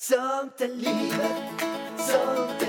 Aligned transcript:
Sånt 0.00 0.60
är 0.60 0.68
livet, 0.68 1.62
sånt 1.98 2.62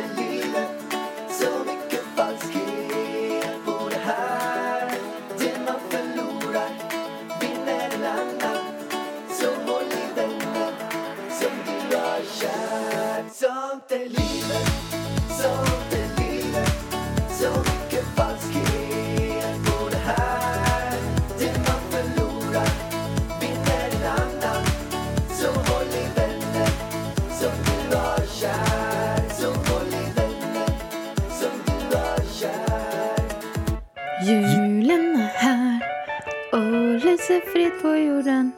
på 37.81 37.95
jorden. 37.95 38.51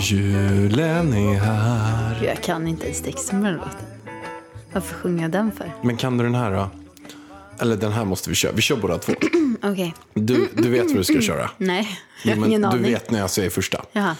Julen 0.00 1.12
är 1.14 1.34
här. 1.38 2.20
Gud, 2.20 2.28
jag 2.28 2.42
kan 2.42 2.68
inte 2.68 2.86
ens 2.86 3.00
texten 3.02 3.40
på 3.40 3.46
den 3.46 3.56
låten. 3.56 3.72
Varför 4.72 4.94
sjunger 4.94 5.22
jag 5.22 5.30
den 5.30 5.52
för? 5.52 5.72
Men 5.82 5.96
kan 5.96 6.18
du 6.18 6.24
den 6.24 6.34
här 6.34 6.50
då? 6.50 6.70
Eller 7.58 7.76
den 7.76 7.92
här 7.92 8.04
måste 8.04 8.28
vi 8.30 8.34
köra. 8.36 8.52
Vi 8.52 8.62
kör 8.62 8.76
båda 8.76 8.98
två. 8.98 9.12
Okej. 9.62 9.94
Du, 10.14 10.48
du 10.54 10.70
vet 10.70 10.86
vad 10.86 10.96
du 10.96 11.04
ska 11.04 11.20
köra? 11.20 11.50
Nej, 11.58 11.98
jag 12.24 12.36
har 12.36 12.46
ingen 12.46 12.60
du 12.62 12.68
aning. 12.68 12.82
vet 12.82 13.10
när 13.10 13.18
jag 13.18 13.30
säger 13.30 13.50
första. 13.50 13.84
Jaha. 13.92 14.16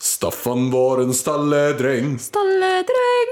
Staffan 0.00 0.70
var 0.70 1.00
en 1.00 1.14
stalledräng. 1.14 2.18
Stalledräng, 2.18 2.84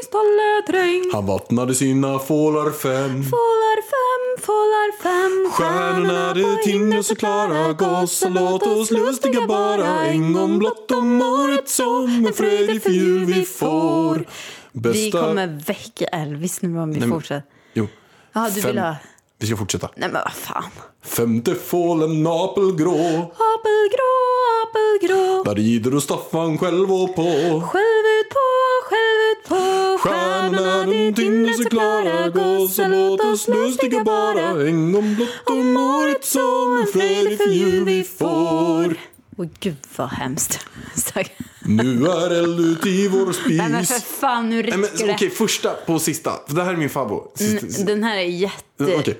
stalledräng. 0.04 1.10
Han 1.12 1.26
vattnade 1.26 1.74
sina 1.74 2.18
fålar 2.18 2.70
fem. 2.70 3.22
Fålar 3.24 3.82
fem, 3.92 4.42
fålar 4.46 5.02
fem. 5.02 5.50
Stjärnorna 5.52 6.34
de 6.34 6.56
tindrar 6.64 7.02
så 7.02 7.14
klara 7.16 7.72
Gossar 7.72 8.30
låt 8.30 8.62
oss 8.66 8.90
lustiga 8.90 9.46
bara 9.46 10.06
En 10.06 10.32
gång 10.32 10.58
blott 10.58 10.90
om 10.90 11.22
året 11.22 11.68
som 11.68 12.26
en 12.26 12.32
fredig 12.32 12.82
för 12.82 12.90
jul 12.90 13.24
vi 13.24 13.44
får 13.44 14.24
Vi 14.72 14.80
Bästa... 14.80 15.20
kommer 15.20 15.46
väcka 15.66 16.04
Elvis 16.04 16.62
nu 16.62 16.78
om 16.78 16.92
vi 16.92 17.00
men- 17.00 17.10
fortsätter. 17.10 17.42
Jo. 17.74 17.88
Ja, 18.32 18.48
du 18.54 18.60
Fem- 18.60 18.70
vill 18.70 18.78
ha... 18.78 18.96
Vi 19.38 19.46
ska 19.46 19.56
fortsätta. 19.56 19.88
Nej 19.96 20.08
men 20.12 20.22
vad 20.24 20.32
fan. 20.32 20.64
Femte 21.04 21.54
fålen 21.54 22.26
apelgrå 22.26 23.32
Apelgrå, 23.36 24.12
apelgrå. 24.64 25.42
Där 25.44 25.54
rider 25.54 25.94
och 25.94 26.02
Staffan 26.02 26.58
själv 26.58 26.92
och 26.92 27.16
på 27.16 27.22
Själv 27.72 27.85
De 30.96 31.12
tindrar 31.14 31.52
så 31.52 31.68
klara 31.68 32.28
Gossar 32.28 32.88
låt 32.88 33.20
oss 33.20 33.48
lustiga 33.48 34.04
bara 34.04 34.68
En 34.68 34.92
gång 34.92 35.14
blott 35.14 35.28
om 35.46 35.76
året 35.76 36.24
som 36.24 36.78
en 36.80 36.86
för 36.86 37.48
jul 37.48 37.84
vi 37.84 38.04
får 38.04 38.96
Åh 39.38 39.46
gud 39.60 39.76
vad 39.96 40.08
hemskt. 40.08 40.58
Nu 41.68 42.06
är 42.06 42.30
eld 42.30 42.60
ut 42.60 42.86
i 42.86 43.08
vår 43.08 43.32
spis 43.32 43.46
Nej 43.58 43.68
men 43.68 43.86
för 43.86 44.00
fan, 44.00 44.50
nu 44.50 44.62
räcker 44.62 45.06
det. 45.06 45.14
Okej, 45.14 45.30
första 45.30 45.70
på 45.74 45.98
sista. 45.98 46.32
Det 46.48 46.62
här 46.62 46.72
är 46.72 46.76
min 46.76 46.90
favorit. 46.90 47.40
Mm, 47.40 47.86
Den 47.86 48.02
här 48.04 48.16
är 48.16 48.22
jätte... 48.22 48.96
Okej. 48.98 49.18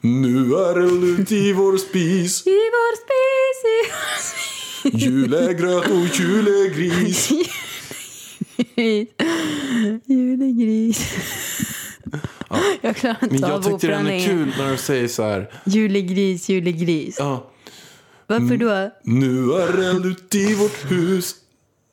Nu 0.00 0.54
är 0.54 0.80
eld 0.80 1.04
ut 1.04 1.32
i 1.32 1.52
vår 1.52 1.76
spis. 1.76 2.42
I 2.46 2.50
vår 2.50 2.96
spis, 2.96 3.64
i 3.64 3.90
vår 3.90 4.20
spis. 4.22 5.02
Julegröt 5.02 5.90
och 5.90 6.20
julegris. 6.20 7.30
Julegris. 10.06 11.00
Jag 12.80 12.96
klarar 12.96 13.16
Men 13.20 13.34
inte 13.34 13.48
jag 13.48 13.56
av 13.58 13.62
tyckte 13.62 13.86
den 13.86 14.06
är 14.06 14.26
kul 14.26 14.52
när 14.58 14.70
du 14.70 14.76
säger 14.76 15.08
så 15.08 15.22
här. 15.22 15.50
Julegris, 15.64 16.48
julegris. 16.48 17.16
Ja, 17.18 17.50
Varför 18.26 18.56
då? 18.56 18.90
nu 19.04 19.52
är 19.52 19.90
eld 19.90 20.06
ut 20.06 20.34
i 20.34 20.54
vårt 20.54 20.90
hus. 20.90 21.34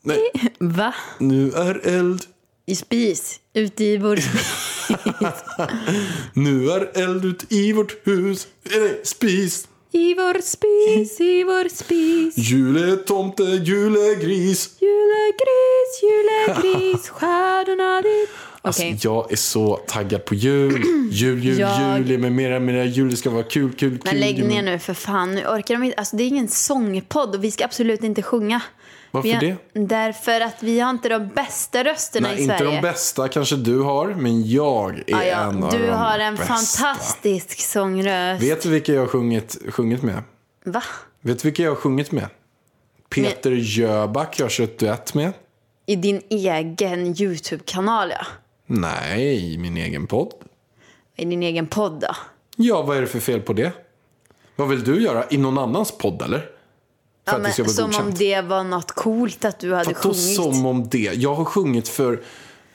Nej, 0.02 0.18
Va? 0.58 0.94
nu 1.18 1.52
är 1.52 1.86
eld. 1.86 2.22
I 2.66 2.74
spis? 2.76 3.40
Ute 3.54 3.84
i 3.84 3.96
vår 3.96 4.16
spis? 4.16 4.64
Nu 6.34 6.70
är 6.70 6.98
eld 7.02 7.24
ut 7.24 7.52
i 7.52 7.72
vårt 7.72 8.06
hus. 8.06 8.48
Nej, 8.70 9.00
spis. 9.04 9.68
I 9.92 10.14
vår 10.14 10.40
spis, 10.42 11.20
i 11.20 11.44
vår 11.44 11.68
spis. 11.68 12.34
Juletomte, 12.38 13.42
julegris. 13.42 14.70
Julegris, 14.80 16.02
julegris, 16.02 17.08
stjärnorna 17.08 18.00
dit. 18.02 18.28
Okej. 18.62 18.90
Alltså, 18.90 19.08
jag 19.08 19.32
är 19.32 19.36
så 19.36 19.76
taggad 19.76 20.24
på 20.24 20.34
jul. 20.34 20.82
Jul, 21.10 21.44
jul, 21.44 21.58
Jag- 21.58 21.98
jul. 22.08 22.18
Med 22.18 22.32
mera, 22.32 22.60
mera 22.60 22.84
jul. 22.84 23.10
Det 23.10 23.16
ska 23.16 23.30
vara 23.30 23.42
kul, 23.42 23.72
kul, 23.72 23.90
kul. 23.90 24.00
Men 24.04 24.20
lägg 24.20 24.44
ner 24.44 24.62
nu 24.62 24.78
för 24.78 24.94
fan. 24.94 25.34
Nu 25.34 25.40
orkar 25.46 25.74
de 25.74 25.82
inte. 25.84 25.96
Alltså, 25.96 26.16
det 26.16 26.22
är 26.22 26.28
ingen 26.28 26.48
sångpodd 26.48 27.34
och 27.34 27.44
vi 27.44 27.50
ska 27.50 27.64
absolut 27.64 28.04
inte 28.04 28.22
sjunga. 28.22 28.60
Varför 29.10 29.28
har, 29.32 29.40
det? 29.40 29.56
Därför 29.72 30.40
att 30.40 30.62
vi 30.62 30.80
har 30.80 30.90
inte 30.90 31.08
de 31.08 31.28
bästa 31.28 31.84
rösterna 31.84 32.28
Nej, 32.28 32.38
i 32.38 32.42
inte 32.42 32.58
Sverige. 32.58 32.74
de 32.76 32.80
bästa 32.82 33.28
kanske 33.28 33.56
du 33.56 33.80
har, 33.80 34.06
men 34.08 34.50
jag 34.50 34.98
är 34.98 35.04
Ja, 35.06 35.24
ja. 35.24 35.36
en 35.50 35.62
av 35.64 35.70
Du 35.72 35.86
de 35.86 35.92
har 35.92 36.18
en 36.18 36.34
bästa. 36.36 36.54
fantastisk 36.54 37.60
sångröst. 37.60 38.42
Vet 38.42 38.62
du 38.62 38.70
vilka 38.70 38.92
jag 38.92 39.00
har 39.00 39.06
sjungit, 39.08 39.56
sjungit 39.68 40.02
med? 40.02 40.22
Va? 40.64 40.82
Vet 41.20 41.42
du 41.42 41.48
vilka 41.48 41.62
jag 41.62 41.70
har 41.70 41.76
sjungit 41.76 42.12
med? 42.12 42.26
Peter 43.10 43.50
Jöback 43.50 44.38
jag 44.40 44.44
har 44.44 44.50
kört 44.50 44.78
duett 44.78 45.14
med. 45.14 45.32
I 45.86 45.96
din 45.96 46.22
egen 46.30 47.06
YouTube-kanal, 47.22 48.10
ja. 48.10 48.26
Nej, 48.66 49.54
i 49.54 49.58
min 49.58 49.76
egen 49.76 50.06
podd. 50.06 50.32
I 51.16 51.24
din 51.24 51.42
egen 51.42 51.66
podd, 51.66 52.00
då. 52.00 52.16
Ja, 52.56 52.82
vad 52.82 52.96
är 52.96 53.00
det 53.00 53.06
för 53.06 53.20
fel 53.20 53.40
på 53.40 53.52
det? 53.52 53.72
Vad 54.56 54.68
vill 54.68 54.84
du 54.84 55.02
göra? 55.02 55.24
I 55.30 55.36
någon 55.36 55.58
annans 55.58 55.98
podd, 55.98 56.22
eller? 56.22 56.50
För 57.28 57.34
Ja, 57.34 57.38
att 57.40 57.44
det 57.44 57.52
ska 57.52 57.62
men, 57.62 57.66
vara 57.66 57.74
som 57.74 57.84
om 57.84 57.90
godkänt. 58.10 58.18
det 58.18 58.40
var 58.40 58.64
något 58.64 58.92
coolt 58.92 59.44
att 59.44 59.58
du 59.58 59.72
hade 59.74 59.84
Vadå 59.84 59.98
sjungit. 59.98 60.34
som 60.36 60.66
om 60.66 60.88
det? 60.88 60.98
Jag 61.14 61.34
har 61.34 61.44
sjungit 61.44 61.88
för 61.88 62.20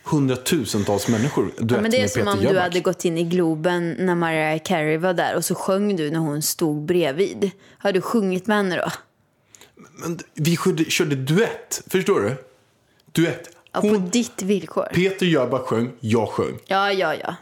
hundratusentals 0.04 1.08
människor. 1.08 1.44
Duett 1.58 1.72
Ja, 1.72 1.82
men 1.82 1.92
det 1.92 2.02
är 2.02 2.08
som 2.08 2.28
om 2.28 2.38
du 2.38 2.44
Jöback. 2.44 2.64
hade 2.64 2.80
gått 2.80 3.06
in 3.06 3.18
i 3.18 3.24
Globen 3.24 3.96
när 4.00 4.16
Mariah 4.16 4.60
Carey 4.66 4.98
var 4.98 5.14
där 5.14 5.36
och 5.36 5.46
så 5.46 5.56
sjöng 5.56 5.96
du 5.96 6.12
när 6.12 6.20
hon 6.20 6.42
stod 6.42 6.82
bredvid. 6.86 7.52
Har 7.78 7.92
du 7.92 8.02
sjungit 8.02 8.48
med 8.48 8.58
henne 8.58 8.76
då? 8.76 8.92
Men 9.94 10.20
vi 10.34 10.58
körde, 10.58 10.84
körde 10.86 11.16
duett, 11.16 11.82
förstår 11.88 12.22
du? 12.22 12.36
Duett. 13.12 13.50
Ja, 13.72 13.82
på 13.82 13.88
ditt 13.88 14.42
villkor? 14.42 14.88
Peter 14.94 15.26
Jöback 15.26 15.62
sjöng, 15.62 15.92
jag 16.00 16.30
sjöng. 16.30 16.60
Ja, 16.66 16.92
ja, 16.92 17.16
ja. 17.16 17.36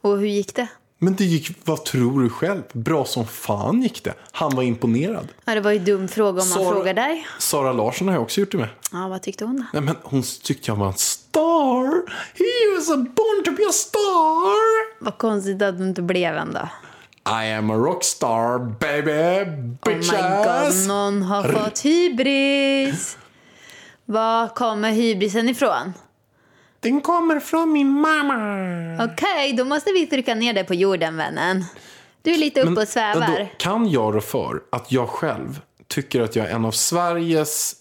Och 0.00 0.18
hur 0.18 0.26
gick 0.26 0.54
det? 0.54 0.66
Men 0.98 1.14
det 1.14 1.24
gick, 1.24 1.56
vad 1.64 1.84
tror 1.84 2.22
du 2.22 2.28
själv? 2.30 2.62
Bra 2.72 3.04
som 3.04 3.26
fan 3.26 3.82
gick 3.82 4.04
det. 4.04 4.14
Han 4.32 4.56
var 4.56 4.62
imponerad. 4.62 5.28
Ja, 5.44 5.54
det 5.54 5.60
var 5.60 5.70
ju 5.72 5.78
dum 5.78 6.08
fråga 6.08 6.42
om 6.42 6.48
man 6.48 6.58
Sara- 6.58 6.74
frågar 6.74 6.94
dig. 6.94 7.26
Sara 7.38 7.72
Larsson 7.72 8.08
har 8.08 8.14
jag 8.14 8.22
också 8.22 8.40
gjort 8.40 8.52
det 8.52 8.58
med. 8.58 8.68
Ja, 8.92 9.08
vad 9.08 9.22
tyckte 9.22 9.44
hon 9.44 9.56
då? 9.56 9.64
Nej, 9.72 9.82
men 9.82 9.96
hon 10.02 10.22
tyckte 10.42 10.70
jag 10.70 10.76
var 10.76 10.86
en 10.86 10.94
star. 10.94 12.02
He 12.34 12.76
was 12.76 12.90
a 12.90 12.96
born 12.96 13.44
to 13.44 13.50
be 13.50 13.62
a 13.68 13.72
star. 13.72 15.04
Vad 15.04 15.18
konstigt 15.18 15.62
att 15.62 15.78
du 15.78 15.84
inte 15.84 16.02
blev 16.02 16.36
en 16.36 16.52
då. 16.52 16.68
I 17.44 17.52
am 17.52 17.70
a 17.70 17.74
rockstar 17.74 18.58
baby 18.58 19.10
Oh 19.50 19.92
my 19.92 19.94
bitches. 19.94 20.78
god, 20.78 20.88
någon 20.88 21.22
har 21.22 21.42
fått 21.52 21.78
hybris. 21.80 23.18
Var 24.04 24.48
kommer 24.48 24.90
hybrisen 24.92 25.48
ifrån? 25.48 25.92
Den 26.86 27.00
kommer 27.00 27.40
från 27.40 27.72
min 27.72 27.88
mamma. 27.88 29.04
Okej, 29.04 29.52
då 29.52 29.64
måste 29.64 29.92
vi 29.92 30.06
trycka 30.06 30.34
ner 30.34 30.52
dig 30.52 30.64
på 30.64 30.74
jorden, 30.74 31.16
vännen. 31.16 31.64
Du 32.22 32.32
är 32.32 32.38
lite 32.38 32.60
uppe 32.60 32.80
och 32.80 32.88
svävar. 32.88 33.20
vadå, 33.20 33.48
kan 33.56 33.90
jag 33.90 34.14
rå 34.14 34.20
för 34.20 34.62
att 34.72 34.92
jag 34.92 35.08
själv 35.08 35.60
tycker 35.88 36.20
att 36.20 36.36
jag 36.36 36.46
är 36.46 36.50
en 36.50 36.64
av 36.64 36.70
Sveriges 36.70 37.76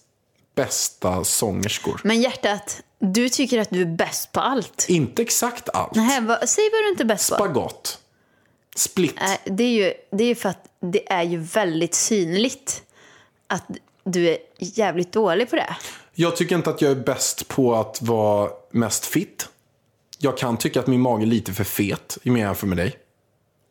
bästa 0.56 1.24
sångerskor? 1.24 2.02
Men 2.04 2.22
hjärtat, 2.22 2.81
du 3.00 3.30
tycker 3.30 3.60
att 3.60 3.69
du 3.69 3.81
är 3.81 3.86
bäst 3.86 4.31
på 4.31 4.40
allt. 4.40 4.86
Inte 4.90 5.22
exakt 5.22 5.69
allt. 5.69 5.96
Nej, 5.96 6.22
vad, 6.22 6.50
säg 6.50 6.69
vad 6.74 6.84
du 6.84 6.90
inte 6.90 7.04
är 7.04 7.06
bäst 7.06 7.30
på. 7.30 7.36
Spagat. 7.36 8.00
Split. 8.75 9.16
Nej, 9.22 9.40
det 9.46 9.63
är 9.63 9.86
ju 9.86 9.94
det 10.12 10.24
är 10.24 10.28
ju 10.28 10.36
för 10.36 10.50
att 10.50 10.66
det 10.80 11.12
är 11.12 11.24
ju 11.24 11.38
väldigt 11.38 11.96
synligt 11.96 12.84
att 13.48 13.63
du 14.04 14.30
är 14.30 14.38
jävligt 14.60 15.12
dålig 15.12 15.50
på 15.50 15.56
det. 15.56 15.75
Jag 16.16 16.36
tycker 16.36 16.56
inte 16.56 16.70
att 16.70 16.82
jag 16.82 16.92
är 16.92 16.96
bäst 16.96 17.48
på 17.48 17.76
att 17.76 18.02
vara 18.02 18.50
mest 18.72 19.06
fit. 19.06 19.50
Jag 20.20 20.38
kan 20.38 20.58
tycka 20.58 20.80
att 20.80 20.88
min 20.88 21.02
mage 21.02 21.24
är 21.24 21.28
lite 21.28 21.54
för 21.54 21.64
fet 21.64 22.18
om 22.26 22.38
jag 22.38 22.48
jämför 22.48 22.68
med 22.68 22.78
dig. 22.78 22.96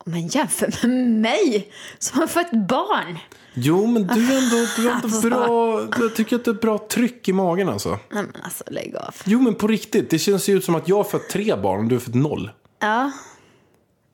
Men 0.05 0.27
jämför 0.29 0.87
med 0.89 1.09
mig 1.11 1.73
som 1.99 2.21
har 2.21 2.27
fått 2.27 2.51
barn. 2.69 3.19
Jo, 3.55 3.87
men 3.87 4.07
du 4.07 4.33
är 4.33 4.39
ändå, 4.39 4.57
du 4.77 4.89
är 4.89 4.93
ändå 4.95 5.07
Alltså. 5.15 5.29
bra. 5.29 5.81
Jag 5.99 6.15
tycker 6.17 6.37
att 6.37 6.45
det 6.45 6.51
är 6.51 6.55
bra 6.55 6.79
tryck 6.89 7.29
i 7.29 7.33
magen 7.33 7.69
alltså. 7.69 7.89
Nej, 7.91 8.23
men 8.33 8.43
alltså 8.43 8.65
lägg 8.67 8.97
av. 8.97 9.15
Jo, 9.25 9.41
men 9.41 9.55
på 9.55 9.67
riktigt. 9.67 10.11
Det 10.11 10.19
känns 10.19 10.49
ju 10.49 10.57
ut 10.57 10.65
som 10.65 10.75
att 10.75 10.89
jag 10.89 10.97
har 10.97 11.05
fött 11.05 11.29
tre 11.29 11.57
barn 11.57 11.79
och 11.81 11.85
du 11.89 11.95
har 11.95 12.01
fött 12.01 12.15
noll. 12.15 12.51
Ja. 12.81 13.11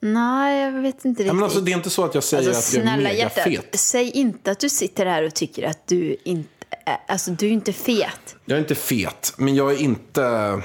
Nej, 0.01 0.61
jag 0.63 0.73
vet 0.83 0.95
inte 1.05 1.09
riktigt. 1.09 1.27
Ja, 1.27 1.33
men 1.33 1.45
alltså, 1.45 1.61
det 1.61 1.73
är 1.73 1.77
inte 1.77 1.91
så 1.91 2.05
att 2.05 2.15
jag 2.15 2.25
säger 2.25 2.49
Alltså, 2.49 2.79
att 2.79 2.85
jag 2.85 2.93
är 2.93 2.97
snälla 2.97 3.09
mega 3.09 3.19
hjärtat, 3.19 3.45
fet. 3.45 3.79
säg 3.81 4.11
inte 4.11 4.51
att 4.51 4.61
du 4.61 4.69
sitter 4.69 5.07
här 5.07 5.23
och 5.23 5.35
tycker 5.35 5.63
att 5.69 5.87
du 5.89 6.17
inte 6.25 6.49
alltså 7.07 7.31
du 7.31 7.47
är 7.47 7.51
inte 7.51 7.73
fet. 7.73 8.37
Jag 8.45 8.57
är 8.57 8.61
inte 8.61 8.75
fet, 8.75 9.35
men 9.37 9.55
jag 9.55 9.73
är 9.73 9.77
inte... 9.77 10.63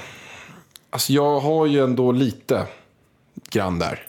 Alltså 0.90 1.12
jag 1.12 1.40
har 1.40 1.66
ju 1.66 1.84
ändå 1.84 2.12
lite 2.12 2.66
grann 3.48 3.78
där. 3.78 4.06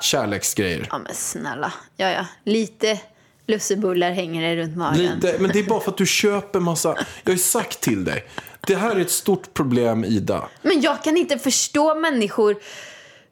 Kärleksgrejer. 0.00 0.88
Ja 0.90 0.98
men 0.98 1.14
snälla, 1.14 1.72
ja 1.96 2.10
ja, 2.10 2.26
lite 2.44 3.00
lussebullar 3.46 4.10
hänger 4.10 4.42
det 4.42 4.62
runt 4.62 4.76
magen. 4.76 5.14
Lite, 5.14 5.38
men 5.38 5.50
det 5.50 5.58
är 5.58 5.64
bara 5.64 5.80
för 5.80 5.90
att 5.90 5.96
du 5.96 6.06
köper 6.06 6.60
massa... 6.60 6.88
Jag 6.88 7.30
har 7.30 7.32
ju 7.32 7.38
sagt 7.38 7.80
till 7.80 8.04
dig. 8.04 8.24
Det 8.66 8.76
här 8.76 8.96
är 8.96 9.00
ett 9.00 9.10
stort 9.10 9.54
problem, 9.54 10.04
Ida. 10.04 10.48
Men 10.62 10.80
jag 10.80 11.04
kan 11.04 11.16
inte 11.16 11.38
förstå 11.38 11.94
människor 11.94 12.56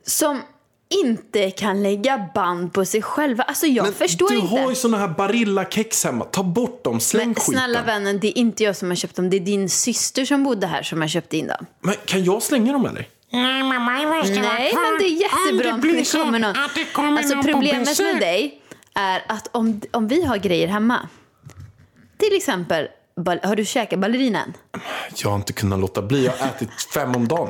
som 0.06 0.43
inte 1.05 1.50
kan 1.50 1.83
lägga 1.83 2.29
band 2.35 2.73
på 2.73 2.85
sig 2.85 3.03
själva. 3.03 3.43
Alltså 3.44 3.67
jag 3.67 3.85
Men 3.85 3.93
förstår 3.94 4.29
du 4.29 4.35
inte. 4.37 4.47
har 4.56 4.71
ju 4.71 4.75
såna 4.77 4.99
här 4.99 5.09
Barilla-kex 5.09 6.05
hemma. 6.05 6.25
Ta 6.25 6.43
bort 6.43 6.85
dem, 6.85 7.00
släng 7.00 7.27
Men 7.27 7.35
skiten. 7.35 7.55
snälla 7.55 7.83
vännen, 7.83 8.19
det 8.21 8.27
är 8.29 8.39
inte 8.39 8.65
jag 8.65 8.77
som 8.77 8.89
har 8.89 8.97
köpt 8.97 9.17
dem. 9.17 9.31
Det 9.31 9.37
är 9.37 9.41
din 9.41 9.69
syster 9.69 10.25
som 10.25 10.44
bodde 10.44 10.67
här 10.67 10.83
som 10.83 11.00
har 11.00 11.09
köpt 11.09 11.33
in 11.33 11.47
dem. 11.47 11.67
Men 11.81 11.94
kan 12.05 12.25
jag 12.25 12.43
slänga 12.43 12.73
dem 12.73 12.87
eller? 12.87 13.09
Nej, 13.33 13.62
mamma 13.62 14.03
måste 14.17 14.33
vara 14.41 14.53
Nej, 14.53 14.71
kvar. 14.73 14.83
men 14.91 14.99
det 14.99 15.05
är 15.06 15.21
jättebra 15.21 15.75
Om 15.75 15.81
det 15.81 15.87
blir 15.89 15.99
det 15.99 16.05
så 16.05 16.19
kommer 16.25 16.39
någon. 16.39 16.50
att 16.56 16.75
det 16.75 16.85
kommer 16.85 17.19
Alltså 17.19 17.35
någon 17.35 17.44
på 17.44 17.53
problemet 17.53 17.89
besök. 17.89 18.12
med 18.12 18.23
dig 18.23 18.61
är 18.94 19.25
att 19.29 19.49
om, 19.53 19.81
om 19.91 20.09
vi 20.09 20.25
har 20.25 20.37
grejer 20.37 20.69
hemma. 20.69 21.09
Till 22.19 22.37
exempel, 22.37 22.89
har 23.43 23.56
du 23.56 23.65
käkat 23.65 23.99
ballerinan? 23.99 24.53
Jag 25.17 25.29
har 25.29 25.37
inte 25.37 25.53
kunnat 25.53 25.81
låta 25.81 26.03
bli. 26.03 26.25
Jag 26.25 26.33
har 26.33 26.47
ätit 26.49 26.71
fem 26.94 27.17
om 27.17 27.29
dagen. 27.29 27.49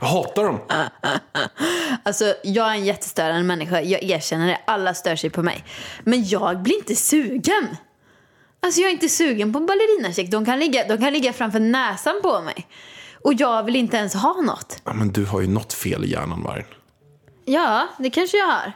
Jag 0.00 0.08
hatar 0.08 0.44
dem. 0.44 0.60
Alltså, 2.02 2.34
jag 2.44 2.66
är 2.66 2.74
en 2.74 2.84
jättestörande 2.84 3.42
människa. 3.42 3.80
Jag 3.80 4.02
erkänner 4.02 4.46
det. 4.46 4.60
Alla 4.66 4.94
stör 4.94 5.16
sig 5.16 5.30
på 5.30 5.42
mig. 5.42 5.64
Men 6.04 6.28
jag 6.28 6.62
blir 6.62 6.76
inte 6.76 6.96
sugen. 6.96 7.76
Alltså, 8.62 8.80
jag 8.80 8.88
är 8.88 8.92
inte 8.92 9.08
sugen 9.08 9.52
på 9.52 9.58
en 9.58 9.66
ballerinacheck. 9.66 10.30
De 10.30 10.44
kan 10.44 10.58
ligga, 10.58 10.88
de 10.88 10.98
kan 10.98 11.12
ligga 11.12 11.32
framför 11.32 11.60
näsan 11.60 12.20
på 12.22 12.40
mig. 12.40 12.66
Och 13.24 13.34
jag 13.34 13.62
vill 13.62 13.76
inte 13.76 13.96
ens 13.96 14.14
ha 14.14 14.40
något. 14.40 14.80
Ja, 14.84 14.92
men 14.92 15.12
du 15.12 15.24
har 15.24 15.40
ju 15.40 15.46
något 15.48 15.72
fel 15.72 16.04
i 16.04 16.10
hjärnan, 16.10 16.42
Vargen. 16.42 16.66
Ja, 17.44 17.88
det 17.98 18.10
kanske 18.10 18.36
jag 18.36 18.46
har. 18.46 18.72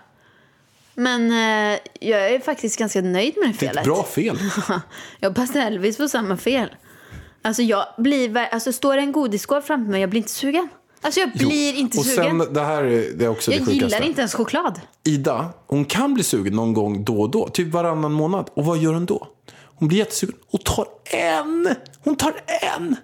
Men 0.95 1.31
eh, 1.31 1.79
jag 2.01 2.31
är 2.31 2.41
faktiskt 2.41 2.79
ganska 2.79 3.01
nöjd 3.01 3.35
med 3.37 3.49
det 3.49 3.53
Det 3.61 3.67
är 3.67 3.69
felet. 3.69 3.77
ett 3.77 3.85
bra 3.85 4.03
fel. 4.05 4.39
jag 5.21 5.29
hoppas 5.31 5.57
Elvis 5.57 5.97
får 5.97 6.09
samma 6.09 6.37
fel. 6.37 6.75
Alltså, 7.43 7.63
jag 7.63 7.87
blir, 7.99 8.37
alltså 8.37 8.73
står 8.73 8.97
det 8.97 9.03
en 9.03 9.13
godisskål 9.13 9.63
framför 9.63 9.91
mig, 9.91 10.01
jag 10.01 10.11
blir 10.11 10.19
inte 10.21 10.33
sugen. 10.33 10.69
Alltså 11.05 11.21
jag 11.21 11.31
Jo. 11.35 11.49
blir 11.49 11.75
inte 11.75 11.99
och 11.99 12.05
sugen. 12.05 12.41
sen, 12.41 12.55
det 12.55 12.61
här 12.61 12.85
är, 12.85 13.13
det 13.15 13.25
är 13.25 13.29
också 13.29 13.51
jag 13.53 13.61
det 13.61 13.65
sjukaste. 13.67 13.85
gillar 13.85 14.03
inte 14.07 14.21
ens 14.21 14.35
choklad. 14.35 14.81
Ida, 15.05 15.51
hon 15.67 15.85
kan 15.85 16.15
bli 16.15 16.23
sugen 16.23 16.57
någon 16.57 16.73
gång 16.73 17.05
då 17.05 17.21
och 17.21 17.31
då. 17.31 17.49
Typ 17.49 17.69
varannan 17.69 18.13
månad. 18.13 18.51
Och 18.55 18.65
vad 18.65 18.79
gör 18.79 18.93
hon 18.95 19.07
då? 19.07 19.27
Hon 19.65 19.89
blir 19.89 19.99
jättesugen 19.99 20.37
och 20.51 20.65
tar 20.65 20.87
en. 21.05 21.75
Hon 22.05 22.17
tar 22.17 22.35
en. 22.77 22.97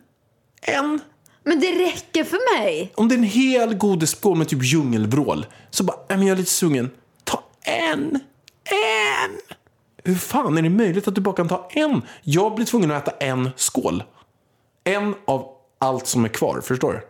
En. 0.62 1.00
Men 1.44 1.60
det 1.60 1.72
räcker 1.72 2.24
för 2.24 2.58
mig. 2.58 2.92
Om 2.94 3.08
det 3.08 3.14
är 3.14 3.18
en 3.18 3.22
hel 3.24 3.74
godisskål 3.74 4.36
med 4.38 4.48
typ 4.48 4.62
djungelvrål. 4.64 5.46
Så 5.70 5.84
bara, 5.84 5.96
men 6.08 6.22
jag 6.26 6.34
är 6.34 6.36
lite 6.38 6.50
sugen. 6.50 6.90
Ta 7.24 7.42
en. 7.62 8.00
En. 8.00 9.30
Hur 10.04 10.14
fan 10.14 10.58
är 10.58 10.62
det 10.62 10.70
möjligt 10.70 11.08
att 11.08 11.14
du 11.14 11.20
bara 11.20 11.34
kan 11.34 11.48
ta 11.48 11.68
en? 11.70 12.02
Jag 12.22 12.54
blir 12.54 12.66
tvungen 12.66 12.90
att 12.90 13.08
äta 13.08 13.16
en 13.26 13.50
skål. 13.56 14.02
En 14.84 15.14
av 15.26 15.46
allt 15.78 16.06
som 16.06 16.24
är 16.24 16.28
kvar, 16.28 16.60
förstår 16.60 16.92
du? 16.92 17.07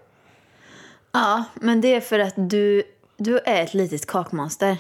Ja, 1.13 1.45
men 1.55 1.81
det 1.81 1.95
är 1.95 2.01
för 2.01 2.19
att 2.19 2.35
du, 2.37 2.83
du 3.17 3.39
är 3.39 3.63
ett 3.63 3.75
litet 3.75 4.07
kakmonster. 4.07 4.77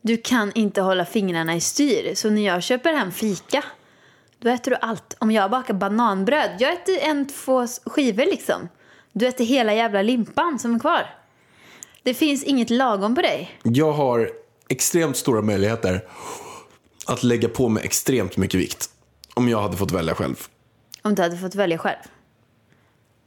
Du 0.00 0.16
kan 0.16 0.52
inte 0.54 0.80
hålla 0.80 1.04
fingrarna 1.04 1.56
i 1.56 1.60
styr. 1.60 2.14
Så 2.14 2.30
när 2.30 2.46
jag 2.46 2.62
köper 2.62 2.92
hem 2.92 3.12
fika, 3.12 3.64
då 4.38 4.48
äter 4.48 4.70
du 4.70 4.76
allt. 4.76 5.16
Om 5.18 5.30
jag 5.30 5.50
bakar 5.50 5.74
bananbröd, 5.74 6.50
jag 6.58 6.72
äter 6.72 6.98
en, 6.98 7.28
två 7.28 7.66
skivor 7.86 8.24
liksom. 8.24 8.68
Du 9.12 9.26
äter 9.26 9.44
hela 9.44 9.74
jävla 9.74 10.02
limpan 10.02 10.58
som 10.58 10.74
är 10.74 10.78
kvar. 10.78 11.06
Det 12.02 12.14
finns 12.14 12.44
inget 12.44 12.70
lagom 12.70 13.14
på 13.14 13.22
dig. 13.22 13.58
Jag 13.62 13.92
har 13.92 14.30
extremt 14.68 15.16
stora 15.16 15.42
möjligheter 15.42 16.04
att 17.06 17.22
lägga 17.22 17.48
på 17.48 17.68
mig 17.68 17.84
extremt 17.84 18.36
mycket 18.36 18.60
vikt. 18.60 18.90
Om 19.34 19.48
jag 19.48 19.62
hade 19.62 19.76
fått 19.76 19.92
välja 19.92 20.14
själv. 20.14 20.36
Om 21.02 21.14
du 21.14 21.22
hade 21.22 21.36
fått 21.36 21.54
välja 21.54 21.78
själv. 21.78 21.98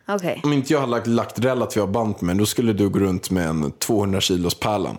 Okej. 0.07 0.41
Om 0.43 0.53
inte 0.53 0.73
jag 0.73 0.79
hade 0.79 0.91
lagt, 0.91 1.07
lagt 1.07 1.39
relativa 1.39 1.87
band 1.87 2.19
på 2.19 2.25
mig, 2.25 2.35
då 2.35 2.45
skulle 2.45 2.73
du 2.73 2.89
gå 2.89 2.99
runt 2.99 3.29
med 3.31 3.47
en 3.49 3.71
200 3.71 4.21
kilos 4.21 4.59
pärlan. 4.59 4.97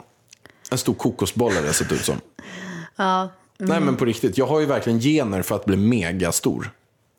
En 0.71 0.79
stor 0.79 0.95
kokosboll 0.95 1.53
hade 1.53 1.67
det 1.67 1.73
sett 1.73 1.93
ut 1.93 2.05
som. 2.05 2.15
Ja. 2.99 3.29
Nej 3.59 3.81
men 3.81 3.97
på 3.97 4.05
riktigt, 4.05 4.39
jag 4.39 4.47
har 4.47 4.61
ju 4.61 4.67
verkligen 4.67 5.01
gener 5.01 5.43
för 5.43 5.55
att 5.55 5.65
bli 5.65 5.77
megastor. 5.77 6.71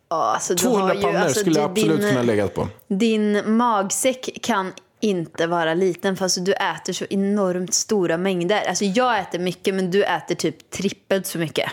Ja, 0.10 0.16
Alltså, 0.34 0.54
du 0.54 0.60
200 0.64 0.88
har 0.88 0.96
ju, 0.96 1.02
pannor 1.02 1.18
alltså, 1.20 1.40
skulle 1.40 1.60
jag 1.60 1.74
din- 1.74 1.84
absolut 1.92 2.10
kunna 2.10 2.24
lägga 2.24 2.48
på. 2.48 2.68
Din 2.88 3.58
magsäck 3.58 4.30
kan 4.42 4.74
inte 5.00 5.48
vara 5.48 5.74
liten 5.74 6.18
fast 6.18 6.46
du 6.46 6.54
äter 6.54 6.94
så 6.94 7.06
enormt 7.10 7.74
stora 7.74 8.18
mängder. 8.18 8.62
Alltså 8.68 8.86
jag 8.86 9.20
äter 9.20 9.40
mycket 9.40 9.76
men 9.76 9.92
du 9.92 10.04
äter 10.04 10.36
typ 10.36 10.70
trippelt 10.70 11.26
så 11.26 11.38
mycket. 11.38 11.70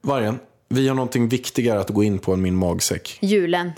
Vargen, 0.00 0.38
vi 0.68 0.88
har 0.88 0.94
någonting 0.94 1.28
viktigare 1.28 1.80
att 1.80 1.90
gå 1.90 2.02
in 2.04 2.18
på 2.18 2.32
än 2.32 2.42
min 2.42 2.56
magsäck. 2.56 3.18
Julen. 3.20 3.72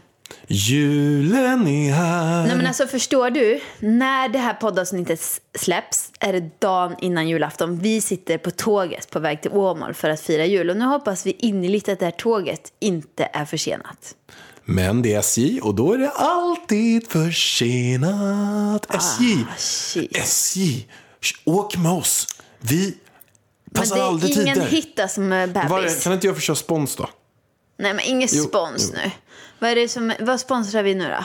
Julen 0.46 1.66
är 1.68 1.92
här. 1.92 2.46
Nej 2.46 2.56
men 2.56 2.66
alltså 2.66 2.86
förstår 2.86 3.30
du? 3.30 3.60
När 3.78 4.28
det 4.28 4.38
här 4.38 4.54
poddavsnittet 4.54 5.20
släpps 5.58 6.10
är 6.20 6.32
det 6.32 6.60
dagen 6.60 6.96
innan 7.00 7.28
julafton. 7.28 7.78
Vi 7.78 8.00
sitter 8.00 8.38
på 8.38 8.50
tåget 8.50 9.10
på 9.10 9.18
väg 9.18 9.42
till 9.42 9.50
Åmål 9.50 9.94
för 9.94 10.10
att 10.10 10.20
fira 10.20 10.46
jul. 10.46 10.70
Och 10.70 10.76
nu 10.76 10.84
hoppas 10.84 11.26
vi 11.26 11.30
innerligt 11.38 11.88
att 11.88 11.98
det 11.98 12.04
här 12.04 12.12
tåget 12.12 12.72
inte 12.80 13.28
är 13.32 13.44
försenat. 13.44 14.14
Men 14.64 15.02
det 15.02 15.14
är 15.14 15.18
SJ 15.18 15.60
och 15.60 15.74
då 15.74 15.92
är 15.92 15.98
det 15.98 16.10
alltid 16.10 17.08
försenat. 17.10 18.94
SJ, 18.94 19.24
Ah, 19.48 19.56
shit. 19.58 20.16
SJ, 20.16 20.86
åk 21.44 21.76
med 21.76 21.92
oss. 21.92 22.26
Vi 22.60 22.96
Men 23.64 23.74
passar 23.82 23.96
det 23.96 24.04
aldrig 24.04 24.36
är 24.38 24.42
ingen 24.42 24.54
tider. 24.54 24.68
hitta 24.68 25.08
som 25.08 25.30
bebis. 25.30 25.70
Vargen, 25.70 25.94
kan 26.02 26.12
inte 26.12 26.26
jag 26.26 26.36
få 26.36 26.40
köra 26.40 26.56
spons 26.56 26.96
då? 26.96 27.08
Nej 27.78 27.94
men 27.94 28.04
ingen 28.04 28.28
Jo, 28.32 28.44
spons 28.44 28.92
jo. 28.94 28.98
nu. 29.04 29.10
Vad, 29.64 29.70
är 29.70 29.76
det 29.76 29.88
som, 29.88 30.12
vad 30.20 30.40
sponsrar 30.40 30.82
vi 30.82 30.94
nu 30.94 31.08
då? 31.08 31.24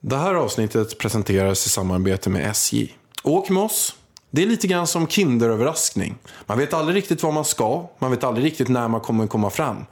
Det 0.00 0.16
här 0.16 0.34
avsnittet 0.34 0.98
presenteras 0.98 1.66
i 1.66 1.68
samarbete 1.68 2.30
med 2.30 2.50
SJ. 2.50 2.92
Åk 3.22 3.48
med 3.48 3.62
oss. 3.62 3.96
Det 4.30 4.42
är 4.42 4.46
lite 4.46 4.66
grann 4.66 4.86
som 4.86 5.08
kinderöverraskning. 5.08 6.18
Man 6.46 6.58
vet 6.58 6.74
aldrig 6.74 6.96
riktigt 6.96 7.22
vad 7.22 7.34
man 7.34 7.44
ska, 7.44 7.88
man 7.98 8.10
vet 8.10 8.24
aldrig 8.24 8.46
riktigt 8.46 8.68
när 8.68 8.88
man 8.88 9.00
kommer 9.00 9.26
komma 9.26 9.50
fram. 9.50 9.86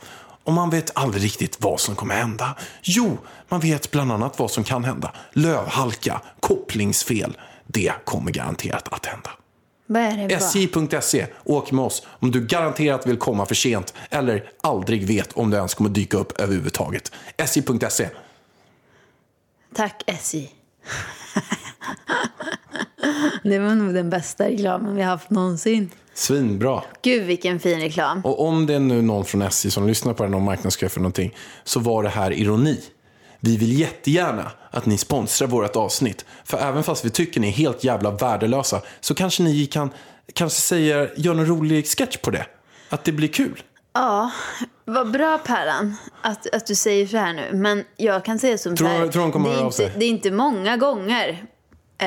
Och 0.44 0.52
man 0.52 0.70
vet 0.70 0.96
aldrig 0.96 1.25
riktigt 1.25 1.56
vad 1.61 1.80
som 1.80 1.96
kommer 1.96 2.14
hända. 2.14 2.56
Jo, 2.82 3.18
man 3.49 3.61
vet 3.61 3.90
bland 3.90 4.12
annat 4.12 4.38
vad 4.38 4.50
som 4.50 4.64
kan 4.64 4.84
hända. 4.84 5.12
Lövhalka, 5.32 6.20
kopplingsfel. 6.40 7.37
Det 7.66 7.92
kommer 8.04 8.30
garanterat 8.30 8.88
att 8.92 9.06
hända. 9.06 9.30
SJ.se, 10.29 11.26
åk 11.45 11.73
med 11.73 11.85
oss 11.85 12.03
om 12.21 12.31
du 12.31 12.47
garanterat 12.47 13.07
vill 13.07 13.17
komma 13.17 13.47
för 13.47 13.55
sent 13.55 13.95
eller 14.11 14.50
aldrig 14.61 15.07
vet 15.07 15.33
om 15.33 15.50
du 15.50 15.57
ens 15.57 15.75
kommer 15.75 15.91
dyka 15.91 16.17
upp 16.17 16.41
överhuvudtaget. 16.41 17.12
SJ.se. 17.37 18.09
Tack 19.75 20.03
SJ. 20.07 20.50
det 23.43 23.59
var 23.59 23.75
nog 23.75 23.95
den 23.95 24.11
bästa 24.11 24.45
reklamen 24.45 24.97
vi 24.97 25.03
har 25.03 25.11
haft 25.11 25.31
någonsin. 25.31 25.91
Svinbra. 26.14 26.83
Gud 27.03 27.26
vilken 27.26 27.61
fin 27.61 27.81
reklam. 27.81 28.21
Och 28.25 28.47
om 28.47 28.67
det 28.67 28.75
är 28.75 28.81
nu 28.81 29.03
någon 29.03 29.25
från 29.25 29.43
SJ 29.43 29.71
som 29.71 29.87
lyssnar 29.87 30.14
på 30.14 30.23
den 30.23 30.35
om 30.35 30.43
marknadschef 30.43 30.93
för 30.93 31.00
någonting 31.00 31.35
så 31.64 31.81
var 31.81 32.03
det 32.03 32.09
här 32.09 32.33
ironi. 32.33 32.81
Vi 33.44 33.56
vill 33.56 33.80
jättegärna 33.80 34.50
att 34.70 34.86
ni 34.86 34.98
sponsrar 34.98 35.48
vårt 35.48 35.76
avsnitt. 35.76 36.24
För 36.44 36.58
även 36.58 36.82
fast 36.82 37.04
vi 37.04 37.10
tycker 37.10 37.40
ni 37.40 37.48
är 37.48 37.52
helt 37.52 37.84
jävla 37.84 38.10
värdelösa 38.10 38.80
så 39.00 39.14
kanske 39.14 39.42
ni 39.42 39.66
kan 39.66 39.90
kanske 40.32 40.60
säga, 40.60 41.08
gör 41.16 41.32
en 41.34 41.46
rolig 41.46 41.86
sketch 41.86 42.16
på 42.16 42.30
det. 42.30 42.46
Att 42.88 43.04
det 43.04 43.12
blir 43.12 43.28
kul. 43.28 43.62
Ja, 43.94 44.30
vad 44.84 45.10
bra 45.10 45.38
Pärlan 45.38 45.96
att, 46.22 46.54
att 46.54 46.66
du 46.66 46.74
säger 46.74 47.06
så 47.06 47.16
här 47.16 47.32
nu. 47.32 47.50
Men 47.52 47.84
jag 47.96 48.24
kan 48.24 48.38
säga 48.38 48.58
som 48.58 48.76
Tror- 48.76 48.88
så 48.88 48.92
här. 48.94 49.08
tror 49.08 49.22
hon 49.22 49.32
kommer 49.32 49.48
det, 49.50 49.56
är 49.56 49.66
inte, 49.66 49.92
det 49.98 50.04
är 50.04 50.08
inte 50.08 50.30
många 50.30 50.76
gånger 50.76 51.28
eh, 51.98 52.06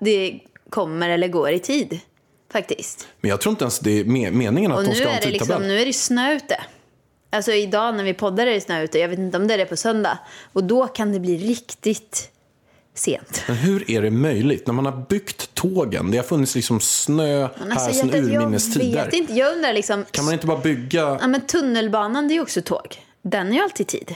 det 0.00 0.40
kommer 0.70 1.08
eller 1.08 1.28
går 1.28 1.50
i 1.50 1.58
tid. 1.58 2.00
Faktiskt. 2.52 3.08
Men 3.20 3.28
jag 3.30 3.40
tror 3.40 3.50
inte 3.50 3.64
ens 3.64 3.78
det 3.78 3.90
är 4.00 4.04
me- 4.04 4.30
meningen 4.30 4.72
att 4.72 4.78
Och 4.78 4.84
de 4.84 4.90
nu 4.90 4.94
ska 4.96 5.04
ha 5.04 5.12
en 5.12 5.18
är, 5.18 5.20
det 5.22 5.30
liksom, 5.30 5.46
tidtabell. 5.46 5.68
nu 5.68 5.80
är 5.80 5.86
det 5.86 5.92
snö 5.92 6.32
ute. 6.34 6.60
Alltså 7.36 7.52
idag 7.52 7.94
när 7.94 8.04
vi 8.04 8.14
poddar 8.14 8.46
är 8.46 8.54
det 8.54 8.60
snö 8.60 8.82
ute. 8.82 8.98
Jag 8.98 9.08
vet 9.08 9.18
inte 9.18 9.36
om 9.36 9.46
det 9.46 9.54
är 9.54 9.58
det 9.58 9.66
på 9.66 9.76
söndag. 9.76 10.18
Och 10.52 10.64
då 10.64 10.86
kan 10.86 11.12
det 11.12 11.20
bli 11.20 11.36
riktigt 11.36 12.30
sent. 12.94 13.42
Men 13.46 13.56
hur 13.56 13.90
är 13.90 14.02
det 14.02 14.10
möjligt? 14.10 14.66
När 14.66 14.74
man 14.74 14.86
har 14.86 15.04
byggt 15.08 15.54
tågen, 15.54 16.10
det 16.10 16.16
har 16.16 16.24
funnits 16.24 16.54
liksom 16.54 16.80
snö 16.80 17.48
Men 17.58 17.70
här 17.72 17.78
alltså, 17.86 17.92
sedan 17.92 18.08
jag, 18.08 18.18
jag 18.18 18.42
urminnes 18.42 18.74
tider. 18.74 19.04
vet 19.04 19.14
inte. 19.14 19.32
Jag 19.32 19.52
undrar 19.52 19.72
liksom. 19.72 20.04
Kan 20.10 20.24
man 20.24 20.34
inte 20.34 20.46
bara 20.46 20.58
bygga... 20.58 21.18
Ja, 21.20 21.26
men 21.26 21.46
tunnelbanan 21.46 22.28
det 22.28 22.32
är 22.32 22.36
ju 22.36 22.42
också 22.42 22.62
tåg. 22.62 23.02
Den 23.22 23.48
är 23.48 23.52
ju 23.52 23.60
alltid 23.60 23.86
i 23.86 23.90
tid. 23.90 24.14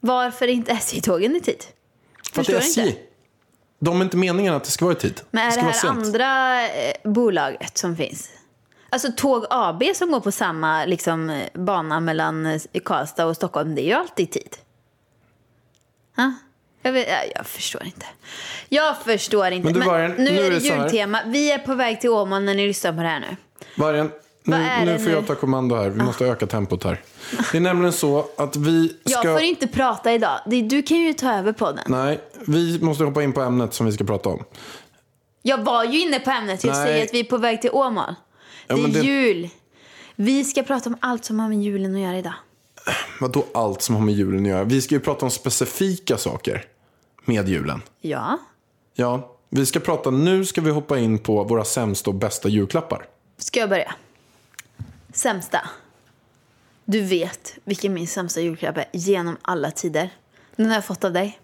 Varför 0.00 0.48
är 0.48 0.52
inte 0.52 0.72
SJ-tågen 0.72 1.36
i 1.36 1.40
tid? 1.40 1.64
För 2.32 2.40
att 2.40 2.46
det 2.46 2.52
är 2.52 2.58
SJ. 2.58 2.80
inte. 2.80 2.98
De 3.80 4.00
är 4.00 4.04
inte 4.04 4.16
meningen 4.16 4.54
att 4.54 4.64
det 4.64 4.70
ska 4.70 4.84
vara 4.84 4.96
i 4.96 5.00
tid. 5.00 5.20
Men 5.30 5.52
är 5.52 5.56
det 5.56 5.62
vara 5.62 5.72
här 5.72 5.88
andra 5.88 6.62
eh, 6.68 6.94
bolaget 7.04 7.78
som 7.78 7.96
finns? 7.96 8.28
Alltså 8.94 9.12
Tåg 9.16 9.44
AB 9.50 9.82
som 9.94 10.10
går 10.10 10.20
på 10.20 10.32
samma 10.32 10.84
liksom, 10.84 11.42
bana 11.52 12.00
mellan 12.00 12.46
eh, 12.46 12.60
Karlstad 12.84 13.26
och 13.26 13.36
Stockholm, 13.36 13.74
det 13.74 13.82
är 13.82 13.86
ju 13.86 13.92
alltid 13.92 14.30
tid. 14.30 14.56
Ha? 16.16 16.34
Jag, 16.82 16.92
vet, 16.92 17.08
jag, 17.34 17.46
förstår 17.46 17.84
inte. 17.84 18.06
Jag 18.68 18.98
förstår 18.98 19.50
inte. 19.50 19.72
Men 19.72 19.88
Vargen, 19.88 20.10
nu, 20.10 20.24
nu 20.24 20.40
är 20.40 20.50
det 20.50 20.58
jultema. 20.58 21.20
Vi 21.26 21.52
är 21.52 21.58
på 21.58 21.74
väg 21.74 22.00
till 22.00 22.10
Åmål 22.10 22.42
när 22.42 22.54
ni 22.54 22.66
lyssnar 22.66 22.92
på 22.92 23.00
det 23.00 23.08
här 23.08 23.20
nu. 23.20 23.36
Vargen, 23.76 24.10
nu, 24.44 24.56
nu 24.84 24.92
det 24.92 24.98
får 24.98 25.12
jag 25.12 25.26
ta 25.26 25.34
kommando 25.34 25.76
här. 25.76 25.88
Vi 25.90 26.02
måste 26.02 26.24
öka 26.24 26.46
tempot 26.46 26.84
här. 26.84 27.00
Det 27.52 27.58
är 27.58 27.60
nämligen 27.60 27.92
så 27.92 28.26
att 28.36 28.56
vi 28.56 28.88
ska... 28.88 29.12
Jag 29.12 29.22
får 29.22 29.42
inte 29.42 29.66
prata 29.66 30.12
idag. 30.12 30.40
Du 30.46 30.82
kan 30.82 30.96
ju 30.96 31.12
ta 31.12 31.34
över 31.34 31.52
podden. 31.52 31.84
Nej, 31.88 32.20
vi 32.46 32.78
måste 32.82 33.04
hoppa 33.04 33.22
in 33.22 33.32
på 33.32 33.40
ämnet 33.40 33.74
som 33.74 33.86
vi 33.86 33.92
ska 33.92 34.04
prata 34.04 34.28
om. 34.28 34.44
Jag 35.42 35.58
var 35.58 35.84
ju 35.84 36.00
inne 36.00 36.20
på 36.20 36.30
ämnet. 36.30 36.64
Jag 36.64 36.74
Nej. 36.74 36.86
säger 36.86 37.04
att 37.04 37.14
vi 37.14 37.20
är 37.20 37.24
på 37.24 37.36
väg 37.36 37.60
till 37.60 37.70
Åmål. 37.72 38.14
Ja, 38.66 38.76
det 38.76 38.82
är 38.82 38.88
det- 38.88 39.00
jul. 39.00 39.48
Vi 40.16 40.44
ska 40.44 40.62
prata 40.62 40.90
om 40.90 40.96
allt 41.00 41.24
som 41.24 41.40
har 41.40 41.48
med 41.48 41.62
julen 41.62 41.94
att 41.94 42.00
göra 42.00 42.18
idag. 42.18 42.34
Vadå 43.20 43.44
allt 43.54 43.82
som 43.82 43.94
har 43.94 44.02
med 44.02 44.14
julen 44.14 44.40
att 44.42 44.48
göra? 44.48 44.64
Vi 44.64 44.80
ska 44.82 44.94
ju 44.94 45.00
prata 45.00 45.24
om 45.26 45.30
specifika 45.30 46.16
saker 46.18 46.64
med 47.24 47.48
julen. 47.48 47.82
Ja. 48.00 48.38
Ja, 48.94 49.36
vi 49.50 49.66
ska 49.66 49.80
prata, 49.80 50.10
nu 50.10 50.44
ska 50.44 50.60
vi 50.60 50.70
hoppa 50.70 50.98
in 50.98 51.18
på 51.18 51.44
våra 51.44 51.64
sämsta 51.64 52.10
och 52.10 52.14
bästa 52.16 52.48
julklappar. 52.48 53.06
Ska 53.38 53.60
jag 53.60 53.68
börja? 53.68 53.94
Sämsta. 55.12 55.60
Du 56.84 57.00
vet 57.00 57.58
vilken 57.64 57.94
min 57.94 58.06
sämsta 58.06 58.40
julklapp 58.40 58.76
är 58.76 58.86
genom 58.92 59.36
alla 59.42 59.70
tider. 59.70 60.10
Den 60.56 60.66
har 60.66 60.74
jag 60.74 60.84
fått 60.84 61.04
av 61.04 61.12
dig. 61.12 61.38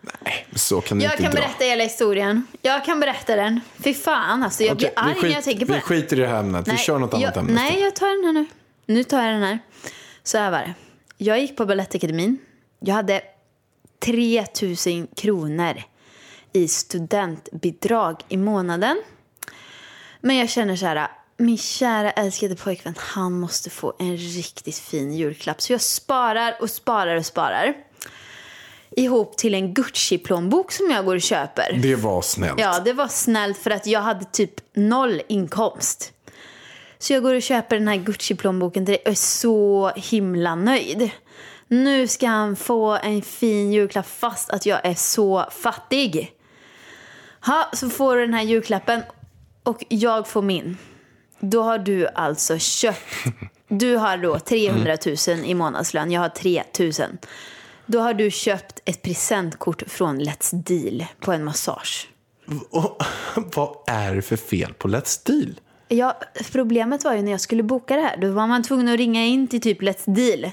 Nej, 0.00 0.46
så 0.56 0.80
kan 0.80 0.98
du 0.98 1.04
Jag 1.04 1.12
inte 1.12 1.22
kan 1.22 1.32
dra. 1.32 1.40
berätta 1.40 1.64
hela 1.64 1.84
historien. 1.84 2.46
Jag 2.62 2.84
kan 2.84 3.00
berätta 3.00 3.36
den. 3.36 3.60
Fy 3.84 3.94
fan 3.94 4.42
alltså, 4.42 4.62
jag 4.62 4.72
Okej, 4.76 4.92
blir 4.94 5.04
arg 5.04 5.14
vi, 5.14 5.22
när 5.22 5.28
jag 5.28 5.36
skit, 5.36 5.44
tänker 5.44 5.66
på 5.66 5.72
vi 5.72 5.78
det. 5.78 5.84
skiter 5.84 6.16
i 6.18 6.20
det 6.20 6.26
här 6.28 6.40
ämnet. 6.40 6.68
vi 6.68 6.76
kör 6.76 6.98
något 6.98 7.14
annat 7.14 7.22
jag, 7.22 7.36
ämne 7.36 7.52
Nej, 7.52 7.80
jag 7.80 7.96
tar 7.96 8.06
den 8.16 8.24
här 8.24 8.32
nu. 8.32 8.46
Nu 8.86 9.04
tar 9.04 9.22
jag 9.22 9.34
den 9.34 9.42
här. 9.42 9.58
Så 10.22 10.38
här 10.38 10.50
var 10.50 10.58
det. 10.58 10.74
Jag 11.16 11.40
gick 11.40 11.56
på 11.56 11.66
Balettakademin. 11.66 12.38
Jag 12.80 12.94
hade 12.94 13.22
3000 14.04 15.06
kronor 15.16 15.82
i 16.52 16.68
studentbidrag 16.68 18.20
i 18.28 18.36
månaden. 18.36 19.02
Men 20.20 20.36
jag 20.36 20.50
känner 20.50 20.76
så 20.76 20.86
här, 20.86 21.08
min 21.36 21.58
kära 21.58 22.10
älskade 22.10 22.56
pojkvän, 22.56 22.94
han 22.98 23.32
måste 23.40 23.70
få 23.70 23.92
en 23.98 24.16
riktigt 24.16 24.78
fin 24.78 25.12
julklapp. 25.12 25.60
Så 25.62 25.72
jag 25.72 25.80
sparar 25.80 26.56
och 26.60 26.70
sparar 26.70 27.16
och 27.16 27.26
sparar. 27.26 27.74
Ihop 28.96 29.36
till 29.36 29.54
en 29.54 29.74
Gucci-plånbok 29.74 30.72
som 30.72 30.90
jag 30.90 31.04
går 31.04 31.14
och 31.14 31.22
köper. 31.22 31.78
Det 31.82 31.94
var 31.94 32.22
snällt. 32.22 32.60
Ja, 32.60 32.80
det 32.80 32.92
var 32.92 33.08
snällt 33.08 33.58
för 33.58 33.70
att 33.70 33.86
jag 33.86 34.00
hade 34.00 34.24
typ 34.24 34.54
noll 34.74 35.22
inkomst. 35.28 36.12
Så 36.98 37.12
jag 37.12 37.22
går 37.22 37.34
och 37.34 37.42
köper 37.42 37.76
den 37.78 37.88
här 37.88 37.96
Gucci-plånboken 37.96 38.86
till 38.86 38.94
dig 38.94 39.02
och 39.04 39.10
är 39.10 39.14
så 39.14 39.92
himla 39.96 40.54
nöjd. 40.54 41.10
Nu 41.68 42.08
ska 42.08 42.26
han 42.26 42.56
få 42.56 42.98
en 43.02 43.22
fin 43.22 43.72
julklapp 43.72 44.06
fast 44.06 44.50
att 44.50 44.66
jag 44.66 44.80
är 44.86 44.94
så 44.94 45.46
fattig. 45.50 46.32
Ha, 47.46 47.70
så 47.72 47.90
får 47.90 48.16
du 48.16 48.20
den 48.20 48.34
här 48.34 48.42
julklappen 48.42 49.02
och 49.62 49.84
jag 49.88 50.28
får 50.28 50.42
min. 50.42 50.76
Då 51.40 51.62
har 51.62 51.78
du 51.78 52.06
alltså 52.06 52.58
köpt... 52.58 52.98
Du 53.72 53.96
har 53.96 54.16
då 54.16 54.38
300 54.38 54.96
000 55.06 55.16
i 55.44 55.54
månadslön, 55.54 56.10
jag 56.10 56.20
har 56.20 56.28
3 56.28 56.62
000. 56.78 56.92
Då 57.92 58.00
har 58.00 58.14
du 58.14 58.30
köpt 58.30 58.80
ett 58.84 59.02
presentkort 59.02 59.82
från 59.86 60.20
Let's 60.20 60.54
Deal 60.54 61.04
på 61.20 61.32
en 61.32 61.44
massage. 61.44 62.08
Och, 62.70 63.02
vad 63.54 63.76
är 63.86 64.14
det 64.14 64.22
för 64.22 64.36
fel 64.36 64.74
på 64.74 64.88
Let's 64.88 65.26
Deal? 65.26 65.60
Ja, 65.88 66.20
problemet 66.52 67.04
var 67.04 67.14
ju 67.14 67.22
när 67.22 67.30
jag 67.30 67.40
skulle 67.40 67.62
boka 67.62 67.96
det 67.96 68.02
här. 68.02 68.16
Då 68.16 68.30
var 68.30 68.46
man 68.46 68.62
tvungen 68.62 68.88
att 68.88 68.96
ringa 68.96 69.24
in 69.24 69.48
till 69.48 69.60
typ 69.60 69.82
Let's 69.82 70.14
Deal 70.14 70.50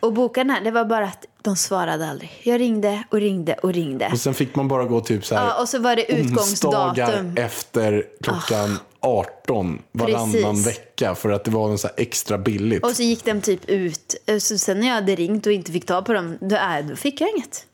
och 0.00 0.12
boka 0.12 0.40
den 0.44 0.50
här. 0.50 0.60
Det 0.60 0.70
var 0.70 0.84
bara 0.84 1.04
att 1.04 1.24
de 1.42 1.56
svarade 1.56 2.10
aldrig. 2.10 2.40
Jag 2.42 2.60
ringde 2.60 3.04
och 3.10 3.20
ringde 3.20 3.54
och 3.54 3.72
ringde. 3.72 4.08
Och 4.12 4.18
sen 4.18 4.34
fick 4.34 4.54
man 4.54 4.68
bara 4.68 4.84
gå 4.84 5.00
typ 5.00 5.24
så 5.26 5.34
här 5.34 5.46
Ja, 5.46 5.60
och 5.60 5.68
så 5.68 5.78
var 5.78 5.96
det 5.96 6.12
utgångsdatum. 6.12 7.34
efter 7.36 8.04
klockan 8.22 8.78
18 9.06 9.82
varannan 9.92 10.32
Precis. 10.32 10.66
vecka 10.66 11.14
för 11.14 11.30
att 11.30 11.44
det 11.44 11.50
var 11.50 11.70
en 11.70 11.78
så 11.78 11.88
extra 11.96 12.38
billigt. 12.38 12.84
Och 12.84 12.90
så 12.90 13.02
gick 13.02 13.24
de 13.24 13.40
typ 13.40 13.64
ut. 13.68 14.14
Så 14.40 14.58
sen 14.58 14.80
när 14.80 14.86
jag 14.86 14.94
hade 14.94 15.14
ringt 15.14 15.46
och 15.46 15.52
inte 15.52 15.72
fick 15.72 15.86
ta 15.86 16.02
på 16.02 16.12
dem, 16.12 16.38
då, 16.40 16.56
äh, 16.56 16.86
då 16.88 16.96
fick 16.96 17.20
jag 17.20 17.30
inget. 17.30 17.66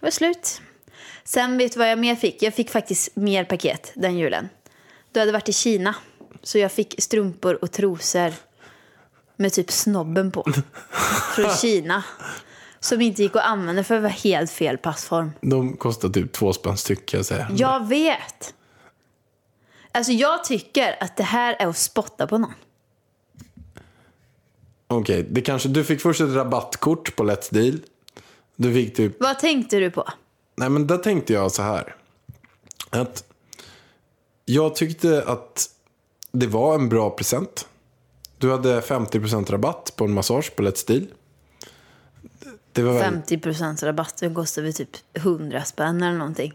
Det 0.00 0.06
var 0.06 0.10
slut. 0.10 0.60
Sen 1.24 1.58
vet 1.58 1.72
du 1.72 1.78
vad 1.78 1.90
jag 1.90 1.98
mer 1.98 2.16
fick? 2.16 2.42
Jag 2.42 2.54
fick 2.54 2.70
faktiskt 2.70 3.16
mer 3.16 3.44
paket 3.44 3.92
den 3.94 4.18
julen. 4.18 4.48
Du 5.12 5.20
hade 5.20 5.32
varit 5.32 5.48
i 5.48 5.52
Kina. 5.52 5.94
Så 6.42 6.58
jag 6.58 6.72
fick 6.72 6.94
strumpor 6.98 7.58
och 7.62 7.72
trosor 7.72 8.32
med 9.36 9.52
typ 9.52 9.70
snobben 9.70 10.30
på. 10.30 10.44
Från 11.34 11.50
Kina. 11.60 12.04
Som 12.80 13.00
inte 13.00 13.22
gick 13.22 13.36
att 13.36 13.44
använda 13.44 13.84
för 13.84 13.94
det 13.94 14.00
var 14.00 14.08
helt 14.08 14.50
fel 14.50 14.78
passform. 14.78 15.32
De 15.40 15.76
kostar 15.76 16.08
typ 16.08 16.32
två 16.32 16.52
spänn 16.52 16.76
styck 16.76 17.06
kan 17.06 17.18
jag 17.18 17.26
säga. 17.26 17.48
Jag 17.56 17.88
vet. 17.88 18.54
Alltså 19.94 20.12
jag 20.12 20.44
tycker 20.44 20.96
att 21.00 21.16
det 21.16 21.22
här 21.22 21.56
är 21.58 21.66
att 21.66 21.76
spotta 21.76 22.26
på 22.26 22.38
någon. 22.38 22.54
Okej, 24.86 25.26
det 25.30 25.40
kanske, 25.40 25.68
du 25.68 25.84
fick 25.84 26.00
först 26.00 26.20
ett 26.20 26.34
rabattkort 26.34 27.16
på 27.16 27.24
Let's 27.24 27.54
Deal. 27.54 27.80
Du 28.56 28.74
fick 28.74 28.96
typ 28.96 29.20
Vad 29.20 29.38
tänkte 29.38 29.78
du 29.78 29.90
på? 29.90 30.08
Nej, 30.56 30.70
men 30.70 30.86
där 30.86 30.98
tänkte 30.98 31.32
jag 31.32 31.52
så 31.52 31.62
här. 31.62 31.96
Att 32.90 33.24
jag 34.44 34.74
tyckte 34.76 35.24
att 35.26 35.70
det 36.32 36.46
var 36.46 36.74
en 36.74 36.88
bra 36.88 37.10
present. 37.10 37.68
Du 38.38 38.50
hade 38.50 38.80
50% 38.80 39.50
rabatt 39.50 39.92
på 39.96 40.04
en 40.04 40.12
massage 40.12 40.56
på 40.56 40.62
Let's 40.62 40.86
Deal. 40.86 41.06
Det 42.72 42.82
var 42.82 42.92
väl, 42.92 43.14
50% 43.14 43.84
rabatt, 43.84 44.16
den 44.16 44.34
kostar 44.34 44.62
väl 44.62 44.74
typ 44.74 44.96
100 45.12 45.64
spänn 45.64 46.02
eller 46.02 46.18
någonting. 46.18 46.52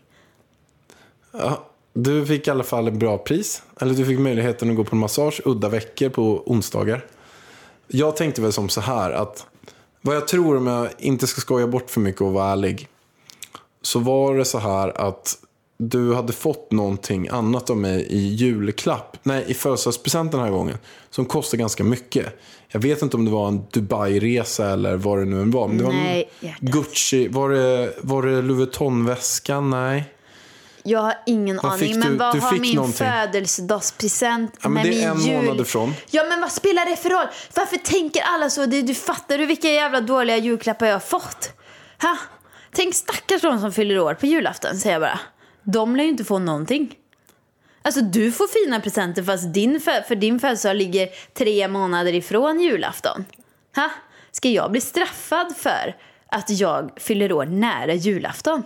ja, 1.31 1.69
du 2.03 2.25
fick 2.25 2.47
i 2.47 2.51
alla 2.51 2.63
fall 2.63 2.87
en 2.87 2.99
bra 2.99 3.17
pris. 3.17 3.63
Eller 3.81 3.93
du 3.93 4.05
fick 4.05 4.19
möjligheten 4.19 4.69
att 4.69 4.75
gå 4.75 4.83
på 4.83 4.95
en 4.95 4.99
massage 4.99 5.41
udda 5.45 5.69
veckor 5.69 6.09
på 6.09 6.43
onsdagar. 6.45 7.05
Jag 7.87 8.15
tänkte 8.15 8.41
väl 8.41 8.53
som 8.53 8.69
så 8.69 8.81
här 8.81 9.11
att 9.11 9.45
vad 10.01 10.15
jag 10.15 10.27
tror 10.27 10.57
om 10.57 10.67
jag 10.67 10.89
inte 10.97 11.27
ska 11.27 11.41
skoja 11.41 11.67
bort 11.67 11.89
för 11.89 12.01
mycket 12.01 12.21
och 12.21 12.33
vara 12.33 12.51
ärlig. 12.51 12.87
så 13.81 13.99
var 13.99 14.35
det 14.35 14.45
så 14.45 14.57
här 14.57 15.01
att 15.01 15.37
du 15.77 16.13
hade 16.13 16.33
fått 16.33 16.71
någonting 16.71 17.27
annat 17.27 17.69
av 17.69 17.77
mig 17.77 18.07
i 18.09 18.17
julklapp, 18.17 19.17
nej 19.23 19.45
i 19.47 19.53
födelsedagspresent 19.53 20.31
den 20.31 20.41
här 20.41 20.49
gången, 20.49 20.77
som 21.09 21.25
kostade 21.25 21.61
ganska 21.61 21.83
mycket. 21.83 22.25
Jag 22.67 22.79
vet 22.79 23.01
inte 23.01 23.17
om 23.17 23.25
det 23.25 23.31
var 23.31 23.47
en 23.47 23.61
Dubai-resa 23.71 24.69
eller 24.73 24.95
vad 24.95 25.17
det 25.17 25.25
nu 25.25 25.43
var. 25.45 25.67
Men 25.67 25.77
det 25.77 25.87
Nej, 25.87 26.29
var 26.41 26.49
hjärtat. 26.49 26.61
Gucci, 26.61 27.27
var 27.27 27.49
det, 27.49 27.93
var 28.01 28.23
det 28.23 28.41
Louis 28.41 28.59
Vuitton-väskan? 28.59 29.69
Nej. 29.69 30.13
Jag 30.83 30.99
har 30.99 31.13
ingen 31.25 31.55
Vad 31.63 31.65
aning. 31.71 31.79
fick 31.89 31.95
Men 31.97 32.11
du? 32.11 32.17
vad 32.17 32.35
Du 32.35 32.39
har 32.39 32.51
min 32.57 32.75
någonting. 32.75 33.07
födelsedagspresent 33.07 34.57
Ja, 34.61 34.69
med 34.69 34.85
det 34.85 34.89
är 35.03 35.13
min 35.13 35.21
en 35.27 35.33
jul... 35.33 35.35
månad 35.45 35.61
ifrån. 35.61 35.93
Ja, 36.11 36.23
men 36.29 36.41
vad 36.41 36.51
spelar 36.51 36.85
det 36.85 36.95
för 36.95 37.09
roll? 37.09 37.27
Varför 37.55 37.77
tänker 37.77 38.21
alla 38.21 38.49
så? 38.49 38.65
Du, 38.65 38.81
du 38.81 38.93
fattar 38.93 39.37
du 39.37 39.45
vilka 39.45 39.69
jävla 39.69 40.01
dåliga 40.01 40.37
julklappar 40.37 40.85
jag 40.85 40.93
har 40.95 40.99
fått? 40.99 41.51
Ha? 42.01 42.17
Tänk 42.71 42.95
stackars 42.95 43.41
de 43.41 43.59
som 43.59 43.71
fyller 43.71 43.99
år 43.99 44.13
på 44.13 44.25
julafton, 44.25 44.77
säger 44.77 44.93
jag 44.95 45.01
bara. 45.01 45.19
De 45.63 45.95
lär 45.95 46.03
ju 46.03 46.09
inte 46.09 46.23
få 46.23 46.39
någonting. 46.39 46.95
Alltså 47.81 48.01
du 48.01 48.31
får 48.31 48.47
fina 48.65 48.79
presenter 48.79 49.23
fast 49.23 49.53
din 49.53 49.79
fö- 49.79 50.03
för 50.07 50.15
din 50.15 50.39
födelsedag 50.39 50.75
ligger 50.75 51.09
tre 51.37 51.67
månader 51.67 52.13
ifrån 52.13 52.59
julafton. 52.59 53.25
Ha? 53.75 53.89
Ska 54.31 54.49
jag 54.49 54.71
bli 54.71 54.81
straffad 54.81 55.55
för 55.57 55.95
att 56.31 56.49
jag 56.49 56.91
fyller 56.97 57.31
år 57.31 57.45
nära 57.45 57.93
julafton? 57.93 58.63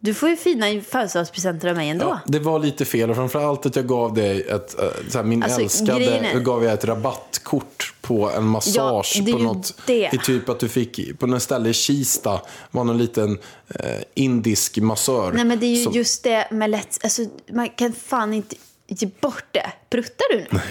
Du 0.00 0.14
får 0.14 0.28
ju 0.28 0.36
fina 0.36 0.80
födelsedagspresenter 0.80 1.68
av 1.68 1.76
mig 1.76 1.88
ändå. 1.88 2.04
Ja, 2.04 2.20
det 2.26 2.38
var 2.38 2.58
lite 2.58 2.84
fel 2.84 3.10
och 3.10 3.16
framförallt 3.16 3.66
att 3.66 3.76
jag 3.76 3.86
gav 3.86 4.14
dig 4.14 4.42
ett, 4.42 4.78
eh, 4.82 4.88
så 5.08 5.18
här, 5.18 5.24
min 5.24 5.42
Alltså, 5.42 5.60
älskade, 5.60 6.04
är- 6.04 6.40
gav 6.40 6.64
jag 6.64 6.72
ett 6.72 6.84
rabattkort 6.84 7.94
på 8.00 8.30
en 8.30 8.44
massage. 8.44 9.22
Ja, 9.26 9.32
på 9.32 9.38
något, 9.38 9.74
det. 9.86 10.10
I 10.12 10.18
typ 10.18 10.48
att 10.48 10.60
du 10.60 10.68
fick, 10.68 11.18
på 11.18 11.26
något 11.26 11.42
ställe 11.42 11.68
i 11.68 11.72
Kista, 11.72 12.40
var 12.70 12.84
någon 12.84 12.98
liten 12.98 13.38
eh, 13.74 14.02
indisk 14.14 14.78
massör. 14.78 15.32
Nej 15.32 15.44
men 15.44 15.58
det 15.60 15.66
är 15.66 15.76
ju 15.76 15.84
som- 15.84 15.92
just 15.92 16.24
det 16.24 16.48
med 16.50 16.70
lätt, 16.70 16.98
alltså 17.04 17.22
man 17.52 17.68
kan 17.68 17.92
fan 17.92 18.34
inte 18.34 18.56
ge 18.86 19.08
bort 19.20 19.44
det. 19.52 19.72
Pruttar 19.90 20.24
du 20.32 20.36
nu? 20.38 20.46
Nej. 20.50 20.62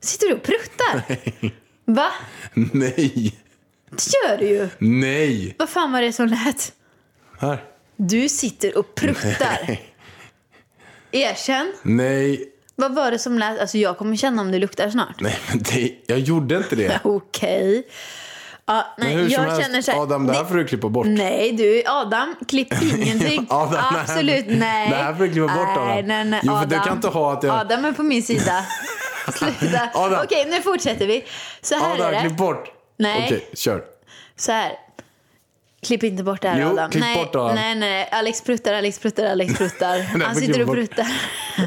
Sitter 0.00 0.26
du 0.28 0.34
och 0.34 0.42
pruttar? 0.42 1.02
Va? 1.84 2.10
Nej, 2.54 3.34
Det 3.90 4.10
gör 4.28 4.36
du 4.38 4.48
ju. 4.48 4.68
nej. 4.78 5.54
Vad 5.58 5.68
fan 5.68 5.92
var 5.92 6.02
det 6.02 6.12
som 6.12 6.26
lät? 6.26 6.72
Här. 7.38 7.64
Du 7.96 8.28
sitter 8.28 8.78
och 8.78 8.94
pruttar. 8.94 9.76
Erkänn. 11.12 11.72
Nej, 11.82 12.44
Vad 12.76 12.94
var 12.94 13.10
det 13.10 13.18
som 13.18 13.38
lät? 13.38 13.60
Alltså 13.60 13.78
jag 13.78 13.98
kommer 13.98 14.16
känna 14.16 14.42
om 14.42 14.52
det 14.52 14.58
luktar 14.58 14.90
snart. 14.90 15.20
nej 15.20 15.38
men 15.48 15.58
det, 15.62 15.92
jag 16.06 16.18
gjorde 16.18 16.56
inte 16.56 16.76
det. 16.76 17.00
Okej. 17.04 17.86
Ja, 18.66 18.86
Men 18.98 19.06
nej, 19.06 19.16
hur 19.16 19.22
som 19.30 19.32
jag 19.32 19.50
helst, 19.50 19.62
känner 19.62 19.82
så 19.82 19.90
här, 19.92 20.02
Adam, 20.02 20.26
det 20.26 20.32
här 20.32 20.44
får 20.44 20.54
du 20.54 20.64
klippa 20.66 20.88
bort. 20.88 21.06
Nej 21.06 21.52
du, 21.52 21.82
Adam, 21.86 22.34
klipp 22.48 22.82
ingenting. 22.96 23.46
Adam. 23.50 23.84
Absolut 24.00 24.44
nej. 24.48 24.90
Det 24.90 24.96
här 24.96 25.14
får 25.14 25.24
du 25.24 25.32
klippa 25.32 25.46
bort, 25.54 25.68
Adam. 25.68 25.88
Nej, 25.88 26.02
nej, 26.02 26.24
nej, 26.24 26.40
Jo, 26.42 26.52
för 26.52 26.58
Adam. 26.58 26.68
du 26.68 26.84
kan 26.84 26.92
inte 26.96 27.08
ha 27.08 27.32
att 27.32 27.42
jag- 27.42 27.60
Adam 27.60 27.84
är 27.84 27.92
på 27.92 28.02
min 28.02 28.22
sida. 28.22 28.64
Sluta. 29.34 29.88
Adam. 29.94 30.20
Okej, 30.24 30.46
nu 30.50 30.62
fortsätter 30.62 31.06
vi. 31.06 31.24
Så 31.60 31.74
här 31.74 31.90
är 31.90 31.94
Adam, 32.00 32.12
det. 32.12 32.20
klipp 32.20 32.36
bort. 32.36 32.70
Nej. 32.98 33.22
Okej, 33.26 33.48
kör. 33.54 33.82
Så 34.36 34.52
här. 34.52 34.72
Klipp 35.84 36.02
inte 36.02 36.22
bort 36.22 36.42
det 36.42 36.48
här 36.48 36.60
Jo, 36.60 36.68
Adam. 36.68 36.90
klipp 36.90 37.04
nej, 37.04 37.16
bort 37.16 37.34
Adam. 37.34 37.54
nej, 37.54 37.74
nej. 37.74 38.08
Alex 38.12 38.42
pruttar, 38.44 38.74
Alex 38.74 38.98
pruttar, 38.98 39.24
Alex 39.24 39.54
pruttar. 39.58 40.00
Han 40.24 40.34
sitter 40.34 40.54
klipp 40.54 40.68
och 40.68 40.74
pruttar. 40.74 41.06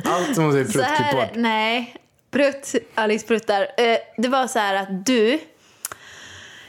Allt 0.06 0.36
som 0.36 0.44
man 0.44 0.52
säger 0.54 0.66
prutt, 0.66 0.74
klipp 0.74 0.88
här, 0.88 1.14
bort. 1.14 1.36
nej. 1.36 1.96
Prutt, 2.32 2.76
Alex 2.96 3.24
pruttar. 3.26 3.62
Eh, 3.62 3.98
det 4.18 4.28
var 4.28 4.48
så 4.48 4.60
här 4.60 4.76
att 4.76 5.06
du, 5.06 5.40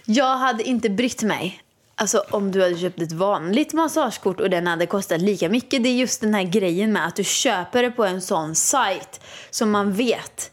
jag 0.05 0.37
hade 0.37 0.63
inte 0.63 0.91
brytt 0.91 1.23
mig. 1.23 1.63
Alltså 1.95 2.25
om 2.31 2.51
du 2.53 2.63
hade 2.63 2.79
köpt 2.79 3.03
ett 3.03 3.13
vanligt 3.13 3.73
massagekort 3.73 4.41
och 4.41 4.51
den 4.51 4.67
hade 4.67 4.87
kostat 4.87 5.21
lika 5.21 5.49
mycket. 5.49 5.83
Det 5.83 5.89
är 5.89 5.95
just 5.95 6.21
den 6.21 6.35
här 6.35 6.43
grejen 6.43 6.93
med 6.93 7.07
att 7.07 7.17
du 7.17 7.25
köper 7.25 7.83
det 7.83 7.91
på 7.91 8.05
en 8.05 8.21
sån 8.21 8.55
sajt 8.55 9.21
som 9.51 9.71
man 9.71 9.93
vet 9.93 10.51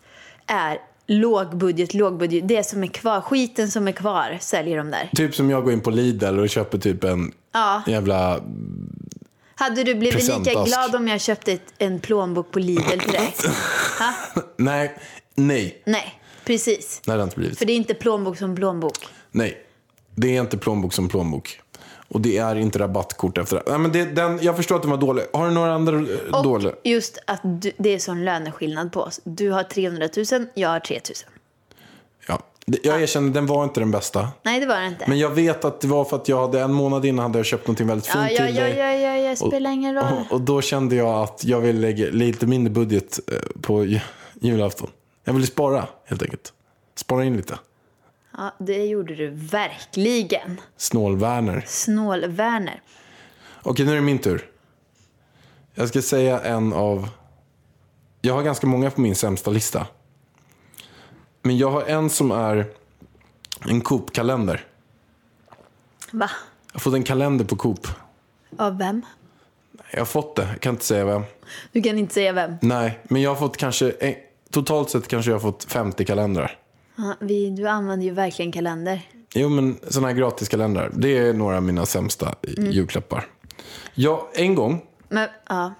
är 0.47 0.77
lågbudget, 1.07 1.93
lågbudget. 1.93 2.47
Det 2.47 2.63
som 2.63 2.83
är 2.83 2.87
kvar, 2.87 3.21
skiten 3.21 3.71
som 3.71 3.87
är 3.87 3.91
kvar 3.91 4.37
säljer 4.41 4.77
de 4.77 4.91
där. 4.91 5.09
Typ 5.15 5.35
som 5.35 5.49
jag 5.49 5.63
går 5.63 5.73
in 5.73 5.81
på 5.81 5.89
Lidl 5.89 6.39
och 6.39 6.49
köper 6.49 6.77
typ 6.77 7.03
en 7.03 7.31
Ja. 7.53 7.81
jävla... 7.87 8.39
Hade 9.55 9.83
du 9.83 9.95
blivit 9.95 10.27
lika 10.27 10.63
glad 10.63 10.95
om 10.95 11.07
jag 11.07 11.21
köpte 11.21 11.51
ett, 11.53 11.73
en 11.77 11.99
plånbok 11.99 12.51
på 12.51 12.59
Lidl 12.59 12.99
till 12.99 13.11
dig? 13.11 13.33
Nej, 14.57 14.97
nej. 15.35 15.81
Nej, 15.85 16.19
precis. 16.45 17.01
Nej, 17.05 17.15
det 17.17 17.21
har 17.21 17.23
inte 17.27 17.39
blivit. 17.39 17.57
För 17.57 17.65
det 17.65 17.73
är 17.73 17.77
inte 17.77 17.93
plånbok 17.93 18.37
som 18.37 18.55
plånbok. 18.55 18.97
Nej, 19.31 19.57
det 20.15 20.35
är 20.37 20.41
inte 20.41 20.57
plånbok 20.57 20.93
som 20.93 21.09
plånbok. 21.09 21.61
Och 22.07 22.21
det 22.21 22.37
är 22.37 22.55
inte 22.55 22.79
rabattkort 22.79 23.37
efter 23.37 23.55
det. 23.55 23.63
Nej, 23.67 23.77
men 23.79 23.91
det, 23.91 24.05
den, 24.05 24.39
jag 24.41 24.55
förstår 24.55 24.75
att 24.75 24.81
den 24.81 24.91
var 24.91 24.97
dålig. 24.97 25.23
Har 25.33 25.47
du 25.47 25.53
några 25.53 25.73
andra 25.73 25.95
eh, 25.97 26.35
Och 26.37 26.43
dåliga? 26.43 26.73
just 26.83 27.17
att 27.27 27.41
du, 27.43 27.71
det 27.77 27.89
är 27.93 27.99
sån 27.99 28.25
löneskillnad 28.25 28.91
på 28.91 29.01
oss. 29.01 29.19
Du 29.23 29.51
har 29.51 29.63
300 29.63 30.09
000, 30.31 30.45
jag 30.53 30.69
har 30.69 30.79
3 30.79 30.95
000. 30.95 31.01
Ja. 32.27 32.41
Jag 32.83 33.01
erkänner, 33.01 33.33
den 33.33 33.45
var 33.45 33.63
inte 33.63 33.79
den 33.79 33.91
bästa. 33.91 34.27
Nej, 34.43 34.59
det 34.59 34.65
var 34.65 34.79
det 34.79 34.87
inte. 34.87 35.05
Men 35.07 35.19
jag 35.19 35.29
vet 35.29 35.65
att 35.65 35.81
det 35.81 35.87
var 35.87 36.05
för 36.05 36.15
att 36.15 36.27
jag 36.27 36.41
hade 36.41 36.61
en 36.61 36.73
månad 36.73 37.05
innan 37.05 37.23
hade 37.23 37.39
jag 37.39 37.45
köpt 37.45 37.67
någonting 37.67 37.87
väldigt 37.87 38.07
fint 38.07 38.25
ja, 38.31 38.31
ja, 38.31 38.45
till 38.45 38.55
ja, 38.55 38.63
dig. 38.63 38.77
ja, 38.77 38.93
ja, 38.93 39.17
ja, 39.17 39.35
spelar 39.35 39.71
ingen 39.71 39.95
roll. 39.95 40.05
Och, 40.29 40.33
och 40.33 40.41
då 40.41 40.61
kände 40.61 40.95
jag 40.95 41.23
att 41.23 41.43
jag 41.45 41.61
ville 41.61 41.79
lägga 41.79 42.05
lite 42.11 42.47
mindre 42.47 42.73
budget 42.73 43.19
eh, 43.31 43.37
på 43.61 43.85
ju- 43.85 43.99
julafton. 44.33 44.89
Jag 45.23 45.33
ville 45.33 45.47
spara 45.47 45.87
helt 46.05 46.21
enkelt. 46.23 46.53
Spara 46.95 47.23
in 47.23 47.37
lite. 47.37 47.59
Ja, 48.37 48.55
det 48.59 48.85
gjorde 48.85 49.15
du 49.15 49.29
verkligen. 49.29 50.61
Snål-Werner. 50.77 51.63
Snål-Werner. 51.67 52.81
Okej, 53.63 53.85
nu 53.85 53.91
är 53.91 53.95
det 53.95 54.01
min 54.01 54.19
tur. 54.19 54.49
Jag 55.73 55.87
ska 55.89 56.01
säga 56.01 56.39
en 56.41 56.73
av... 56.73 57.09
Jag 58.21 58.33
har 58.33 58.43
ganska 58.43 58.67
många 58.67 58.91
på 58.91 59.01
min 59.01 59.15
sämsta 59.15 59.51
lista. 59.51 59.87
Men 61.41 61.57
jag 61.57 61.71
har 61.71 61.81
en 61.83 62.09
som 62.09 62.31
är 62.31 62.65
en 63.69 63.81
Coop-kalender. 63.81 64.65
Va? 66.11 66.29
Jag 66.71 66.73
har 66.73 66.79
fått 66.79 66.93
en 66.93 67.03
kalender 67.03 67.45
på 67.45 67.55
Coop. 67.55 67.87
Av 68.57 68.77
vem? 68.77 69.01
Jag 69.91 69.99
har 69.99 70.05
fått 70.05 70.35
det, 70.35 70.47
jag 70.51 70.61
kan 70.61 70.73
inte 70.73 70.85
säga 70.85 71.05
vem. 71.05 71.23
Du 71.71 71.81
kan 71.81 71.97
inte 71.99 72.13
säga 72.13 72.33
vem. 72.33 72.55
Nej, 72.61 72.99
men 73.03 73.21
jag 73.21 73.29
har 73.31 73.35
fått 73.35 73.57
kanske... 73.57 73.91
en- 73.91 74.15
Totalt 74.51 74.89
sett 74.89 75.07
kanske 75.07 75.31
jag 75.31 75.35
har 75.35 75.51
fått 75.51 75.63
50 75.63 76.05
kalendrar. 76.05 76.59
Ja, 76.95 77.15
vi, 77.19 77.49
du 77.49 77.67
använder 77.67 78.05
ju 78.05 78.11
verkligen 78.13 78.51
kalender. 78.51 79.09
Jo, 79.33 79.49
men 79.49 79.77
sådana 79.87 80.07
här 80.07 80.15
gratiskalendrar. 80.15 80.91
Det 80.93 81.17
är 81.17 81.33
några 81.33 81.57
av 81.57 81.63
mina 81.63 81.85
sämsta 81.85 82.35
Mm. 82.57 82.71
julklappar. 82.71 83.27
Ja, 83.93 84.29
en 84.33 84.55
gång 84.55 84.81
Men 85.09 85.29
ja, 85.49 85.73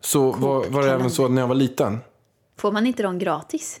så 0.00 0.32
var, 0.32 0.64
var 0.68 0.82
det 0.82 0.90
även 0.92 1.10
så 1.10 1.24
att 1.24 1.30
när 1.30 1.42
jag 1.42 1.48
var 1.48 1.54
liten. 1.54 1.98
får 2.58 2.72
man 2.72 2.86
inte 2.86 3.02
dem 3.02 3.18
gratis? 3.18 3.80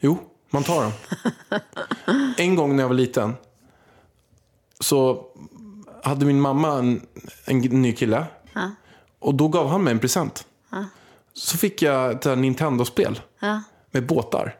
Jo, 0.00 0.18
man 0.50 0.62
tar 0.62 0.82
dem. 0.82 0.92
en 2.36 2.56
gång 2.56 2.76
när 2.76 2.82
jag 2.82 2.88
var 2.88 2.94
liten 2.96 3.34
så 4.80 5.26
hade 6.02 6.26
min 6.26 6.40
mamma 6.40 6.78
en, 6.78 7.06
en 7.44 7.58
ny 7.58 7.92
kille. 7.92 8.26
Ja. 8.54 8.70
Och 9.18 9.34
då 9.34 9.48
gav 9.48 9.68
han 9.68 9.84
mig 9.84 9.90
en 9.92 9.98
present. 9.98 10.46
Så 11.34 11.58
fick 11.58 11.82
jag 11.82 12.10
ett 12.26 12.38
Nintendo-spel 12.38 13.20
Ja. 13.40 13.62
med 13.90 14.06
båtar. 14.06 14.56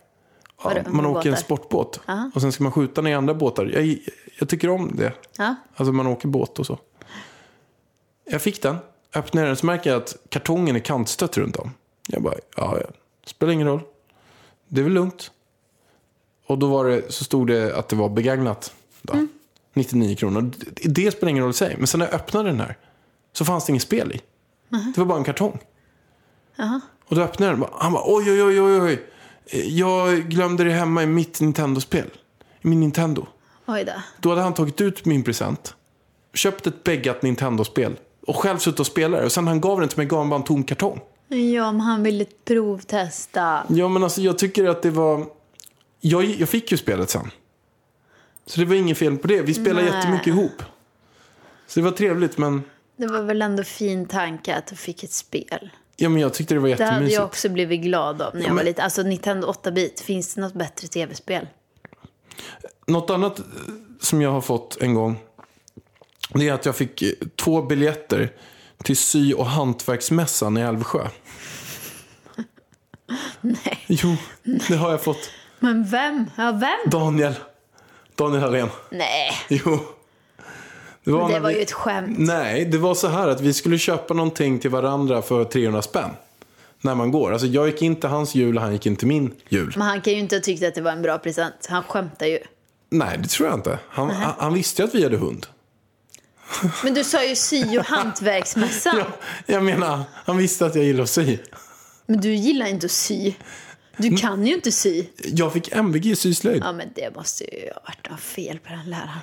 Ja, 0.62 0.74
man 0.86 0.96
med 0.96 1.06
åker 1.06 1.28
en 1.28 1.32
båtar? 1.34 1.36
sportbåt 1.36 2.00
och 2.34 2.40
sen 2.40 2.52
ska 2.52 2.62
man 2.62 2.72
skjuta 2.72 3.00
ner 3.00 3.16
andra 3.16 3.34
båtar. 3.34 3.66
Jag, 3.66 3.98
jag 4.38 4.48
tycker 4.48 4.70
om 4.70 4.96
det. 4.96 5.12
Ja. 5.36 5.54
Alltså 5.76 5.92
man 5.92 6.06
åker 6.06 6.28
båt 6.28 6.58
och 6.58 6.66
så. 6.66 6.78
Jag 8.24 8.42
fick 8.42 8.62
den, 8.62 8.76
öppnade 9.14 9.46
den 9.46 9.56
så 9.56 9.66
märker 9.66 9.90
jag 9.90 10.02
att 10.02 10.16
kartongen 10.28 10.76
är 10.76 10.80
kantstött 10.80 11.36
runt 11.36 11.56
om. 11.56 11.70
Jag 12.08 12.22
bara, 12.22 12.34
ja, 12.56 12.78
ja, 12.80 12.86
spelar 13.26 13.52
ingen 13.52 13.66
roll. 13.66 13.80
Det 14.68 14.80
är 14.80 14.84
väl 14.84 14.92
lugnt. 14.92 15.30
Och 16.46 16.58
då 16.58 16.66
var 16.66 16.84
det, 16.84 17.12
så 17.12 17.24
stod 17.24 17.46
det 17.46 17.76
att 17.76 17.88
det 17.88 17.96
var 17.96 18.08
begagnat. 18.08 18.74
Då. 19.02 19.26
99 19.74 20.16
kronor. 20.16 20.50
Det, 20.56 20.88
det 20.88 21.10
spelar 21.10 21.30
ingen 21.30 21.42
roll 21.42 21.50
i 21.50 21.54
sig. 21.54 21.74
Men 21.78 21.86
sen 21.86 21.98
när 21.98 22.06
jag 22.06 22.14
öppnade 22.14 22.48
den 22.48 22.60
här 22.60 22.76
så 23.32 23.44
fanns 23.44 23.66
det 23.66 23.70
inget 23.70 23.82
spel 23.82 24.12
i. 24.12 24.20
Det 24.94 24.98
var 24.98 25.04
bara 25.04 25.18
en 25.18 25.24
kartong. 25.24 25.58
Och 27.08 27.16
då 27.16 27.22
öppnade 27.22 27.52
jag 27.52 27.60
den. 27.60 27.68
Han 27.72 27.92
bara, 27.92 28.02
oj, 28.06 28.32
oj, 28.32 28.42
oj, 28.42 28.60
oj, 28.60 28.80
oj. 28.80 29.02
Jag 29.52 30.28
glömde 30.28 30.64
det 30.64 30.72
hemma 30.72 31.02
i 31.02 31.06
mitt 31.06 31.40
Nintendo-spel. 31.40 32.10
I 32.60 32.68
min 32.68 32.80
Nintendo. 32.80 33.26
Oj 33.66 33.84
då. 33.84 33.92
Då 34.20 34.28
hade 34.28 34.42
han 34.42 34.54
tagit 34.54 34.80
ut 34.80 35.04
min 35.04 35.24
present, 35.24 35.74
köpt 36.34 36.66
ett 36.66 36.84
beggat 36.84 37.22
Nintendo-spel 37.22 37.96
och 38.26 38.36
själv 38.36 38.58
suttit 38.58 38.80
och 38.80 38.86
spelat 38.86 39.20
det. 39.20 39.26
Och 39.26 39.32
sen 39.32 39.46
han 39.46 39.60
gav 39.60 39.80
den 39.80 39.88
till 39.88 39.98
mig 39.98 40.06
gav 40.06 40.18
han 40.18 40.28
bara 40.28 40.36
en 40.36 40.44
tom 40.44 40.64
kartong. 40.64 41.00
Ja, 41.28 41.68
om 41.68 41.80
han 41.80 42.02
ville 42.02 42.24
provtesta. 42.44 43.66
Ja, 43.68 43.88
men 43.88 44.04
alltså 44.04 44.20
jag 44.20 44.38
tycker 44.38 44.64
att 44.64 44.82
det 44.82 44.90
var... 44.90 45.26
Jag, 46.00 46.24
jag 46.24 46.48
fick 46.48 46.70
ju 46.72 46.76
spelet 46.76 47.10
sen. 47.10 47.30
Så 48.46 48.60
det 48.60 48.66
var 48.66 48.74
inget 48.74 48.98
fel 48.98 49.16
på 49.16 49.26
det. 49.26 49.42
Vi 49.42 49.54
spelade 49.54 49.86
Nej. 49.86 49.94
jättemycket 49.94 50.26
ihop. 50.26 50.62
Så 51.66 51.80
det 51.80 51.84
var 51.84 51.92
trevligt, 51.92 52.38
men, 52.38 52.62
Det 52.96 53.06
var 53.06 53.22
väl 53.22 53.42
ändå 53.42 53.64
fin 53.64 54.06
tanke 54.06 54.54
att 54.54 54.66
du 54.66 54.76
fick 54.76 55.04
ett 55.04 55.12
spel. 55.12 55.70
Ja, 56.00 56.08
men 56.08 56.22
jag 56.22 56.34
tyckte 56.34 56.54
det 56.54 56.60
var 56.60 56.68
Det 56.68 56.74
hade 56.74 56.84
jättemysigt. 56.84 57.14
jag 57.16 57.24
också 57.24 57.48
blivit 57.48 57.80
glad 57.80 58.22
av 58.22 58.34
när 58.34 58.40
jag 58.40 58.48
men- 58.48 58.56
var 58.56 58.64
liten. 58.64 58.84
Alltså 58.84 59.02
Nintendo 59.02 59.48
8-bit, 59.52 60.00
finns 60.00 60.34
det 60.34 60.40
något 60.40 60.54
bättre 60.54 60.88
tv-spel? 60.88 61.46
Något 62.86 63.10
annat 63.10 63.38
eh, 63.38 63.44
som 64.00 64.22
jag 64.22 64.30
har 64.30 64.40
fått 64.40 64.76
en 64.80 64.94
gång. 64.94 65.18
Det 66.34 66.48
är 66.48 66.52
att 66.52 66.66
jag 66.66 66.76
fick 66.76 67.02
eh, 67.02 67.08
två 67.36 67.62
biljetter 67.62 68.32
till 68.84 68.96
sy 68.96 69.34
och 69.34 69.46
hantverksmässan 69.46 70.56
i 70.56 70.60
Älvsjö. 70.60 71.08
Nej. 73.40 73.84
Jo, 73.86 74.16
det 74.68 74.76
har 74.76 74.90
jag 74.90 75.02
fått. 75.02 75.30
Men 75.60 75.84
vem? 75.84 76.30
Ja, 76.36 76.52
vem? 76.52 76.90
Daniel. 76.90 77.34
Daniel 78.16 78.40
Hallén. 78.42 78.68
Nej, 78.90 79.30
Jo. 79.48 79.78
Det 81.08 81.12
var, 81.12 81.32
det 81.32 81.40
var 81.40 81.48
vi... 81.48 81.56
ju 81.56 81.62
ett 81.62 81.72
skämt. 81.72 82.18
Nej, 82.18 82.64
det 82.64 82.78
var 82.78 82.94
så 82.94 83.08
här 83.08 83.28
att 83.28 83.40
vi 83.40 83.52
skulle 83.52 83.78
köpa 83.78 84.14
någonting 84.14 84.58
till 84.58 84.70
varandra 84.70 85.22
för 85.22 85.44
300 85.44 85.82
spänn. 85.82 86.10
När 86.80 86.94
man 86.94 87.10
går. 87.10 87.32
Alltså 87.32 87.46
jag 87.46 87.66
gick 87.66 87.82
in 87.82 87.96
till 87.96 88.08
hans 88.08 88.34
jul 88.34 88.56
och 88.56 88.62
han 88.62 88.72
gick 88.72 88.86
in 88.86 88.96
till 88.96 89.08
min 89.08 89.34
jul. 89.48 89.72
Men 89.76 89.86
han 89.86 90.00
kan 90.00 90.12
ju 90.12 90.18
inte 90.18 90.36
ha 90.36 90.40
tyckt 90.40 90.64
att 90.64 90.74
det 90.74 90.80
var 90.80 90.92
en 90.92 91.02
bra 91.02 91.18
present. 91.18 91.66
Han 91.68 91.82
skämtar 91.82 92.26
ju. 92.26 92.38
Nej, 92.90 93.18
det 93.18 93.28
tror 93.28 93.48
jag 93.48 93.58
inte. 93.58 93.78
Han, 93.88 94.10
han, 94.10 94.34
han 94.38 94.54
visste 94.54 94.82
ju 94.82 94.88
att 94.88 94.94
vi 94.94 95.02
hade 95.02 95.16
hund. 95.16 95.46
Men 96.84 96.94
du 96.94 97.04
sa 97.04 97.24
ju 97.24 97.36
sy 97.36 97.78
och 97.78 97.84
hantverksmässan. 97.86 98.96
Ja, 98.98 99.06
jag 99.46 99.64
menar, 99.64 100.00
han 100.12 100.36
visste 100.36 100.66
att 100.66 100.74
jag 100.74 100.84
gillar 100.84 101.02
att 101.02 101.10
sy. 101.10 101.38
Men 102.06 102.20
du 102.20 102.34
gillar 102.34 102.66
inte 102.66 102.86
att 102.86 102.92
sy. 102.92 103.34
Du 103.96 104.16
kan 104.16 104.46
ju 104.46 104.54
inte 104.54 104.72
sy. 104.72 105.04
Jag 105.24 105.52
fick 105.52 105.72
MVG 105.72 106.06
i 106.06 106.16
syslöjd. 106.16 106.62
Ja, 106.64 106.72
men 106.72 106.88
det 106.94 107.16
måste 107.16 107.44
ju 107.44 107.70
ha 107.74 107.80
varit 107.86 108.10
något 108.10 108.20
fel 108.20 108.58
på 108.58 108.72
den 108.72 108.90
läraren. 108.90 109.20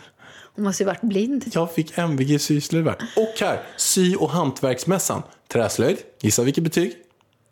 Måste 0.56 0.84
ju 0.84 0.88
varit 0.88 1.02
blind. 1.02 1.46
Jag 1.54 1.74
fick 1.74 1.98
MVG 1.98 2.32
i 2.32 2.40
syslöjd. 2.40 2.88
Och 3.16 3.34
här, 3.40 3.62
sy 3.78 4.16
och 4.16 4.30
hantverksmässan. 4.30 5.24
Träslöjd. 5.48 5.98
Gissa 6.22 6.44
vilket 6.44 6.64
betyg? 6.64 6.94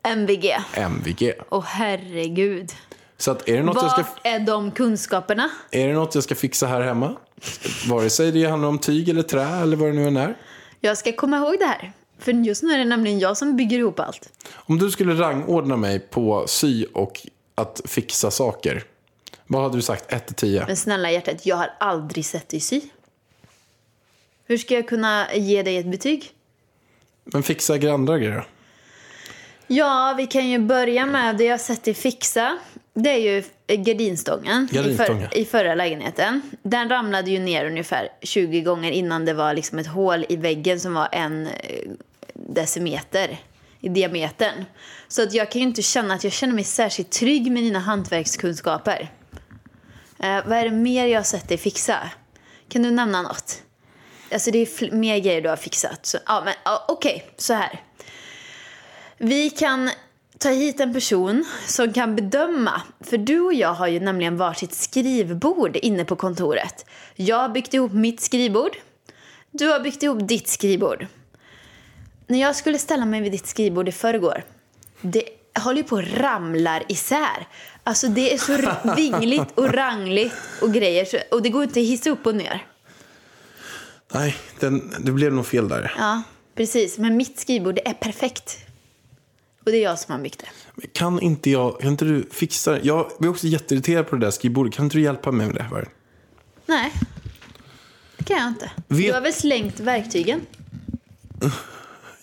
MVG. 0.03 0.55
MVG. 0.73 1.33
Åh 1.49 1.63
herregud. 1.63 2.71
Så 3.17 3.31
att 3.31 3.49
är 3.49 3.57
det 3.57 3.63
något 3.63 3.75
jag 3.75 3.91
ska... 3.91 4.03
Är 4.23 4.39
de 4.39 4.71
kunskaperna? 4.71 5.49
Är 5.71 5.87
det 5.87 5.93
något 5.93 6.15
jag 6.15 6.23
ska 6.23 6.35
fixa 6.35 6.67
här 6.67 6.81
hemma? 6.81 7.15
Vare 7.87 8.09
sig 8.09 8.31
det 8.31 8.45
handlar 8.45 8.69
om 8.69 8.79
tyg 8.79 9.09
eller 9.09 9.23
trä 9.23 9.47
eller 9.47 9.77
vad 9.77 9.89
det 9.89 9.93
nu 9.93 10.07
än 10.07 10.17
är. 10.17 10.37
Jag 10.79 10.97
ska 10.97 11.11
komma 11.11 11.37
ihåg 11.37 11.59
det 11.59 11.65
här. 11.65 11.91
För 12.19 12.31
just 12.31 12.63
nu 12.63 12.73
är 12.73 12.77
det 12.77 12.85
nämligen 12.85 13.19
jag 13.19 13.37
som 13.37 13.55
bygger 13.55 13.79
ihop 13.79 13.99
allt. 13.99 14.29
Om 14.53 14.79
du 14.79 14.91
skulle 14.91 15.13
rangordna 15.13 15.77
mig 15.77 15.99
på 15.99 16.47
sy 16.47 16.85
och 16.93 17.27
att 17.55 17.81
fixa 17.85 18.31
saker. 18.31 18.83
Vad 19.47 19.63
hade 19.63 19.77
du 19.77 19.81
sagt? 19.81 20.13
1 20.13 20.25
till 20.25 20.35
10? 20.35 20.65
Men 20.67 20.77
snälla 20.77 21.11
hjärtat, 21.11 21.45
jag 21.45 21.55
har 21.55 21.73
aldrig 21.79 22.25
sett 22.25 22.49
dig 22.49 22.59
sy. 22.59 22.81
Hur 24.45 24.57
ska 24.57 24.73
jag 24.73 24.87
kunna 24.87 25.33
ge 25.33 25.63
dig 25.63 25.77
ett 25.77 25.91
betyg? 25.91 26.31
Men 27.23 27.43
fixa 27.43 27.73
andra 27.73 28.17
grejer 28.17 28.35
då? 28.35 28.45
Ja, 29.67 30.13
vi 30.17 30.27
kan 30.27 30.49
ju 30.49 30.59
börja 30.59 31.05
med 31.05 31.37
det 31.37 31.43
jag 31.43 31.53
har 31.53 31.57
sett 31.57 31.83
dig 31.83 31.93
fixa. 31.93 32.57
Det 32.93 33.09
är 33.09 33.17
ju 33.17 33.43
eh, 33.67 33.81
gardinstången 33.81 34.67
i, 34.71 34.75
Gardinstången. 34.75 35.29
för, 35.29 35.37
i 35.37 35.45
förra 35.45 35.75
lägenheten. 35.75 36.41
Den 36.63 36.89
ramlade 36.89 37.31
ju 37.31 37.39
ner 37.39 37.65
ungefär 37.65 38.09
20 38.21 38.61
gånger 38.61 38.91
innan 38.91 39.25
det 39.25 39.33
var 39.33 39.53
liksom 39.53 39.79
ett 39.79 39.87
hål 39.87 40.25
i 40.29 40.35
väggen 40.35 40.79
som 40.79 40.93
var 40.93 41.09
en 41.11 41.47
eh, 41.47 41.51
decimeter 42.33 43.37
i 43.79 43.89
diametern. 43.89 44.65
Så 45.07 45.23
att 45.23 45.33
jag 45.33 45.51
kan 45.51 45.61
ju 45.61 45.67
inte 45.67 45.81
känna 45.81 46.13
att 46.13 46.23
jag 46.23 46.33
känner 46.33 46.53
mig 46.53 46.63
särskilt 46.63 47.11
trygg 47.11 47.51
med 47.51 47.63
dina 47.63 47.79
hantverkskunskaper. 47.79 49.09
Eh, 50.23 50.39
vad 50.45 50.57
är 50.57 50.63
det 50.63 50.71
mer 50.71 51.05
jag 51.05 51.19
har 51.19 51.23
sett 51.23 51.47
dig 51.47 51.57
fixa? 51.57 52.09
Kan 52.69 52.83
du 52.83 52.91
nämna 52.91 53.21
något? 53.21 53.61
Alltså 54.31 54.51
det 54.51 54.59
är 54.59 54.91
mer 54.91 55.19
grejer 55.19 55.41
du 55.41 55.49
har 55.49 55.55
fixat. 55.55 56.05
Så, 56.05 56.17
ja, 56.25 56.41
men 56.45 56.53
ja, 56.65 56.85
okej, 56.87 57.25
så 57.37 57.53
här. 57.53 57.81
Vi 59.17 59.49
kan 59.49 59.89
ta 60.37 60.49
hit 60.49 60.79
en 60.79 60.93
person 60.93 61.45
som 61.67 61.93
kan 61.93 62.15
bedöma. 62.15 62.81
För 62.99 63.17
du 63.17 63.39
och 63.39 63.53
jag 63.53 63.73
har 63.73 63.87
ju 63.87 63.99
nämligen 63.99 64.37
varsitt 64.37 64.73
skrivbord 64.73 65.75
inne 65.75 66.05
på 66.05 66.15
kontoret. 66.15 66.85
Jag 67.15 67.37
har 67.37 67.49
byggt 67.49 67.73
ihop 67.73 67.93
mitt 67.93 68.21
skrivbord. 68.21 68.77
Du 69.51 69.67
har 69.67 69.79
byggt 69.79 70.03
ihop 70.03 70.27
ditt 70.27 70.47
skrivbord. 70.47 71.07
När 72.27 72.41
jag 72.41 72.55
skulle 72.55 72.77
ställa 72.77 73.05
mig 73.05 73.21
vid 73.21 73.31
ditt 73.31 73.47
skrivbord 73.47 73.89
i 73.89 73.91
förrgår. 73.91 74.43
Det 75.01 75.23
håller 75.59 75.77
ju 75.77 75.83
på 75.83 75.97
att 75.97 76.13
ramlar 76.13 76.83
isär. 76.87 77.47
Alltså 77.83 78.07
det 78.07 78.33
är 78.33 78.37
så 78.37 78.57
vingligt 78.95 79.51
och 79.55 79.73
rangligt 79.73 80.35
och 80.61 80.73
grejer. 80.73 81.05
Så, 81.05 81.17
och 81.31 81.41
det 81.41 81.49
går 81.49 81.63
inte 81.63 81.79
att 81.79 81.85
hissa 81.85 82.09
upp 82.09 82.25
och 82.25 82.35
ner. 82.35 82.65
Nej, 84.13 84.35
den, 84.59 84.93
det 84.99 85.11
blev 85.11 85.33
nog 85.33 85.45
fel 85.47 85.67
där. 85.69 85.93
Ja, 85.97 86.23
precis. 86.55 86.97
Men 86.97 87.17
mitt 87.17 87.39
skrivbord 87.39 87.79
är 87.85 87.93
perfekt. 87.93 88.57
Och 89.65 89.71
det 89.71 89.77
är 89.77 89.83
jag 89.83 89.99
som 89.99 90.11
har 90.15 90.21
byggt 90.21 90.39
det. 90.77 90.87
Kan 90.87 91.21
inte 91.21 91.49
jag, 91.49 91.79
kan 91.79 91.89
inte 91.91 92.05
du 92.05 92.27
fixa 92.31 92.71
det? 92.71 92.79
Jag 92.83 93.11
blir 93.19 93.29
också 93.29 93.47
jätteirriterad 93.47 94.07
på 94.07 94.15
det 94.15 94.25
där 94.25 94.31
skrivbordet. 94.31 94.73
Kan 94.73 94.85
inte 94.85 94.97
du 94.97 95.01
hjälpa 95.01 95.31
mig 95.31 95.45
med 95.47 95.55
det? 95.55 95.63
Här? 95.63 95.87
Nej, 96.65 96.91
det 98.17 98.23
kan 98.23 98.37
jag 98.37 98.47
inte. 98.47 98.71
Vet- 98.87 99.07
Du 99.07 99.13
har 99.13 99.21
väl 99.21 99.33
slängt 99.33 99.79
verktygen? 99.79 100.41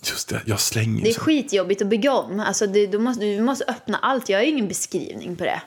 Just 0.04 0.28
det, 0.28 0.42
jag 0.46 0.60
slänger. 0.60 1.04
Det 1.04 1.10
är 1.10 1.14
så. 1.14 1.20
skitjobbigt 1.20 1.82
att 1.82 1.88
bygga 1.88 2.12
om. 2.12 2.40
Alltså 2.40 2.66
det, 2.66 2.86
du, 2.86 2.98
måste, 2.98 3.24
du 3.24 3.40
måste 3.40 3.64
öppna 3.64 3.98
allt. 3.98 4.28
Jag 4.28 4.38
har 4.38 4.44
ingen 4.44 4.68
beskrivning 4.68 5.36
på 5.36 5.44
det. 5.44 5.62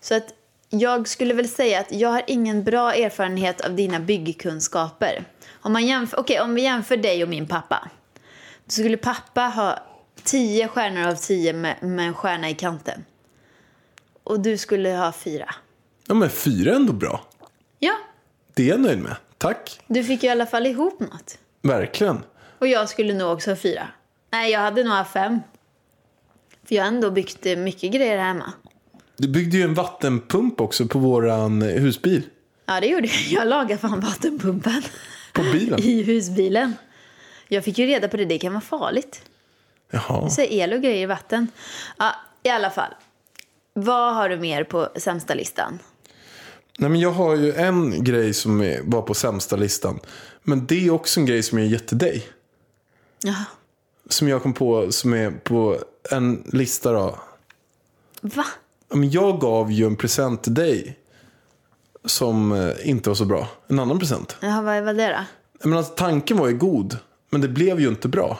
Så 0.00 0.14
att 0.16 0.26
jag 0.70 1.08
skulle 1.08 1.34
väl 1.34 1.48
säga 1.48 1.80
att 1.80 1.92
jag 1.92 2.08
har 2.08 2.22
ingen 2.26 2.64
bra 2.64 2.94
erfarenhet 2.94 3.60
av 3.60 3.74
dina 3.74 4.00
byggkunskaper. 4.00 5.24
Om, 5.52 5.72
man 5.72 5.86
jämför, 5.86 6.20
okej, 6.20 6.40
om 6.40 6.54
vi 6.54 6.62
jämför 6.62 6.96
dig 6.96 7.22
och 7.22 7.28
min 7.28 7.46
pappa. 7.46 7.88
Då 8.64 8.70
skulle 8.70 8.96
pappa 8.96 9.40
ha 9.42 9.78
10 10.24 10.68
stjärnor 10.68 11.06
av 11.08 11.14
10 11.14 11.52
med, 11.52 11.82
med 11.82 12.06
en 12.06 12.14
stjärna 12.14 12.50
i 12.50 12.54
kanten. 12.54 13.04
Och 14.24 14.40
du 14.40 14.58
skulle 14.58 14.90
ha 14.90 15.12
fyra. 15.12 15.54
Ja, 16.06 16.14
men 16.14 16.30
fyra 16.30 16.70
är 16.70 16.76
ändå 16.76 16.92
bra. 16.92 17.24
Ja, 17.78 17.94
Det 18.54 18.62
är 18.62 18.68
jag 18.68 18.80
nöjd 18.80 18.98
med. 18.98 19.16
Tack. 19.38 19.80
du 19.86 20.04
fick 20.04 20.22
ju 20.22 20.28
i 20.28 20.32
alla 20.32 20.46
fall 20.46 20.66
ihop 20.66 21.00
något. 21.00 21.38
Verkligen. 21.62 22.22
Och 22.58 22.66
jag 22.66 22.88
skulle 22.88 23.14
nog 23.14 23.32
också 23.32 23.50
ha 23.50 23.56
fyra. 23.56 23.88
Nej, 24.30 24.52
jag 24.52 24.60
hade 24.60 24.84
nog 24.84 24.92
haft 24.92 25.12
fem. 25.12 25.40
För 26.68 26.74
jag 26.74 26.82
har 26.82 26.88
ändå 26.88 27.10
byggt 27.10 27.46
eh, 27.46 27.56
mycket 27.56 27.92
grejer 27.92 28.18
hemma. 28.18 28.52
Du 29.16 29.28
byggde 29.28 29.56
ju 29.56 29.62
en 29.62 29.74
vattenpump 29.74 30.60
också 30.60 30.86
på 30.86 30.98
våran 30.98 31.62
eh, 31.62 31.68
husbil. 31.68 32.22
Ja, 32.66 32.80
det 32.80 32.86
gjorde 32.86 33.06
jag. 33.06 33.42
Jag 33.42 33.48
lagade 33.48 33.78
fan 33.78 34.00
vattenpumpen 34.00 34.82
På 35.32 35.42
bilen. 35.42 35.80
i 35.82 36.02
husbilen. 36.02 36.74
Jag 37.48 37.64
fick 37.64 37.78
ju 37.78 37.86
reda 37.86 38.08
på 38.08 38.16
det. 38.16 38.24
Det 38.24 38.38
kan 38.38 38.52
vara 38.52 38.60
farligt. 38.60 39.22
Jaha. 39.90 40.30
Så 40.30 40.42
el 40.42 40.72
och 40.72 40.82
grejer 40.82 41.02
i 41.02 41.06
vatten. 41.06 41.48
Ja, 41.98 42.14
i 42.42 42.48
alla 42.48 42.70
fall. 42.70 42.94
Vad 43.72 44.14
har 44.14 44.28
du 44.28 44.36
mer 44.36 44.64
på 44.64 44.88
sämsta 44.96 45.34
listan? 45.34 45.78
Nej, 46.78 46.90
men 46.90 47.00
jag 47.00 47.10
har 47.10 47.36
ju 47.36 47.52
en 47.52 48.04
grej 48.04 48.34
som 48.34 48.76
var 48.84 49.02
på 49.02 49.14
sämsta 49.14 49.56
listan. 49.56 50.00
Men 50.42 50.66
det 50.66 50.86
är 50.86 50.90
också 50.90 51.20
en 51.20 51.26
grej 51.26 51.42
som 51.42 51.58
är 51.58 51.62
jätte 51.62 51.94
dig. 51.94 52.26
Ja. 53.24 53.34
Som 54.08 54.28
jag 54.28 54.42
kom 54.42 54.52
på 54.52 54.92
som 54.92 55.14
är 55.14 55.30
på 55.30 55.78
en 56.10 56.44
lista 56.46 56.92
då. 56.92 57.18
Va? 58.20 58.44
Ja, 58.90 58.96
men 58.96 59.10
Jag 59.10 59.40
gav 59.40 59.72
ju 59.72 59.86
en 59.86 59.96
present 59.96 60.42
till 60.42 60.54
dig. 60.54 60.98
Som 62.04 62.52
eh, 62.52 62.88
inte 62.88 63.10
var 63.10 63.14
så 63.14 63.24
bra. 63.24 63.48
En 63.68 63.78
annan 63.78 63.98
present. 63.98 64.36
Jaha, 64.40 64.62
vad 64.62 64.84
var 64.84 64.94
det 64.94 65.08
då? 65.08 65.68
Menar, 65.68 65.78
alltså, 65.78 65.92
tanken 65.92 66.36
var 66.36 66.48
ju 66.48 66.56
god. 66.56 66.98
Men 67.30 67.40
det 67.40 67.48
blev 67.48 67.80
ju 67.80 67.88
inte 67.88 68.08
bra. 68.08 68.38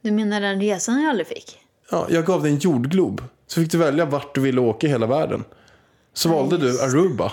Du 0.00 0.10
menar 0.10 0.40
den 0.40 0.60
resan 0.60 1.02
jag 1.02 1.10
aldrig 1.10 1.26
fick? 1.26 1.58
Ja, 1.90 2.06
jag 2.10 2.24
gav 2.26 2.42
dig 2.42 2.52
en 2.52 2.58
jordglob. 2.58 3.22
Så 3.46 3.60
fick 3.60 3.70
du 3.72 3.78
välja 3.78 4.04
vart 4.04 4.34
du 4.34 4.40
ville 4.40 4.60
åka 4.60 4.86
i 4.86 4.90
hela 4.90 5.06
världen. 5.06 5.44
Så 6.14 6.28
valde 6.28 6.58
du 6.58 6.82
Aruba. 6.82 7.32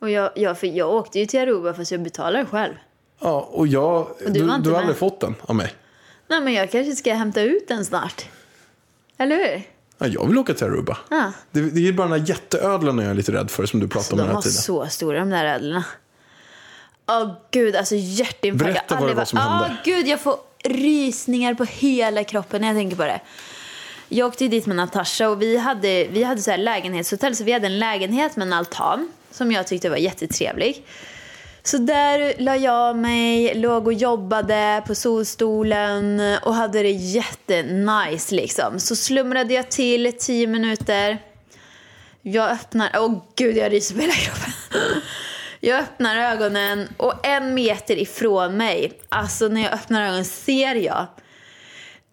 Och 0.00 0.10
jag, 0.10 0.30
jag, 0.34 0.58
för 0.58 0.66
jag 0.66 0.94
åkte 0.94 1.18
ju 1.18 1.26
till 1.26 1.40
Aruba 1.40 1.74
fast 1.74 1.90
jag 1.90 2.02
betalade 2.02 2.46
själv. 2.46 2.74
Ja, 3.20 3.48
och 3.52 3.66
jag... 3.66 4.08
du 4.18 4.30
du, 4.30 4.40
inte 4.40 4.58
du 4.60 4.70
har 4.70 4.78
aldrig 4.78 4.96
fått 4.96 5.20
den 5.20 5.34
av 5.42 5.54
mig. 5.54 5.72
Nej, 6.28 6.40
men 6.40 6.52
jag 6.52 6.70
kanske 6.70 6.96
ska 6.96 7.14
hämta 7.14 7.40
ut 7.42 7.68
den 7.68 7.84
snart. 7.84 8.24
Eller 9.18 9.36
hur? 9.36 9.62
Ja, 9.98 10.06
jag 10.06 10.26
vill 10.28 10.38
åka 10.38 10.54
till 10.54 10.66
Aruba. 10.66 10.98
Ja. 11.10 11.32
Det, 11.50 11.60
det 11.60 11.88
är 11.88 11.92
bara 11.92 12.08
den 12.08 12.20
här 12.20 12.28
jätteödlorna 12.28 13.02
jag 13.02 13.10
är 13.10 13.14
lite 13.14 13.32
rädd 13.32 13.50
för 13.50 13.66
som 13.66 13.80
du 13.80 13.88
pratar 13.88 14.12
om 14.12 14.18
De 14.18 14.22
hela 14.22 14.34
var 14.34 14.42
tiden. 14.42 14.54
så 14.56 14.86
stora 14.86 15.18
de 15.18 15.30
där 15.30 15.44
ödlorna. 15.44 15.84
Åh 17.08 17.32
gud, 17.50 17.76
alltså 17.76 17.94
hjärtinfarkt. 17.98 18.74
Berätta 18.74 19.00
vad 19.00 19.08
det 19.08 19.14
var 19.14 19.24
som 19.24 19.38
hände. 19.38 19.66
Åh 19.70 19.76
gud, 19.84 20.08
jag 20.08 20.20
får 20.20 20.36
rysningar 20.64 21.54
på 21.54 21.64
hela 21.64 22.24
kroppen 22.24 22.60
när 22.60 22.68
jag 22.68 22.76
tänker 22.76 22.96
på 22.96 23.02
det. 23.02 23.20
Jag 24.08 24.26
åkte 24.28 24.48
dit 24.48 24.66
med 24.66 24.76
Natasha 24.76 25.28
och 25.28 25.42
vi 25.42 25.56
hade, 25.56 26.04
vi 26.04 26.22
hade 26.22 26.42
så 26.42 26.50
här 26.50 26.58
lägenhetshotell. 26.58 27.36
Så 27.36 27.44
vi 27.44 27.52
hade 27.52 27.66
en 27.66 27.78
lägenhet 27.78 28.36
med 28.36 28.46
en 28.46 28.52
altan 28.52 29.08
som 29.30 29.52
jag 29.52 29.66
tyckte 29.66 29.88
var 29.90 29.96
jättetrevlig. 29.96 30.86
Så 31.66 31.78
där 31.78 32.34
la 32.38 32.56
jag 32.56 32.96
mig, 32.96 33.54
låg 33.54 33.86
och 33.86 33.92
jobbade 33.92 34.82
på 34.86 34.94
solstolen 34.94 36.20
och 36.42 36.54
hade 36.54 36.82
det 36.82 36.90
jättenice 36.90 38.34
liksom. 38.34 38.80
Så 38.80 38.96
slumrade 38.96 39.54
jag 39.54 39.70
till 39.70 40.12
tio 40.18 40.46
minuter. 40.46 41.18
Jag 42.22 42.50
öppnar... 42.50 42.90
Åh 42.94 43.22
gud, 43.36 43.56
jag 43.56 43.72
ryser 43.72 43.94
på 43.94 44.00
hela 44.00 44.14
kroppen. 44.14 44.52
Jag 45.60 45.80
öppnar 45.80 46.16
ögonen 46.16 46.88
och 46.96 47.26
en 47.26 47.54
meter 47.54 47.98
ifrån 47.98 48.56
mig, 48.56 48.92
alltså 49.08 49.48
när 49.48 49.62
jag 49.62 49.72
öppnar 49.72 50.02
ögonen 50.02 50.24
ser 50.24 50.74
jag 50.74 51.06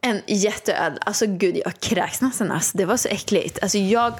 en 0.01 0.21
jätteödla. 0.27 0.99
Alltså 1.05 1.25
gud, 1.27 1.57
jag 1.65 1.79
kräks 1.79 2.21
nästan. 2.21 2.51
Alltså, 2.51 2.77
det 2.77 2.85
var 2.85 2.97
så 2.97 3.07
äckligt. 3.07 3.59
Alltså 3.61 3.77
jag 3.77 4.13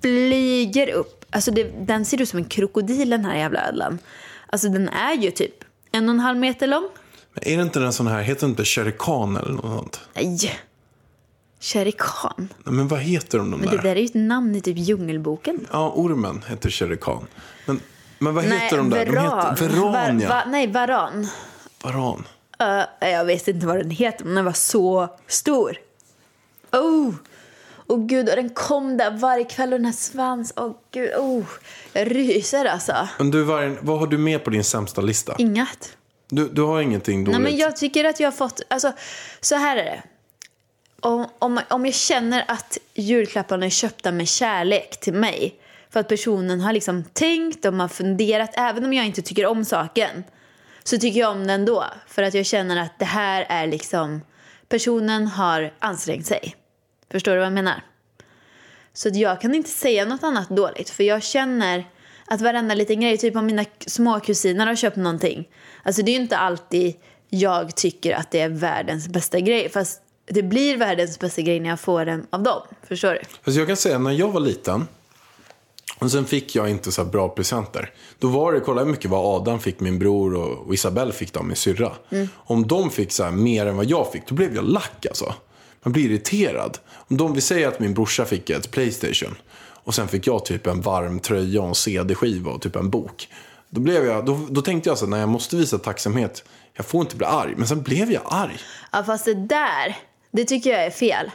flyger 0.00 0.90
upp. 0.90 1.24
Alltså 1.30 1.50
det, 1.50 1.86
den 1.86 2.04
ser 2.04 2.22
ut 2.22 2.28
som 2.28 2.38
en 2.38 2.44
krokodil 2.44 3.10
den 3.10 3.24
här 3.24 3.36
jävla 3.36 3.68
ödlan. 3.68 3.98
Alltså 4.52 4.68
den 4.68 4.88
är 4.88 5.14
ju 5.14 5.30
typ 5.30 5.64
en 5.92 6.08
och 6.08 6.14
en 6.14 6.20
halv 6.20 6.38
meter 6.38 6.66
lång. 6.66 6.88
Men 7.34 7.48
är 7.48 7.56
det 7.56 7.62
inte 7.62 7.80
en 7.80 7.92
sån 7.92 8.06
här, 8.06 8.22
heter 8.22 8.46
det 8.46 8.50
inte 8.50 8.64
Shere 8.64 8.92
Khan 8.92 9.36
eller 9.36 9.52
något 9.52 9.64
sånt? 9.78 10.00
Nej. 10.14 10.60
Nej, 11.74 12.48
Men 12.64 12.88
vad 12.88 13.00
heter 13.00 13.38
de, 13.38 13.50
de 13.50 13.60
Men 13.60 13.68
där? 13.70 13.76
det 13.76 13.82
där 13.82 13.96
är 13.96 14.00
ju 14.00 14.04
ett 14.06 14.14
namn 14.14 14.54
i 14.56 14.60
typ 14.60 14.78
Djungelboken. 14.78 15.66
Ja, 15.72 15.92
ormen 15.96 16.44
heter 16.48 16.70
Shere 16.70 16.96
Khan. 16.96 17.26
Men, 17.66 17.80
men 18.18 18.34
vad 18.34 18.44
Nej, 18.44 18.58
heter 18.58 18.76
de 18.76 18.90
där? 18.90 19.06
De 19.06 19.12
varan. 19.12 19.50
heter 19.50 19.68
Varan, 19.68 20.18
Va- 20.18 20.22
ja. 20.22 20.28
va- 20.28 20.44
nej, 20.46 20.66
varan. 20.66 21.28
Varan. 21.84 22.24
Uh, 22.62 23.08
jag 23.10 23.24
vet 23.24 23.48
inte 23.48 23.66
vad 23.66 23.76
den 23.76 23.90
heter, 23.90 24.24
men 24.24 24.34
den 24.34 24.44
var 24.44 24.52
så 24.52 25.08
stor. 25.26 25.76
Oh! 26.72 27.14
Och 27.90 28.08
gud, 28.08 28.28
och 28.28 28.36
den 28.36 28.50
kom 28.50 28.96
där 28.96 29.10
varje 29.10 29.44
kväll 29.44 29.72
och 29.72 29.78
den 29.78 29.86
här 29.86 29.92
svans. 29.92 30.52
Åh 30.56 30.72
gud, 30.90 31.14
oh. 31.14 31.44
Jag 31.92 32.16
ryser 32.16 32.64
alltså. 32.64 33.08
Men 33.18 33.30
du, 33.30 33.42
Vargen, 33.42 33.78
vad 33.80 33.98
har 33.98 34.06
du 34.06 34.18
med 34.18 34.44
på 34.44 34.50
din 34.50 34.64
sämsta 34.64 35.00
lista? 35.00 35.34
Inget. 35.38 35.96
Du, 36.28 36.48
du 36.48 36.62
har 36.62 36.80
ingenting 36.80 37.24
dåligt? 37.24 37.40
Nej, 37.40 37.50
men 37.52 37.60
jag 37.60 37.76
tycker 37.76 38.04
att 38.04 38.20
jag 38.20 38.26
har 38.26 38.32
fått... 38.32 38.62
Alltså, 38.68 38.92
så 39.40 39.54
här 39.54 39.76
är 39.76 39.84
det. 39.84 40.02
Om, 41.00 41.26
om, 41.38 41.60
om 41.70 41.86
jag 41.86 41.94
känner 41.94 42.44
att 42.48 42.78
julklapparna 42.94 43.66
är 43.66 43.70
köpta 43.70 44.12
med 44.12 44.28
kärlek 44.28 45.00
till 45.00 45.14
mig 45.14 45.54
för 45.90 46.00
att 46.00 46.08
personen 46.08 46.60
har 46.60 46.72
liksom 46.72 47.04
tänkt, 47.04 47.62
de 47.62 47.80
har 47.80 47.88
funderat, 47.88 48.50
även 48.54 48.84
om 48.84 48.92
jag 48.92 49.06
inte 49.06 49.22
tycker 49.22 49.46
om 49.46 49.64
saken 49.64 50.24
så 50.84 50.98
tycker 50.98 51.20
jag 51.20 51.30
om 51.30 51.38
den 51.38 51.50
ändå. 51.50 51.84
För 52.06 52.22
att 52.22 52.34
jag 52.34 52.46
känner 52.46 52.82
att 52.82 52.98
det 52.98 53.04
här 53.04 53.46
är 53.48 53.66
liksom... 53.66 54.20
Personen 54.68 55.26
har 55.26 55.72
ansträngt 55.78 56.26
sig. 56.26 56.54
Förstår 57.10 57.32
du 57.32 57.38
vad 57.38 57.46
jag 57.46 57.52
menar? 57.52 57.82
Så 58.92 59.08
jag 59.12 59.40
kan 59.40 59.54
inte 59.54 59.70
säga 59.70 60.04
något 60.04 60.22
annat 60.22 60.48
dåligt. 60.48 60.90
För 60.90 61.04
jag 61.04 61.22
känner 61.22 61.84
att 62.26 62.40
varenda 62.40 62.74
liten 62.74 63.00
grej, 63.00 63.18
typ 63.18 63.36
om 63.36 63.46
mina 63.46 63.64
små 63.86 64.20
kusiner 64.20 64.66
har 64.66 64.74
köpt 64.74 64.96
någonting. 64.96 65.48
Alltså 65.82 66.02
det 66.02 66.10
är 66.10 66.14
ju 66.14 66.22
inte 66.22 66.36
alltid 66.36 66.94
jag 67.28 67.76
tycker 67.76 68.14
att 68.14 68.30
det 68.30 68.40
är 68.40 68.48
världens 68.48 69.08
bästa 69.08 69.40
grej. 69.40 69.68
Fast 69.68 70.02
det 70.26 70.42
blir 70.42 70.76
världens 70.76 71.18
bästa 71.18 71.42
grej 71.42 71.60
när 71.60 71.70
jag 71.70 71.80
får 71.80 72.04
den 72.04 72.26
av 72.30 72.42
dem. 72.42 72.62
Förstår 72.82 73.12
du? 73.12 73.20
Fast 73.42 73.56
jag 73.56 73.66
kan 73.66 73.76
säga, 73.76 73.98
när 73.98 74.10
jag 74.10 74.28
var 74.28 74.40
liten 74.40 74.86
och 75.98 76.10
sen 76.10 76.24
fick 76.24 76.56
jag 76.56 76.70
inte 76.70 76.92
så 76.92 77.04
bra 77.04 77.28
presenter. 77.28 77.92
Då 78.18 78.28
var 78.28 78.52
det, 78.52 78.60
kolla 78.60 78.84
hur 78.84 78.90
mycket 78.90 79.10
vad 79.10 79.40
Adam 79.40 79.60
fick, 79.60 79.80
min 79.80 79.98
bror 79.98 80.34
och, 80.34 80.66
och 80.66 80.74
Isabelle 80.74 81.12
fick 81.12 81.36
av 81.36 81.44
min 81.44 81.56
syrra. 81.56 81.92
Om 82.34 82.66
de 82.66 82.90
fick 82.90 83.12
så 83.12 83.24
här 83.24 83.30
mer 83.30 83.66
än 83.66 83.76
vad 83.76 83.86
jag 83.86 84.12
fick, 84.12 84.26
då 84.28 84.34
blev 84.34 84.54
jag 84.54 84.64
lack 84.64 85.06
alltså. 85.06 85.34
Man 85.82 85.92
blir 85.92 86.10
irriterad. 86.10 86.78
Om 87.10 87.16
de, 87.16 87.34
vi 87.34 87.40
säger 87.40 87.68
att 87.68 87.80
min 87.80 87.94
brorsa 87.94 88.24
fick 88.24 88.50
ett 88.50 88.70
Playstation. 88.70 89.34
Och 89.84 89.94
sen 89.94 90.08
fick 90.08 90.26
jag 90.26 90.44
typ 90.44 90.66
en 90.66 90.80
varm 90.80 91.20
tröja 91.20 91.60
och 91.60 91.68
en 91.68 91.74
CD-skiva 91.74 92.50
och 92.50 92.62
typ 92.62 92.76
en 92.76 92.90
bok. 92.90 93.28
Då, 93.70 93.80
blev 93.80 94.06
jag, 94.06 94.26
då, 94.26 94.46
då 94.50 94.62
tänkte 94.62 94.90
jag 94.90 94.98
så 94.98 95.04
här, 95.04 95.10
nej 95.10 95.20
jag 95.20 95.28
måste 95.28 95.56
visa 95.56 95.78
tacksamhet. 95.78 96.44
Jag 96.74 96.86
får 96.86 97.00
inte 97.00 97.16
bli 97.16 97.26
arg. 97.26 97.54
Men 97.56 97.68
sen 97.68 97.82
blev 97.82 98.12
jag 98.12 98.22
arg. 98.26 98.56
Ja, 98.92 99.04
fast 99.04 99.24
det 99.24 99.34
där, 99.34 99.96
det 100.30 100.44
tycker 100.44 100.70
jag 100.70 100.84
är 100.84 100.90
fel. 100.90 101.30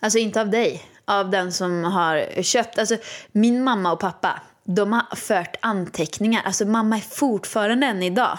Alltså 0.00 0.18
inte 0.18 0.40
av 0.40 0.50
dig, 0.50 0.84
av 1.04 1.30
den 1.30 1.52
som 1.52 1.84
har 1.84 2.42
köpt. 2.42 2.78
Alltså 2.78 2.96
min 3.32 3.64
mamma 3.64 3.92
och 3.92 4.00
pappa, 4.00 4.42
de 4.64 4.92
har 4.92 5.16
fört 5.16 5.56
anteckningar. 5.60 6.42
Alltså 6.44 6.64
mamma 6.64 6.96
är 6.96 7.00
fortfarande 7.00 7.86
än 7.86 8.02
idag. 8.02 8.38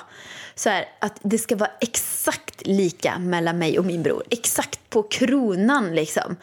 Så 0.55 0.69
här, 0.69 0.85
att 0.99 1.19
det 1.21 1.37
ska 1.37 1.55
vara 1.55 1.71
exakt 1.81 2.67
lika 2.67 3.19
mellan 3.19 3.57
mig 3.57 3.79
och 3.79 3.85
min 3.85 4.03
bror. 4.03 4.23
Exakt 4.29 4.89
på 4.89 5.03
kronan 5.03 5.95
liksom. 5.95 6.35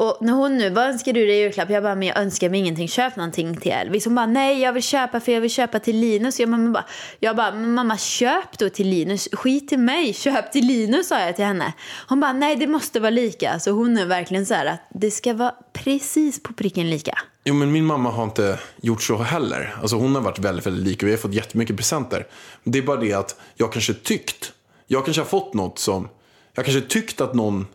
Och 0.00 0.18
när 0.20 0.32
hon 0.32 0.58
nu, 0.58 0.70
vad 0.70 0.84
önskar 0.84 1.12
du 1.12 1.26
dig 1.26 1.36
i 1.36 1.40
julklapp? 1.40 1.70
Jag 1.70 1.82
bara, 1.82 1.94
men 1.94 2.08
jag 2.08 2.18
önskar 2.18 2.48
mig 2.48 2.60
ingenting. 2.60 2.88
Köp 2.88 3.16
någonting 3.16 3.56
till 3.56 3.72
Elvis. 3.72 4.04
Hon 4.04 4.14
bara, 4.14 4.26
nej 4.26 4.60
jag 4.60 4.72
vill 4.72 4.82
köpa 4.82 5.20
för 5.20 5.32
jag 5.32 5.40
vill 5.40 5.50
köpa 5.50 5.78
till 5.78 5.96
Linus. 5.96 6.40
Jag, 6.40 6.48
mamma 6.48 6.70
bara, 6.70 6.84
jag 7.20 7.36
bara, 7.36 7.52
men 7.52 7.74
mamma 7.74 7.98
köp 7.98 8.58
då 8.58 8.68
till 8.68 8.88
Linus. 8.88 9.28
Skit 9.32 9.68
till 9.68 9.78
mig, 9.78 10.14
köp 10.14 10.52
till 10.52 10.66
Linus 10.66 11.08
sa 11.08 11.20
jag 11.20 11.36
till 11.36 11.44
henne. 11.44 11.72
Hon 12.08 12.20
bara, 12.20 12.32
nej 12.32 12.56
det 12.56 12.66
måste 12.66 13.00
vara 13.00 13.10
lika. 13.10 13.58
Så 13.58 13.70
hon 13.70 13.98
är 13.98 14.06
verkligen 14.06 14.46
så 14.46 14.54
här 14.54 14.66
att 14.66 14.80
det 14.90 15.10
ska 15.10 15.34
vara 15.34 15.54
precis 15.72 16.42
på 16.42 16.52
pricken 16.52 16.90
lika. 16.90 17.18
Jo, 17.44 17.54
men 17.54 17.72
min 17.72 17.84
mamma 17.84 18.10
har 18.10 18.24
inte 18.24 18.58
gjort 18.80 19.02
så 19.02 19.16
heller. 19.16 19.74
Alltså, 19.80 19.96
hon 19.96 20.14
har 20.14 20.22
varit 20.22 20.38
väldigt, 20.38 20.66
väldigt 20.66 20.84
lik 20.84 21.02
och 21.02 21.08
vi 21.08 21.12
har 21.12 21.18
fått 21.18 21.34
jättemycket 21.34 21.76
presenter. 21.76 22.26
Det 22.64 22.78
är 22.78 22.82
bara 22.82 23.00
det 23.00 23.12
att 23.12 23.40
jag 23.54 23.72
kanske 23.72 23.94
tyckt, 23.94 24.52
jag 24.86 25.04
kanske 25.04 25.20
har 25.20 25.26
fått 25.26 25.54
något 25.54 25.78
som, 25.78 26.08
jag 26.54 26.64
kanske 26.64 26.80
tyckt 26.82 27.20
att 27.20 27.34
någon 27.34 27.66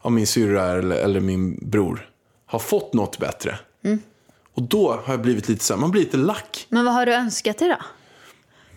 av 0.00 0.12
min 0.12 0.26
syrra 0.26 0.64
eller, 0.78 0.96
eller 0.96 1.20
min 1.20 1.58
bror 1.70 2.10
har 2.46 2.58
fått 2.58 2.92
något 2.94 3.18
bättre. 3.18 3.58
Och 4.54 4.62
då 4.62 4.92
har 5.04 5.12
jag 5.12 5.20
blivit 5.20 5.48
lite 5.48 5.64
så 5.64 5.74
här, 5.74 5.80
man 5.80 5.90
blir 5.90 6.02
lite 6.02 6.16
lack. 6.16 6.66
Men 6.68 6.84
vad 6.84 6.94
har 6.94 7.06
du 7.06 7.14
önskat 7.14 7.58
dig 7.58 7.68
då? 7.68 7.76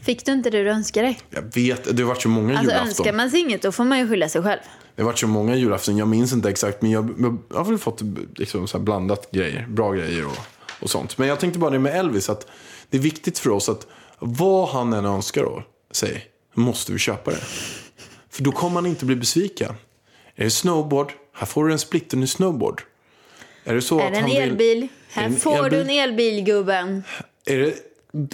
Fick 0.02 0.26
du 0.26 0.32
inte 0.32 0.50
det 0.50 0.64
du 0.64 0.70
önskade 0.70 1.08
dig? 1.08 1.20
Jag 1.30 1.42
vet, 1.42 1.98
det 1.98 2.04
har 2.04 2.08
varit 2.08 2.22
så 2.22 2.30
många 2.30 2.50
Alltså 2.50 2.64
julafton. 2.64 2.88
önskar 2.88 3.14
man 3.14 3.32
sig 3.32 3.40
inget 3.40 3.62
då 3.62 3.72
får 3.72 3.84
man 3.84 4.00
ju 4.00 4.10
skylla 4.10 4.30
sig 4.30 4.44
själv. 4.44 4.60
Det 4.96 5.02
har 5.02 5.06
varit 5.06 5.20
så 5.20 5.28
många 5.28 5.56
julafton, 5.56 5.98
jag 5.98 6.08
minns 6.08 6.34
inte 6.34 6.50
exakt. 6.50 6.82
Men 6.82 6.92
jag, 6.92 7.38
jag 7.50 7.58
har 7.58 7.66
väl 7.66 7.78
fått 7.78 8.02
liksom, 8.36 8.68
så 8.68 8.78
här 8.78 8.84
blandat 8.84 9.32
grejer, 9.32 9.68
bra 9.70 9.92
grejer 9.92 10.26
och, 10.26 10.38
och 10.82 10.90
sånt. 10.90 11.18
Men 11.18 11.28
jag 11.28 11.40
tänkte 11.40 11.60
bara 11.60 11.72
det 11.72 11.80
med 11.80 12.00
Elvis, 12.00 12.30
att 12.30 12.48
det 12.90 12.98
är 12.98 13.02
viktigt 13.02 13.40
för 13.40 13.50
oss 13.50 13.70
att 13.70 13.88
vad 14.20 14.70
han 14.70 14.94
än 14.94 15.06
önskar 15.06 15.44
då, 15.44 15.64
säg, 15.92 16.26
måste 16.54 16.92
vi 16.92 17.00
köpa 17.00 17.32
det. 17.32 17.42
För 18.30 18.44
då 18.44 18.52
kommer 18.52 18.76
han 18.76 18.86
inte 18.86 19.06
bli 19.06 19.16
besviken. 19.16 19.74
Är 20.42 20.46
det 20.46 20.52
snowboard, 20.52 21.14
här 21.34 21.46
får 21.46 21.66
du 21.66 21.72
en 21.74 21.80
splitterny 21.80 22.28
snowboard. 22.28 22.82
Är 23.64 23.74
det 23.76 23.82
så 23.82 24.00
Är 24.00 24.06
att 24.06 24.10
en 24.14 24.16
han 24.22 24.26
vill- 24.30 24.38
elbil? 24.42 24.88
Här 25.12 25.26
en 25.26 25.36
får 25.36 25.70
du 25.70 25.78
elbil? 25.78 26.00
en 26.00 26.04
elbil 26.10 26.44
gubben. 26.44 27.04
Är 27.46 27.58
det 27.58 27.74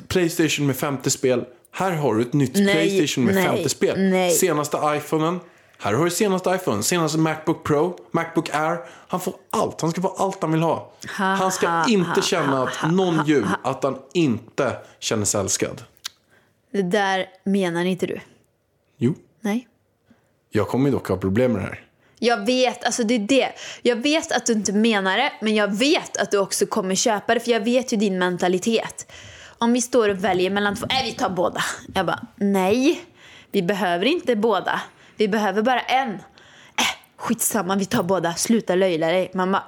Playstation 0.08 0.67
med 0.67 0.76
50 0.76 1.10
spel? 1.10 1.46
Här 1.72 1.91
har 1.91 2.15
du 2.15 2.22
ett 2.22 2.34
nytt 2.34 2.56
Nej, 2.56 2.74
Playstation 2.74 3.26
med 3.26 3.36
nej, 3.36 3.46
50 3.46 3.70
spel. 3.70 4.00
nej. 4.00 4.32
Senaste 4.32 4.78
iPhonen. 4.98 5.39
Här 5.80 5.93
har 5.93 6.06
du 6.06 6.12
senaste 6.12 6.50
iPhone. 6.50 6.84
Senaste 6.84 7.17
Macbook 7.17 7.63
Pro. 7.63 7.98
Macbook 8.12 8.50
Air. 8.54 8.78
Han 9.08 9.20
får 9.20 9.34
allt. 9.50 9.82
Han 9.82 9.91
ska 9.91 10.02
få 10.02 10.08
allt 10.08 10.41
han 10.41 10.52
vill 10.52 10.62
ha. 10.62 10.91
Han 11.08 11.52
ska 11.52 11.86
inte 11.89 12.22
känna 12.22 12.63
att 12.63 12.91
någon 12.91 13.26
jul 13.26 13.48
att 13.63 13.84
han 13.84 13.98
inte 14.13 14.78
känner 15.00 15.26
sig 15.26 15.41
älskad. 15.41 15.84
Det 16.72 16.82
där 16.82 17.26
menar 17.46 17.86
inte 17.86 18.06
du. 18.06 18.20
Jo, 18.98 19.13
Nej. 19.41 19.67
jag 20.50 20.67
kommer 20.67 20.91
dock 20.91 21.08
ha 21.08 21.17
problem 21.17 21.52
med 21.52 21.62
det 21.62 21.65
här. 21.65 21.84
Jag 22.20 22.46
vet, 22.46 22.84
alltså 22.84 23.04
det 23.04 23.14
är 23.14 23.20
det. 23.20 23.50
Jag 23.82 23.96
vet 23.96 24.32
att 24.32 24.46
du 24.46 24.54
inte 24.54 24.74
menar 24.74 25.18
det, 25.18 25.32
men 25.42 25.56
jag 25.56 25.78
vet 25.78 26.18
att 26.18 26.32
du 26.32 26.38
också 26.38 26.66
kommer 26.66 26.96
köpa 26.96 27.34
det, 27.34 27.40
för 27.40 27.52
jag 27.52 27.60
vet 27.60 27.94
ju 27.94 27.98
din 27.98 28.20
mentalitet. 28.20 29.12
Om 29.58 29.74
vi 29.74 29.82
står 29.82 30.10
och 30.10 30.24
väljer 30.24 30.50
mellan 30.50 30.76
två, 30.76 30.86
nej 30.90 31.06
vi 31.06 31.12
tar 31.12 31.30
båda. 31.30 31.62
Jag 31.96 32.06
bara, 32.06 32.28
nej, 32.36 33.02
vi 33.52 33.62
behöver 33.62 34.06
inte 34.06 34.36
båda. 34.36 34.82
Vi 35.16 35.28
behöver 35.28 35.62
bara 35.62 35.80
en. 35.80 36.14
Äh, 36.14 36.86
skitsamma, 37.18 37.76
vi 37.76 37.86
tar 37.86 38.04
båda. 38.04 38.34
Sluta 38.34 38.76
löjla 38.76 39.08
dig. 39.08 39.32
Mamma, 39.34 39.64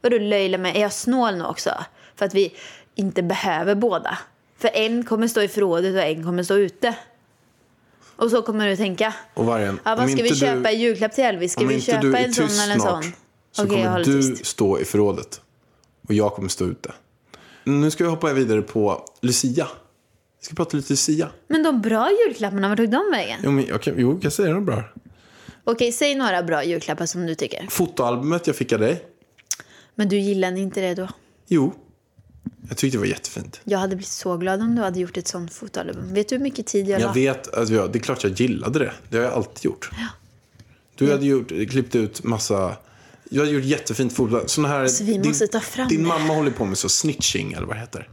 vadå 0.00 0.18
löjla 0.18 0.58
mig? 0.58 0.76
Är 0.76 0.80
jag 0.80 0.92
snål 0.92 1.36
nu 1.36 1.44
också? 1.44 1.70
För 2.16 2.26
att 2.26 2.34
vi 2.34 2.54
inte 2.94 3.22
behöver 3.22 3.74
båda. 3.74 4.18
För 4.58 4.70
en 4.74 5.04
kommer 5.04 5.28
stå 5.28 5.42
i 5.42 5.48
förrådet 5.48 5.94
och 5.94 6.02
en 6.02 6.24
kommer 6.24 6.42
stå 6.42 6.54
ute. 6.54 6.94
Och 8.20 8.30
så 8.30 8.42
kommer 8.42 8.68
du 8.68 8.76
tänka. 8.76 9.14
Och 9.34 9.44
vargen, 9.46 9.80
Ja, 9.84 9.94
vad 9.96 10.10
ska 10.10 10.22
vi 10.22 10.34
köpa 10.34 10.68
du- 10.68 10.74
i 10.74 10.78
julklapp 10.80 11.12
till 11.12 11.24
Elvis? 11.24 11.52
Ska 11.52 11.64
vi 11.64 11.80
köpa 11.80 12.18
en 12.18 12.34
sån 12.34 12.44
eller 12.64 12.74
en 12.74 12.80
sån? 12.80 13.02
så 13.52 13.64
Okej, 13.64 13.76
kommer 13.84 13.98
du 13.98 14.04
tyst. 14.04 14.46
stå 14.46 14.78
i 14.78 14.84
förrådet. 14.84 15.40
Och 16.08 16.14
jag 16.14 16.32
kommer 16.32 16.48
stå 16.48 16.64
ute. 16.64 16.92
Nu 17.64 17.90
ska 17.90 18.04
vi 18.04 18.10
hoppa 18.10 18.32
vidare 18.32 18.62
på 18.62 19.04
Lucia. 19.20 19.68
Vi 20.40 20.44
ska 20.46 20.54
prata 20.54 20.76
lite 20.76 20.92
Lucia. 20.92 21.28
Men 21.48 21.62
de 21.62 21.80
bra 21.80 22.10
julklapparna, 22.26 22.68
vart 22.68 22.78
tog 22.78 22.90
de 22.90 23.10
vägen? 23.12 23.40
Jo, 23.44 23.50
men 23.50 23.66
jag 23.66 23.82
kan, 23.82 23.94
jo, 23.96 24.18
jag 24.22 24.32
säga 24.32 24.54
det 24.54 24.60
bra. 24.60 24.84
Okej, 25.64 25.92
säg 25.92 26.14
några 26.14 26.42
bra 26.42 26.64
julklappar 26.64 27.06
som 27.06 27.26
du 27.26 27.34
tycker. 27.34 27.66
Fotoalbumet 27.70 28.46
jag 28.46 28.56
fick 28.56 28.72
av 28.72 28.78
dig. 28.80 29.04
Men 29.94 30.08
du 30.08 30.18
gillade 30.18 30.60
inte 30.60 30.80
det 30.80 30.94
då? 30.94 31.08
Jo. 31.48 31.74
Jag 32.68 32.76
tyckte 32.78 32.96
det 32.96 33.00
var 33.00 33.06
jättefint. 33.06 33.60
Jag 33.64 33.78
hade 33.78 33.96
blivit 33.96 34.08
så 34.12 34.36
glad 34.36 34.60
om 34.62 34.74
du 34.74 34.82
hade 34.82 35.00
gjort 35.00 35.16
ett 35.16 35.28
sånt 35.28 35.52
fotoalbum. 35.54 36.14
Vet 36.14 36.28
du 36.28 36.34
hur 36.36 36.42
mycket 36.42 36.66
tid 36.66 36.88
jag, 36.88 37.00
Jag 37.00 37.06
la? 37.06 37.12
vet, 37.12 37.54
alltså, 37.54 37.74
ja, 37.74 37.86
det 37.86 37.98
är 37.98 38.00
klart 38.00 38.24
jag 38.24 38.32
gillade 38.40 38.78
det. 38.78 38.92
Det 39.08 39.16
har 39.16 39.24
jag 39.24 39.32
alltid 39.32 39.64
gjort. 39.64 39.90
Du 40.94 41.10
hade 41.10 41.26
gjort, 41.26 41.48
klippt 41.48 41.94
ut 41.94 42.24
massa... 42.24 42.76
Jag 43.30 43.40
hade 43.40 43.52
gjort 43.52 43.64
jättefint 43.64 44.12
foto. 44.12 44.42
Såna 44.46 44.68
här, 44.68 44.86
Så 44.88 45.04
vi 45.04 45.18
måste 45.18 45.46
ta 45.46 45.60
fram 45.60 45.88
Din 45.88 46.02
det. 46.02 46.08
mamma 46.08 46.34
håller 46.34 46.50
på 46.50 46.64
med 46.64 46.78
så 46.78 46.88
snitching, 46.88 47.52
eller 47.52 47.66
vad 47.66 47.76
det 47.76 47.80
heter. 47.80 48.08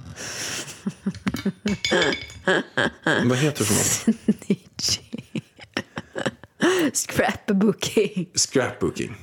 vad 3.25 3.37
heter 3.37 3.59
det 3.59 3.65
för 3.65 3.73
något? 3.73 4.17
Scrapbooking. 6.93 8.29
Scrapbooking. 8.35 9.15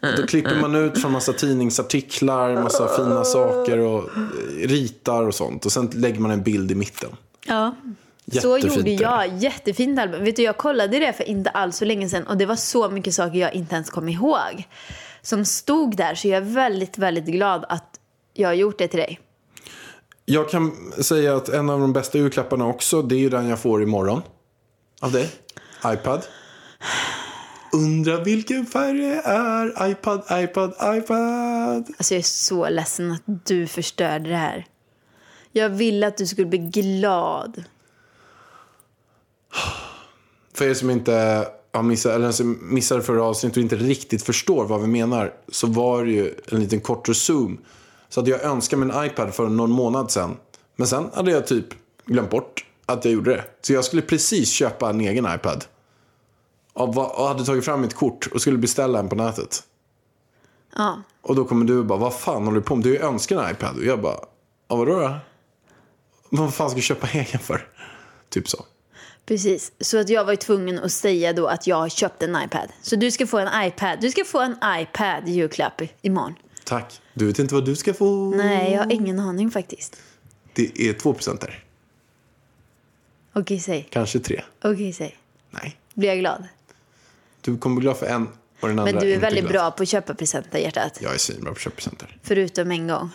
Då 0.16 0.26
klipper 0.26 0.60
man 0.60 0.74
ut 0.74 1.00
från 1.02 1.12
massa 1.12 1.32
tidningsartiklar, 1.32 2.62
massa 2.62 2.88
fina 2.96 3.24
saker 3.24 3.78
och 3.78 4.02
eh, 4.02 4.68
ritar 4.68 5.22
och 5.22 5.34
sånt. 5.34 5.66
Och 5.66 5.72
sen 5.72 5.90
lägger 5.94 6.20
man 6.20 6.30
en 6.30 6.42
bild 6.42 6.72
i 6.72 6.74
mitten. 6.74 7.10
Ja. 7.46 7.74
Så 8.32 8.58
Jättefint 8.58 8.76
gjorde 8.76 8.90
är 8.90 8.98
det. 8.98 9.02
jag. 9.02 9.36
Jättefint 9.38 9.98
album. 9.98 10.24
Vet 10.24 10.36
du, 10.36 10.42
jag 10.42 10.56
kollade 10.56 10.98
det 10.98 11.12
för 11.12 11.28
inte 11.28 11.50
alls 11.50 11.76
så 11.76 11.84
länge 11.84 12.08
sedan 12.08 12.26
och 12.26 12.36
det 12.36 12.46
var 12.46 12.56
så 12.56 12.90
mycket 12.90 13.14
saker 13.14 13.38
jag 13.38 13.54
inte 13.54 13.74
ens 13.74 13.90
kom 13.90 14.08
ihåg 14.08 14.64
som 15.22 15.44
stod 15.44 15.96
där. 15.96 16.14
Så 16.14 16.28
jag 16.28 16.36
är 16.36 16.40
väldigt, 16.54 16.98
väldigt 16.98 17.26
glad 17.26 17.64
att 17.68 18.00
jag 18.34 18.48
har 18.48 18.54
gjort 18.54 18.78
det 18.78 18.88
till 18.88 18.98
dig. 19.00 19.20
Jag 20.24 20.50
kan 20.50 20.92
säga 21.00 21.36
att 21.36 21.48
en 21.48 21.70
av 21.70 21.80
de 21.80 21.92
bästa 21.92 22.18
julklapparna 22.18 22.66
också, 22.66 23.02
det 23.02 23.14
är 23.14 23.18
ju 23.18 23.28
den 23.28 23.48
jag 23.48 23.58
får 23.58 23.82
imorgon. 23.82 24.22
Av 25.00 25.12
dig. 25.12 25.30
iPad. 25.86 26.22
Undrar 27.72 28.24
vilken 28.24 28.66
färg 28.66 28.98
det 28.98 29.20
är. 29.24 29.90
iPad, 29.90 30.22
iPad, 30.32 30.74
iPad. 30.96 31.88
Alltså 31.96 32.14
jag 32.14 32.18
är 32.18 32.22
så 32.22 32.68
ledsen 32.68 33.10
att 33.10 33.22
du 33.46 33.66
förstörde 33.66 34.28
det 34.30 34.36
här. 34.36 34.66
Jag 35.52 35.68
ville 35.68 36.06
att 36.06 36.16
du 36.16 36.26
skulle 36.26 36.46
bli 36.46 36.58
glad. 36.58 37.64
För 40.54 40.64
er 40.64 40.74
som 40.74 40.90
inte 40.90 41.46
har 41.72 41.82
missat, 41.82 42.12
eller 42.12 42.32
som 42.32 42.58
missade 42.74 43.02
förra 43.02 43.24
avsnittet 43.24 43.56
och 43.56 43.62
inte 43.62 43.76
riktigt 43.76 44.22
förstår 44.22 44.64
vad 44.64 44.80
vi 44.80 44.86
menar. 44.86 45.34
Så 45.48 45.66
var 45.66 46.04
det 46.04 46.10
ju 46.10 46.34
en 46.48 46.60
liten 46.60 46.80
kort 46.80 47.16
zoom. 47.16 47.58
Så 48.08 48.20
att 48.20 48.26
jag 48.26 48.42
önskade 48.42 48.84
mig 48.84 48.96
en 48.96 49.06
iPad 49.06 49.34
för 49.34 49.48
någon 49.48 49.70
månad 49.70 50.10
sedan. 50.10 50.36
Men 50.76 50.86
sen 50.86 51.10
hade 51.14 51.30
jag 51.30 51.46
typ 51.46 51.66
glömt 52.06 52.30
bort 52.30 52.66
att 52.86 53.04
jag 53.04 53.14
gjorde 53.14 53.30
det. 53.30 53.44
Så 53.60 53.72
jag 53.72 53.84
skulle 53.84 54.02
precis 54.02 54.50
köpa 54.50 54.90
en 54.90 55.00
egen 55.00 55.34
iPad. 55.34 55.64
Och, 56.78 57.28
hade 57.28 57.44
tagit 57.44 57.64
fram 57.64 57.80
mitt 57.80 57.94
kort 57.94 58.26
och 58.26 58.40
skulle 58.40 58.58
beställa 58.58 58.98
en 58.98 59.08
på 59.08 59.16
nätet. 59.16 59.62
Ja. 60.76 61.02
Och 61.20 61.34
då 61.34 61.44
kommer 61.44 61.64
du 61.64 61.78
och 61.78 61.86
bara, 61.86 61.98
vad 61.98 62.14
fan 62.14 62.44
håller 62.44 62.60
du 62.60 62.62
på 62.62 62.76
med? 62.76 62.84
Du 62.84 62.98
önskar 62.98 63.42
en 63.42 63.50
iPad. 63.50 63.76
Och 63.76 63.84
jag 63.84 64.00
bara, 64.02 64.18
ja 64.68 64.76
vadå 64.76 65.00
då? 65.00 65.16
Vad 66.30 66.54
fan 66.54 66.70
ska 66.70 66.76
jag 66.76 66.84
köpa 66.84 67.08
egen 67.08 67.40
för? 67.40 67.68
Typ 68.28 68.48
så. 68.48 68.64
Precis, 69.26 69.72
så 69.80 70.00
att 70.00 70.08
jag 70.08 70.24
var 70.24 70.36
tvungen 70.36 70.78
att 70.78 70.92
säga 70.92 71.32
då 71.32 71.46
att 71.46 71.66
jag 71.66 71.76
har 71.76 71.88
köpt 71.88 72.22
en 72.22 72.42
iPad. 72.44 72.68
Så 72.82 72.96
du 72.96 73.10
ska 73.10 73.26
få 73.26 73.38
en 73.38 73.66
iPad. 73.66 73.98
Du 74.00 74.10
ska 74.10 74.24
få 74.24 74.40
en 74.40 74.56
iPad 74.80 75.28
i 75.28 75.30
julklapp 75.30 75.82
imorgon. 76.02 76.34
Tack. 76.64 77.00
Du 77.14 77.26
vet 77.26 77.38
inte 77.38 77.54
vad 77.54 77.64
du 77.64 77.76
ska 77.76 77.94
få. 77.94 78.30
Nej, 78.30 78.72
jag 78.72 78.84
har 78.84 78.92
ingen 78.92 79.20
aning 79.20 79.50
faktiskt. 79.50 79.96
Det 80.54 80.88
är 80.88 80.92
2% 80.92 81.40
där. 81.40 81.64
Okej, 83.32 83.60
säg. 83.60 83.88
Kanske 83.90 84.18
tre. 84.18 84.42
Okej, 84.62 84.92
säg. 84.92 85.16
Nej. 85.50 85.76
Blir 85.94 86.08
jag 86.08 86.18
glad? 86.18 86.44
Du 87.40 87.58
kommer 87.58 87.76
bli 87.76 87.82
glad 87.82 87.96
för 87.96 88.06
en 88.06 88.28
och 88.60 88.68
den 88.68 88.78
andra 88.78 88.92
Men 88.92 89.02
du 89.02 89.12
är 89.14 89.18
väldigt 89.18 89.40
glad. 89.44 89.52
bra 89.52 89.70
på 89.70 89.82
att 89.82 89.88
köpa 89.88 90.14
presenter, 90.14 90.58
hjärtat. 90.58 90.98
Jag 91.02 91.14
är 91.14 91.18
svinbra 91.18 91.50
på 91.50 91.56
att 91.56 91.60
köpa 91.60 91.76
presenter. 91.76 92.18
Förutom 92.22 92.70
en 92.70 92.88
gång. 92.88 93.10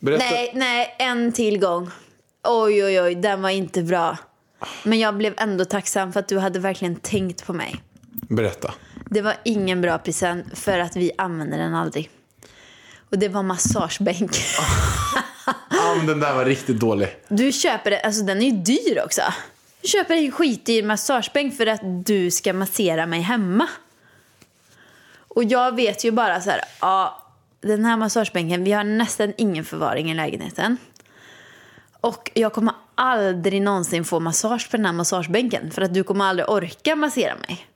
Berätta. 0.00 0.24
Nej, 0.24 0.52
nej, 0.54 0.96
en 0.98 1.32
till 1.32 1.58
gång. 1.58 1.90
Oj, 2.44 2.84
oj, 2.84 3.00
oj, 3.00 3.14
den 3.14 3.42
var 3.42 3.50
inte 3.50 3.82
bra. 3.82 4.16
Men 4.82 4.98
jag 4.98 5.16
blev 5.16 5.34
ändå 5.36 5.64
tacksam 5.64 6.12
för 6.12 6.20
att 6.20 6.28
du 6.28 6.38
hade 6.38 6.58
verkligen 6.58 6.96
tänkt 6.96 7.46
på 7.46 7.52
mig. 7.52 7.82
Berätta. 8.28 8.74
Det 9.10 9.20
var 9.20 9.36
ingen 9.44 9.80
bra 9.80 9.98
present 9.98 10.58
för 10.58 10.78
att 10.78 10.96
vi 10.96 11.12
använder 11.18 11.58
den 11.58 11.74
aldrig. 11.74 12.10
Och 13.10 13.18
det 13.18 13.28
var 13.28 13.42
massagebänk. 13.42 14.36
Ja, 15.70 15.94
men 15.96 16.06
den 16.06 16.20
där 16.20 16.34
var 16.34 16.44
riktigt 16.44 16.80
dålig. 16.80 17.08
Du 17.28 17.52
köper 17.52 17.90
det, 17.90 18.00
alltså 18.00 18.22
den 18.22 18.42
är 18.42 18.46
ju 18.46 18.52
dyr 18.52 19.02
också. 19.04 19.22
Köper 19.82 20.14
en 20.14 20.32
skitdyr 20.32 20.82
massagebänk 20.82 21.56
för 21.56 21.66
att 21.66 21.80
du 21.82 22.30
ska 22.30 22.52
massera 22.52 23.06
mig 23.06 23.20
hemma. 23.20 23.68
Och 25.28 25.44
jag 25.44 25.76
vet 25.76 26.04
ju 26.04 26.10
bara 26.10 26.40
så 26.40 26.50
här, 26.50 26.60
ja, 26.80 27.24
den 27.60 27.84
här 27.84 27.96
massagebänken, 27.96 28.64
vi 28.64 28.72
har 28.72 28.84
nästan 28.84 29.32
ingen 29.36 29.64
förvaring 29.64 30.10
i 30.10 30.14
lägenheten. 30.14 30.76
Och 32.00 32.30
jag 32.34 32.52
kommer 32.52 32.74
aldrig 32.94 33.62
någonsin 33.62 34.04
få 34.04 34.20
massage 34.20 34.70
på 34.70 34.76
den 34.76 34.86
här 34.86 34.92
massagebänken 34.92 35.70
för 35.70 35.82
att 35.82 35.94
du 35.94 36.04
kommer 36.04 36.24
aldrig 36.24 36.50
orka 36.50 36.96
massera 36.96 37.34
mig. 37.48 37.66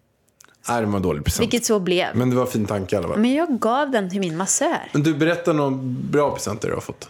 Nej, 0.68 0.80
det 0.80 0.86
var 0.86 0.96
en 0.96 1.02
dålig 1.02 1.24
present. 1.24 1.42
Vilket 1.42 1.64
så 1.64 1.80
blev. 1.80 2.16
Men 2.16 2.30
det 2.30 2.36
var 2.36 2.42
en 2.42 2.50
fin 2.50 2.66
tanke 2.66 2.96
i 2.96 2.98
alla 2.98 3.08
fall. 3.08 3.18
Men 3.18 3.34
jag 3.34 3.60
gav 3.60 3.90
den 3.90 4.10
till 4.10 4.20
min 4.20 4.36
massör. 4.36 4.90
Men 4.92 5.02
du, 5.02 5.14
berätta 5.14 5.52
några 5.52 5.70
bra 6.10 6.30
presenter 6.30 6.68
du 6.68 6.74
har 6.74 6.80
fått. 6.80 7.08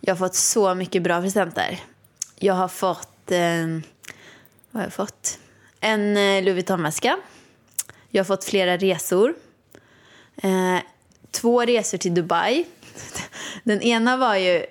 Jag 0.00 0.14
har 0.14 0.18
fått 0.18 0.34
så 0.34 0.74
mycket 0.74 1.02
bra 1.02 1.20
presenter. 1.20 1.80
Jag 2.38 2.54
har 2.54 2.68
fått... 2.68 3.30
Eh, 3.30 3.38
vad 4.72 4.80
har 4.80 4.86
jag 4.86 4.92
fått? 4.92 5.38
En 5.80 6.16
eh, 6.16 6.42
Louis 6.42 6.54
Vuitton-väska. 6.54 7.16
Jag 8.10 8.20
har 8.20 8.24
fått 8.24 8.44
flera 8.44 8.76
resor. 8.76 9.34
Eh, 10.36 10.78
två 11.30 11.62
resor 11.62 11.98
till 11.98 12.14
Dubai. 12.14 12.64
Den 13.64 13.82
ena 13.82 14.16
var 14.16 14.36
ju 14.36 14.66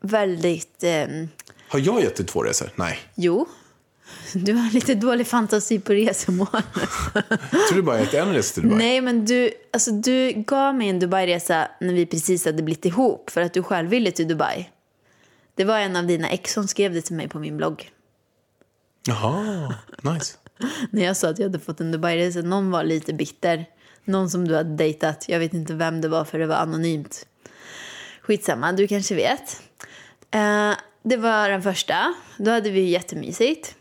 väldigt... 0.00 0.82
Eh, 0.84 1.06
Har 1.68 1.78
jag 1.78 2.02
gett 2.02 2.16
dig 2.16 2.26
två 2.26 2.42
resor? 2.42 2.70
Nej. 2.74 2.98
jo, 3.14 3.46
du 4.32 4.52
har 4.52 4.70
lite 4.72 4.94
dålig 4.94 5.26
fantasi 5.26 5.78
på 5.80 5.92
resmål. 5.92 6.46
Tror 7.68 7.74
du 7.76 7.82
bara 7.82 8.00
gett 8.00 8.14
en 8.14 8.32
resa 8.32 8.54
till 8.54 8.62
Dubai. 8.62 8.78
Nej, 8.78 9.00
men 9.00 9.24
du, 9.24 9.50
alltså, 9.72 9.90
du 9.90 10.32
gav 10.32 10.74
mig 10.74 10.88
en 10.88 10.98
Dubai-resa 11.00 11.68
när 11.80 11.94
vi 11.94 12.06
precis 12.06 12.44
hade 12.44 12.62
blivit 12.62 12.84
ihop 12.84 13.30
för 13.30 13.40
att 13.40 13.52
du 13.54 13.62
själv 13.62 13.88
ville 13.90 14.10
till 14.10 14.28
Dubai. 14.28 14.70
Det 15.54 15.64
var 15.64 15.78
en 15.78 15.96
av 15.96 16.06
dina 16.06 16.28
ex 16.28 16.52
som 16.52 16.68
skrev 16.68 16.94
det 16.94 17.02
till 17.02 17.16
mig 17.16 17.28
på 17.28 17.38
min 17.38 17.56
blogg. 17.56 17.90
Jaha, 19.06 19.74
nice. 20.02 20.36
När 20.90 21.04
jag 21.04 21.16
sa 21.16 21.28
att 21.28 21.38
jag 21.38 21.46
hade 21.46 21.58
fått 21.58 21.80
en 21.80 21.92
Dubai-resa. 21.92 22.42
Någon 22.42 22.70
var 22.70 22.84
lite 22.84 23.12
bitter. 23.12 23.66
Någon 24.04 24.30
som 24.30 24.48
du 24.48 24.56
hade 24.56 24.76
dejtat. 24.76 25.24
Jag 25.28 25.38
vet 25.38 25.54
inte 25.54 25.74
vem 25.74 26.00
det 26.00 26.08
var 26.08 26.24
för 26.24 26.38
det 26.38 26.46
var 26.46 26.56
anonymt. 26.56 27.26
Skitsamma, 28.20 28.72
du 28.72 28.86
kanske 28.86 29.14
vet. 29.14 29.62
Eh, 30.30 30.72
det 31.02 31.16
var 31.16 31.48
den 31.48 31.62
första. 31.62 32.14
Då 32.36 32.50
hade 32.50 32.70
vi 32.70 32.80
ju 32.80 32.88
jättemysigt. 32.88 33.74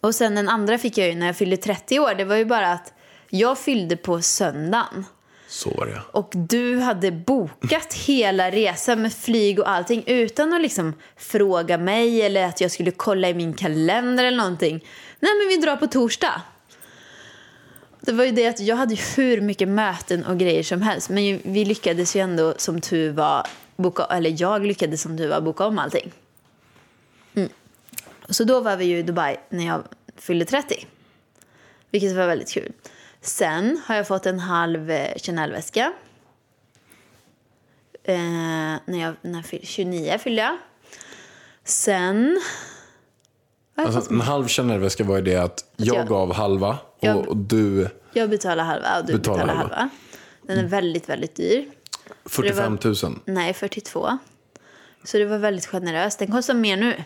Och 0.00 0.14
sen 0.14 0.34
den 0.34 0.48
andra 0.48 0.78
fick 0.78 0.98
jag 0.98 1.08
ju 1.08 1.14
när 1.14 1.26
jag 1.26 1.36
fyllde 1.36 1.56
30 1.56 2.00
år. 2.00 2.14
Det 2.14 2.24
var 2.24 2.36
ju 2.36 2.44
bara 2.44 2.72
att 2.72 2.92
jag 3.28 3.58
fyllde 3.58 3.96
på 3.96 4.22
söndagen. 4.22 5.04
Så 5.50 5.70
var 5.70 5.86
det. 5.86 6.02
Och 6.12 6.32
du 6.34 6.78
hade 6.78 7.12
bokat 7.12 7.94
hela 7.94 8.50
resan 8.50 9.02
med 9.02 9.12
flyg 9.12 9.58
och 9.58 9.68
allting 9.68 10.04
utan 10.06 10.52
att 10.52 10.62
liksom 10.62 10.94
fråga 11.16 11.78
mig 11.78 12.22
eller 12.22 12.44
att 12.44 12.60
jag 12.60 12.70
skulle 12.70 12.90
kolla 12.90 13.28
i 13.28 13.34
min 13.34 13.54
kalender 13.54 14.24
eller 14.24 14.36
någonting. 14.36 14.84
Nej 15.20 15.32
men 15.38 15.48
vi 15.48 15.56
drar 15.56 15.76
på 15.76 15.86
torsdag. 15.86 16.42
Det 18.00 18.12
var 18.12 18.24
ju 18.24 18.30
det 18.30 18.46
att 18.46 18.60
jag 18.60 18.76
hade 18.76 18.94
ju 18.94 19.02
hur 19.16 19.40
mycket 19.40 19.68
möten 19.68 20.24
och 20.24 20.38
grejer 20.38 20.62
som 20.62 20.82
helst. 20.82 21.10
Men 21.10 21.40
vi 21.44 21.64
lyckades 21.64 22.16
ju 22.16 22.20
ändå 22.20 22.54
som 22.56 22.80
tur 22.80 23.12
var 23.12 23.46
boka, 23.76 24.04
eller 24.04 24.36
jag 24.38 24.66
lyckades 24.66 25.02
som 25.02 25.18
tur 25.18 25.28
var 25.28 25.40
boka 25.40 25.64
om 25.64 25.78
allting. 25.78 26.12
Mm. 27.34 27.48
Så 28.28 28.44
då 28.44 28.60
var 28.60 28.76
vi 28.76 28.84
ju 28.84 28.98
i 28.98 29.02
Dubai 29.02 29.36
när 29.48 29.66
jag 29.66 29.82
fyllde 30.16 30.44
30. 30.44 30.86
Vilket 31.90 32.16
var 32.16 32.26
väldigt 32.26 32.50
kul. 32.50 32.72
Sen 33.20 33.80
har 33.86 33.94
jag 33.96 34.08
fått 34.08 34.26
en 34.26 34.38
halv 34.38 34.90
eh, 34.90 35.14
Chanel-väska. 35.18 35.92
Eh, 38.04 38.16
när 38.84 38.98
jag, 39.00 39.14
när 39.22 39.34
jag 39.38 39.44
fyllde, 39.44 39.66
29 39.66 40.18
fyllde 40.18 40.42
jag. 40.42 40.56
Sen... 41.64 42.40
Jag, 43.74 43.86
Alltså, 43.86 44.12
en 44.12 44.20
halv 44.20 44.48
Chanel-väska 44.48 45.04
var 45.04 45.16
ju 45.16 45.22
det 45.22 45.36
att 45.36 45.64
jag 45.76 45.96
jag- 45.96 46.08
gav 46.08 46.32
halva 46.32 46.78
Jag- 47.00 47.16
och, 47.16 47.28
och 47.28 47.36
du 47.36 47.88
jag 48.12 48.30
betalar 48.30 48.64
halva 48.64 48.98
och 49.00 49.06
du 49.06 49.12
Betalar 49.12 49.36
betalar 49.38 49.54
halva. 49.54 49.74
halva. 49.76 49.90
Den 50.42 50.58
är 50.58 50.64
väldigt, 50.68 51.08
väldigt 51.08 51.34
dyr. 51.36 51.70
45 52.24 52.78
000. 52.84 52.94
Nej, 53.24 53.54
42. 53.54 54.18
Så 55.04 55.18
det 55.18 55.24
var 55.24 55.38
väldigt 55.38 55.66
generöst. 55.66 56.18
Den 56.18 56.32
kostar 56.32 56.54
mer 56.54 56.76
nu. 56.76 57.04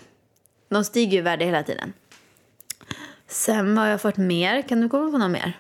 De 0.69 0.85
stiger 0.85 1.13
ju 1.13 1.19
i 1.19 1.21
värde 1.21 1.45
hela 1.45 1.63
tiden. 1.63 1.93
Sen 3.29 3.79
har 3.79 3.87
jag 3.87 4.01
fått 4.01 4.17
mer. 4.17 4.63
Kan 4.63 4.81
du 4.81 4.89
komma 4.89 5.11
på 5.11 5.19
något 5.19 5.31
mer? 5.31 5.59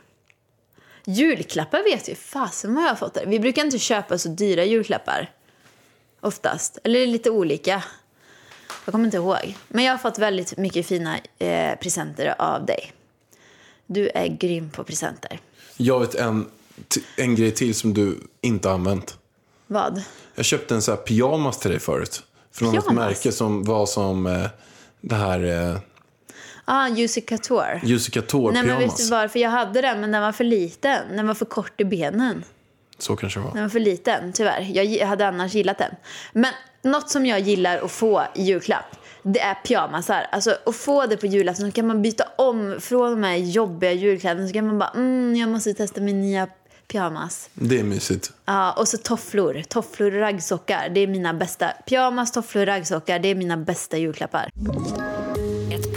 Julklappar 1.05 1.85
vet 1.85 2.09
ju 2.09 2.14
fasen 2.14 2.75
vad 2.75 2.85
jag 2.85 2.88
har 2.88 2.97
fått. 2.97 3.14
Där. 3.14 3.27
Vi 3.27 3.40
brukar 3.40 3.64
inte 3.64 3.79
köpa 3.79 4.19
så 4.19 4.29
dyra 4.29 4.64
julklappar. 4.64 5.31
Oftast. 6.21 6.79
Eller 6.85 7.07
lite 7.07 7.31
olika. 7.31 7.85
Jag 8.85 8.93
kommer 8.93 9.05
inte 9.05 9.17
ihåg. 9.17 9.57
Men 9.69 9.85
jag 9.85 9.93
har 9.93 9.99
fått 9.99 10.19
väldigt 10.19 10.57
mycket 10.57 10.87
fina 10.87 11.19
eh, 11.38 11.79
presenter 11.79 12.35
av 12.38 12.67
dig. 12.67 12.93
Du 13.87 14.09
är 14.09 14.27
grym 14.27 14.71
på 14.71 14.85
presenter. 14.85 15.40
Jag 15.77 16.01
vet 16.01 16.14
en, 16.14 16.51
en 17.17 17.35
grej 17.35 17.51
till 17.51 17.75
som 17.75 17.95
du 17.95 18.19
inte 18.40 18.69
har 18.69 18.75
använt. 18.75 19.19
Vad? 19.67 20.03
Jag 20.35 20.45
köpte 20.45 20.75
en 20.75 20.83
sån 20.83 20.95
här 20.97 21.03
pyjamas 21.03 21.59
till 21.59 21.71
dig 21.71 21.81
förut. 21.81 22.23
Från 22.53 22.69
ett 22.69 22.85
Pyjamas? 22.85 22.95
märke 22.95 23.33
som 23.33 23.64
var 23.64 23.87
som 23.87 24.27
eh, 24.27 24.47
det 25.01 25.14
här 25.14 25.71
eh, 25.71 25.79
Ah, 26.64 26.88
Couture. 27.27 27.81
Jussi 27.85 28.11
Couture 28.11 28.53
Nej 28.53 28.62
men 28.62 28.79
vet 28.79 28.96
du 28.96 29.09
varför 29.11 29.38
jag 29.38 29.50
hade 29.50 29.81
den? 29.81 30.00
Men 30.00 30.12
den 30.12 30.22
var 30.22 30.33
för 30.33 30.44
liten. 30.44 31.16
Den 31.16 31.27
var 31.27 31.35
för 31.35 31.44
kort 31.44 31.81
i 31.81 31.85
benen. 31.85 32.44
Så 32.98 33.16
kanske 33.16 33.40
det 33.40 33.44
var. 33.44 33.53
Den 33.53 33.62
var 33.62 33.68
för 33.68 33.81
liten, 33.81 34.33
tyvärr. 34.33 34.70
Jag 34.72 35.07
hade 35.07 35.29
annars 35.29 35.55
gillat 35.55 35.79
den. 35.79 35.94
Men 36.33 36.53
något 36.83 37.11
som 37.11 37.27
jag 37.27 37.40
gillar 37.40 37.79
att 37.79 37.90
få 37.90 38.24
i 38.35 38.42
julklapp, 38.42 38.96
det 39.22 39.40
är 39.40 39.55
pyjamasar. 39.55 40.27
Alltså 40.33 40.57
att 40.66 40.77
få 40.77 41.07
det 41.07 41.16
på 41.16 41.27
julafton 41.27 41.66
så 41.66 41.72
kan 41.72 41.87
man 41.87 42.03
byta 42.03 42.24
om 42.37 42.77
från 42.81 43.11
de 43.11 43.22
här 43.22 43.37
jobbiga 43.37 43.92
julkläderna. 43.92 44.46
Så 44.46 44.53
kan 44.53 44.66
man 44.66 44.79
bara, 44.79 44.90
mm, 44.90 45.37
jag 45.37 45.48
måste 45.48 45.74
testa 45.74 46.00
min 46.00 46.20
nya 46.20 46.48
pyjamas. 46.88 47.50
Det 47.55 47.81
är 47.81 47.85
mysigt. 47.85 48.33
Ja, 48.44 48.72
och 48.72 48.88
så 48.88 48.96
tofflor. 48.96 49.62
Tofflor 49.68 50.14
och 50.14 50.20
raggsockar. 50.20 50.88
Det 50.88 51.00
är 51.00 51.07
mina 51.07 51.35
bästa. 51.35 51.68
Pyjamas, 51.87 52.33
tofflor 52.33 52.62
och 52.62 52.66
raggsockar. 52.66 53.18
Det 53.18 53.29
är 53.29 53.35
mina 53.35 53.57
bästa 53.57 53.96
julklappar. 53.96 54.50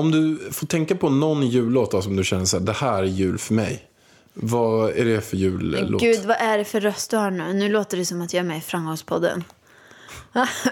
Om 0.00 0.10
du 0.10 0.50
får 0.52 0.66
tänka 0.66 0.96
på 0.96 1.08
någon 1.08 1.46
jullåt 1.46 1.90
då, 1.90 2.02
som 2.02 2.16
du 2.16 2.24
känner 2.24 2.44
så 2.44 2.58
här, 2.58 2.64
det 2.64 2.72
här 2.72 3.02
är 3.02 3.06
jul 3.06 3.38
för 3.38 3.54
mig. 3.54 3.84
Vad 4.34 4.90
är 4.90 5.04
det 5.04 5.20
för 5.20 5.36
jullåt? 5.36 6.00
Gud, 6.00 6.24
vad 6.24 6.36
är 6.40 6.58
det 6.58 6.64
för 6.64 6.80
röst 6.80 7.10
du 7.10 7.16
har 7.16 7.30
nu? 7.30 7.52
Nu 7.52 7.68
låter 7.68 7.96
det 7.96 8.04
som 8.04 8.20
att 8.22 8.34
jag 8.34 8.40
är 8.40 8.44
med 8.44 8.58
i 8.58 8.60
Framgångspodden. 8.60 9.44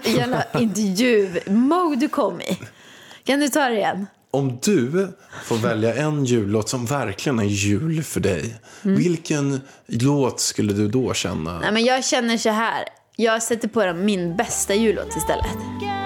Jävla 0.04 0.44
intervju-mode 0.60 1.96
du 1.96 2.08
kom 2.08 2.40
i. 2.40 2.58
Kan 3.24 3.40
du 3.40 3.48
ta 3.48 3.68
det 3.68 3.76
igen? 3.76 4.06
Om 4.30 4.58
du 4.62 5.08
får 5.44 5.56
välja 5.56 5.94
en 5.94 6.24
jullåt 6.24 6.68
som 6.68 6.86
verkligen 6.86 7.38
är 7.38 7.44
jul 7.44 8.02
för 8.02 8.20
dig. 8.20 8.56
Mm. 8.84 8.96
Vilken 8.96 9.60
låt 9.86 10.40
skulle 10.40 10.72
du 10.72 10.88
då 10.88 11.14
känna? 11.14 11.60
Nej, 11.60 11.72
men 11.72 11.84
jag 11.84 12.04
känner 12.04 12.36
så 12.36 12.50
här. 12.50 12.84
Jag 13.16 13.42
sätter 13.42 13.68
på 13.68 13.84
den 13.84 14.04
min 14.04 14.36
bästa 14.36 14.74
jullåt 14.74 15.16
istället. 15.16 15.97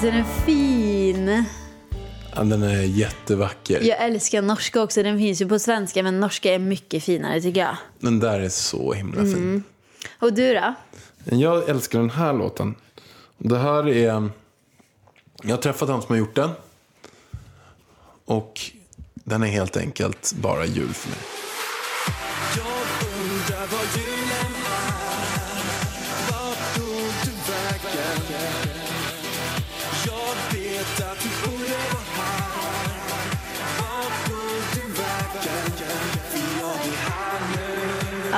Visst 0.00 0.12
är 0.12 0.16
den 0.16 0.26
fin? 0.46 1.44
Ja, 2.36 2.42
den 2.44 2.62
är 2.62 2.82
jättevacker. 2.82 3.80
Jag 3.82 3.98
älskar 4.04 4.42
norska 4.42 4.82
också. 4.82 5.02
Den 5.02 5.18
finns 5.18 5.40
ju 5.40 5.48
på 5.48 5.58
svenska, 5.58 6.02
men 6.02 6.20
norska 6.20 6.54
är 6.54 6.58
mycket 6.58 7.04
finare 7.04 7.40
tycker 7.40 7.60
jag. 7.60 7.76
Den 7.98 8.20
där 8.20 8.40
är 8.40 8.48
så 8.48 8.92
himla 8.92 9.22
fin. 9.22 9.62
Och 10.18 10.32
du 10.32 10.54
då? 10.54 10.74
Jag 11.24 11.68
älskar 11.68 11.98
den 11.98 12.10
här 12.10 12.32
låten. 12.32 12.74
Det 13.38 13.58
här 13.58 13.88
är... 13.88 14.30
Jag 15.42 15.50
har 15.50 15.62
träffat 15.62 15.88
han 15.88 16.02
som 16.02 16.08
har 16.08 16.18
gjort 16.18 16.34
den. 16.34 16.50
Och 18.24 18.60
den 19.14 19.42
är 19.42 19.48
helt 19.48 19.76
enkelt 19.76 20.32
bara 20.32 20.64
jul 20.64 20.94
för 20.94 21.08
mig. 21.08 21.18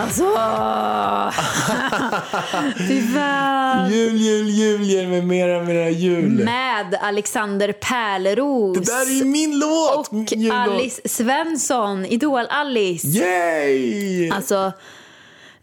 Alltså... 0.03 0.23
Fan. 3.15 3.91
Jul, 3.91 4.17
jul, 4.17 4.49
jul, 4.51 4.83
ge 4.83 5.07
mig 5.07 5.23
mera, 5.23 5.63
mera 5.63 5.91
jul. 5.91 6.45
Med 6.45 6.99
Alexander 7.03 7.73
Pärleros. 7.73 8.79
Det 8.79 8.85
där 8.85 9.07
är 9.07 9.15
ju 9.15 9.25
min 9.25 9.59
låt! 9.59 10.09
Och 10.09 10.13
Min. 10.13 10.53
Alice 10.53 11.09
Svensson, 11.09 12.07
Idol-Alice. 12.07 13.07
Yay! 13.07 14.31
Alltså, 14.31 14.73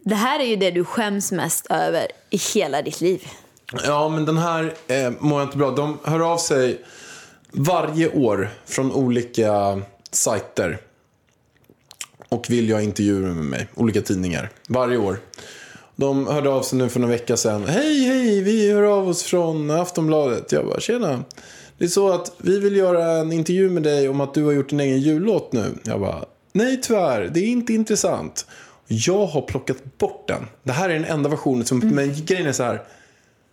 det 0.03 0.15
här 0.15 0.39
är 0.39 0.45
ju 0.45 0.55
det 0.55 0.71
du 0.71 0.85
skäms 0.85 1.31
mest 1.31 1.67
över 1.69 2.07
i 2.29 2.37
hela 2.53 2.81
ditt 2.81 3.01
liv. 3.01 3.27
Ja, 3.85 4.09
men 4.09 4.25
den 4.25 4.37
här 4.37 4.73
eh, 4.87 5.11
mår 5.19 5.39
jag 5.39 5.47
inte 5.47 5.57
bra. 5.57 5.71
De 5.71 5.99
hör 6.03 6.31
av 6.31 6.37
sig 6.37 6.81
varje 7.51 8.09
år 8.09 8.49
från 8.65 8.91
olika 8.91 9.81
sajter 10.11 10.79
och 12.29 12.49
vill 12.49 12.69
jag 12.69 12.83
intervjuer 12.83 13.29
med 13.29 13.45
mig. 13.45 13.67
Olika 13.75 14.01
tidningar. 14.01 14.49
Varje 14.67 14.97
år. 14.97 15.19
De 15.95 16.27
hörde 16.27 16.49
av 16.49 16.61
sig 16.61 16.77
nu 16.77 16.89
för 16.89 16.99
några 16.99 17.13
vecka 17.13 17.37
sedan. 17.37 17.65
Hej, 17.67 18.03
hej, 18.03 18.41
vi 18.41 18.71
hör 18.71 18.83
av 18.83 19.09
oss 19.09 19.23
från 19.23 19.71
Aftonbladet. 19.71 20.51
Jag 20.51 20.65
bara, 20.65 20.79
tjena. 20.79 21.23
Det 21.77 21.85
är 21.85 21.89
så 21.89 22.11
att 22.11 22.31
vi 22.37 22.59
vill 22.59 22.75
göra 22.75 23.11
en 23.11 23.31
intervju 23.31 23.69
med 23.69 23.83
dig 23.83 24.09
om 24.09 24.21
att 24.21 24.33
du 24.33 24.43
har 24.43 24.51
gjort 24.51 24.69
din 24.69 24.79
egen 24.79 24.99
jullåt 24.99 25.53
nu. 25.53 25.65
Jag 25.83 25.99
bara, 25.99 26.25
nej 26.53 26.81
tyvärr, 26.81 27.29
det 27.33 27.39
är 27.39 27.47
inte 27.47 27.73
intressant. 27.73 28.45
Jag 28.87 29.25
har 29.25 29.41
plockat 29.41 29.97
bort 29.97 30.27
den. 30.27 30.47
Det 30.63 30.71
här 30.71 30.89
är 30.89 30.93
den 30.93 31.05
enda 31.05 31.29
versionen 31.29 31.65
som, 31.65 31.79
men 31.79 32.25
grejen 32.25 32.47
är 32.47 32.51
så 32.51 32.63
här. 32.63 32.83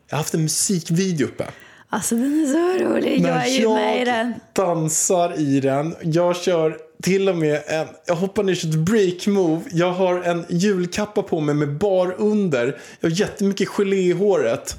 Jag 0.08 0.16
har 0.16 0.18
haft 0.18 0.34
en 0.34 0.42
musikvideo 0.42 1.26
uppe. 1.26 1.46
Alltså 1.88 2.14
den 2.14 2.42
är 2.42 2.46
så 2.46 2.84
rolig. 2.84 3.20
Jag 3.20 3.46
är 3.46 3.60
ju 3.60 3.68
med 3.68 4.02
i 4.02 4.04
den. 4.04 4.34
dansar 4.52 5.40
i 5.40 5.60
den. 5.60 5.94
Jag 6.02 6.36
kör 6.36 6.78
till 7.02 7.28
och 7.28 7.36
med 7.36 7.62
en, 7.66 7.86
jag 8.06 8.14
hoppar 8.14 8.42
ner 8.42 8.54
till 8.54 8.70
ett 8.70 8.76
break 8.76 9.26
move. 9.26 9.62
Jag 9.70 9.92
har 9.92 10.22
en 10.22 10.44
julkappa 10.48 11.22
på 11.22 11.40
mig 11.40 11.54
med 11.54 11.78
bar 11.78 12.14
under. 12.18 12.80
Jag 13.00 13.10
har 13.10 13.16
jättemycket 13.16 13.68
gelé 13.68 13.96
i 13.96 14.12
håret. 14.12 14.76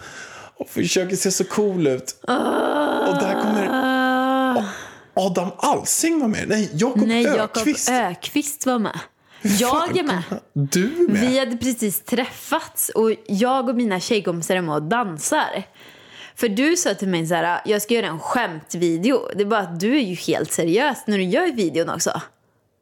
Och 0.56 0.70
försöker 0.70 1.16
se 1.16 1.32
så 1.32 1.44
cool 1.44 1.88
ut. 1.88 2.16
Och 2.22 3.16
där 3.16 3.42
kommer 3.42 3.68
Adam 5.14 5.50
Alsing 5.58 6.20
var 6.20 6.28
med. 6.28 6.48
Nej, 6.48 6.70
Jakob 6.74 7.08
Nej, 7.08 7.24
Jakob 7.24 7.62
Ökvist. 7.62 7.90
Ökvist 7.90 8.66
var 8.66 8.80
med. 8.80 9.00
Jag 9.42 9.98
är 9.98 10.04
med. 10.04 10.24
Du 10.54 10.84
är 10.84 11.12
med. 11.12 11.30
Vi 11.30 11.40
hade 11.40 11.58
precis 11.58 12.02
träffats 12.02 12.90
och 12.90 13.12
jag 13.28 13.70
och 13.70 13.76
mina 13.76 14.00
tjejkompisar 14.00 14.56
är 14.56 14.62
med 14.62 14.76
och 14.76 14.84
dansar. 14.84 15.64
För 16.40 16.50
du 16.50 16.78
sa 16.78 16.94
till 16.94 17.08
mig 17.08 17.28
så 17.28 17.36
här, 17.36 17.62
jag 17.66 17.82
ska 17.82 17.94
göra 17.94 18.08
en 18.08 18.20
skämtvideo. 18.20 19.30
Det 19.36 19.42
är 19.42 19.46
bara 19.46 19.60
att 19.60 19.80
du 19.80 19.98
är 19.98 20.02
ju 20.02 20.16
helt 20.16 20.52
seriös 20.52 20.98
när 21.08 21.18
du 21.18 21.24
gör 21.24 21.52
videon 21.52 21.90
också. 21.90 22.22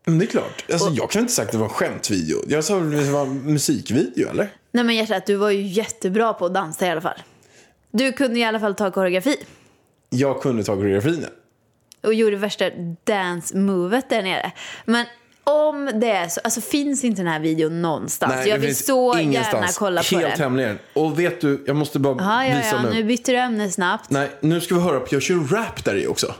Men 0.06 0.20
det 0.20 0.26
är 0.26 0.28
klart. 0.28 0.66
Alltså, 0.72 0.90
jag 0.90 1.12
kan 1.12 1.22
inte 1.22 1.34
sagt 1.34 1.46
att 1.48 1.52
det 1.52 1.58
var 1.58 1.66
en 1.66 1.70
skämtvideo. 1.74 2.44
Jag 2.48 2.64
sa 2.64 2.78
att 2.78 2.92
det 2.92 3.12
var 3.12 3.22
en 3.22 3.54
musikvideo, 3.54 4.30
eller? 4.30 4.50
Nej 4.72 4.84
men 4.84 4.96
hjärtat, 4.96 5.26
du 5.26 5.36
var 5.36 5.50
ju 5.50 5.62
jättebra 5.62 6.34
på 6.34 6.46
att 6.46 6.54
dansa 6.54 6.88
i 6.88 6.90
alla 6.90 7.02
fall. 7.02 7.20
Du 7.92 8.12
kunde 8.12 8.40
i 8.40 8.44
alla 8.44 8.60
fall 8.60 8.76
ta 8.76 8.92
koreografi. 8.92 9.38
Jag 10.10 10.42
kunde 10.42 10.64
ta 10.64 10.76
koreografin. 10.76 11.26
och 12.04 12.14
gjorde 12.14 12.36
värsta 12.36 12.70
dance-movet 13.04 14.10
där 14.10 14.24
nere. 14.24 14.52
Men 14.86 15.06
om 15.46 15.92
det 16.02 16.12
är 16.12 16.28
så, 16.28 16.42
alltså 16.44 16.62
finns 16.62 17.04
inte 17.04 17.22
den 17.22 17.32
här 17.32 17.40
videon 17.40 17.82
någonstans? 17.82 18.34
jag 18.48 18.60
det 18.62 18.66
vill 18.68 18.76
så 18.76 19.18
ingenstans. 19.18 19.54
gärna 19.54 19.68
kolla 19.78 20.04
på 20.04 20.16
Helt 20.16 20.32
den. 20.36 20.40
hemligen. 20.44 20.80
Och 20.94 21.20
vet 21.20 21.42
du, 21.42 21.64
jag 21.68 21.76
måste 21.76 22.00
bara 22.00 22.16
Ja, 22.20 22.46
ja, 22.46 22.58
visa 22.58 22.76
ja, 22.76 22.82
nu. 22.82 22.90
nu 22.90 23.04
bytte 23.04 23.32
du 23.32 23.38
ämne 23.38 23.72
snabbt. 23.72 24.10
Nej, 24.10 24.30
nu 24.40 24.62
ska 24.62 24.76
vi 24.76 24.82
höra 24.82 25.00
på, 25.00 25.08
jag 25.10 25.22
kör 25.22 25.36
rap 25.36 25.86
där 25.86 25.96
i 25.96 26.08
också. 26.08 26.36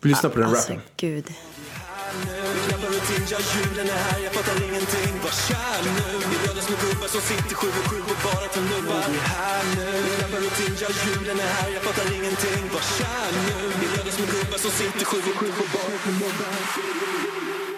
Vi 0.00 0.08
lyssnar 0.08 0.30
på 0.30 0.38
den 0.38 0.48
Alltså, 0.48 0.72
rappen. 0.72 0.82
gud. 0.96 1.24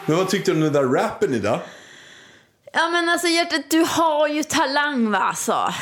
Men 0.09 0.17
vad 0.17 0.29
tyckte 0.29 0.51
du 0.51 0.55
om 0.57 0.61
den 0.61 0.73
där 0.73 0.83
rappen 0.83 1.35
idag? 1.35 1.61
Ja 2.73 2.89
men 2.89 3.09
alltså 3.09 3.27
hjärtat, 3.29 3.61
du 3.71 3.85
har 3.89 4.29
ju 4.29 4.43
talang 4.43 5.11
va 5.11 5.19
alltså. 5.19 5.75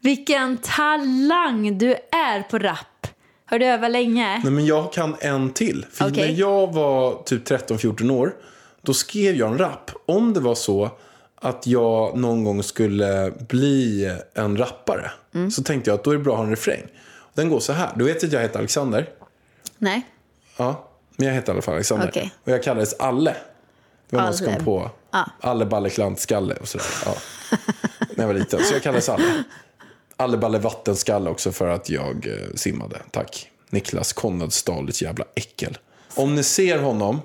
Vilken 0.00 0.56
talang 0.58 1.78
du 1.78 1.90
är 2.12 2.42
på 2.42 2.58
rap. 2.58 3.06
Har 3.46 3.58
du 3.58 3.66
övat 3.66 3.90
länge? 3.90 4.40
Nej, 4.44 4.52
men 4.52 4.66
jag 4.66 4.92
kan 4.92 5.16
en 5.20 5.52
till. 5.52 5.86
För 5.92 6.08
Okej. 6.10 6.28
när 6.32 6.40
jag 6.40 6.72
var 6.72 7.22
typ 7.22 7.48
13-14 7.50 8.10
år, 8.10 8.34
då 8.82 8.94
skrev 8.94 9.34
jag 9.36 9.50
en 9.52 9.58
rap. 9.58 9.90
Om 10.06 10.32
det 10.32 10.40
var 10.40 10.54
så 10.54 10.90
att 11.36 11.66
jag 11.66 12.16
någon 12.18 12.44
gång 12.44 12.62
skulle 12.62 13.32
bli 13.48 14.10
en 14.34 14.56
rappare, 14.56 15.10
Mm. 15.34 15.50
så 15.50 15.62
tänkte 15.62 15.90
jag 15.90 15.94
att 15.98 16.04
då 16.04 16.10
är 16.10 16.16
det 16.16 16.22
bra 16.22 16.32
att 16.32 16.38
ha 16.38 16.44
en 16.44 16.50
refräng. 16.50 16.82
Den 17.34 17.48
går 17.48 17.60
så 17.60 17.72
här. 17.72 17.90
Du 17.96 18.04
vet 18.04 18.24
att 18.24 18.32
jag 18.32 18.40
heter 18.40 18.58
Alexander? 18.58 19.08
Nej. 19.78 20.02
Ja, 20.56 20.88
men 21.16 21.26
jag 21.26 21.34
heter 21.34 21.48
i 21.48 21.54
alla 21.54 21.62
fall 21.62 21.74
Alexander. 21.74 22.08
Okej. 22.08 22.32
Och 22.44 22.52
jag 22.52 22.62
kallades 22.62 22.94
Alle. 22.94 23.36
Det 24.10 24.16
var 24.16 24.22
någon 24.24 24.34
som 24.34 24.46
Alle. 24.46 24.56
kom 24.56 24.64
på 24.64 24.90
Ja. 25.10 25.30
Alle 25.40 25.66
Balle 25.66 25.90
Klantskalle 25.90 26.54
och 26.54 26.68
sådär. 26.68 26.86
Ja. 27.04 27.14
När 27.98 28.24
jag 28.24 28.26
var 28.26 28.34
liten. 28.34 28.64
Så 28.64 28.74
jag 28.74 28.82
kallades 28.82 29.08
Alle. 29.08 29.44
Alle 30.16 30.36
Balle 30.36 30.58
Vattenskalle 30.58 31.30
också 31.30 31.52
för 31.52 31.68
att 31.68 31.90
jag 31.90 32.26
eh, 32.26 32.54
simmade. 32.54 32.96
Tack. 33.10 33.50
Niklas 33.70 34.12
Konradsdal, 34.12 34.88
ett 34.88 35.02
jävla 35.02 35.24
äckel. 35.34 35.78
Om 36.14 36.34
ni 36.34 36.42
ser 36.42 36.78
honom, 36.78 37.20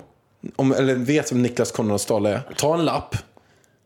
om, 0.56 0.72
eller 0.72 0.94
vet 0.94 1.32
vem 1.32 1.42
Niklas 1.42 1.72
Konradsdal 1.72 2.26
är, 2.26 2.40
ta 2.56 2.74
en 2.74 2.84
lapp, 2.84 3.16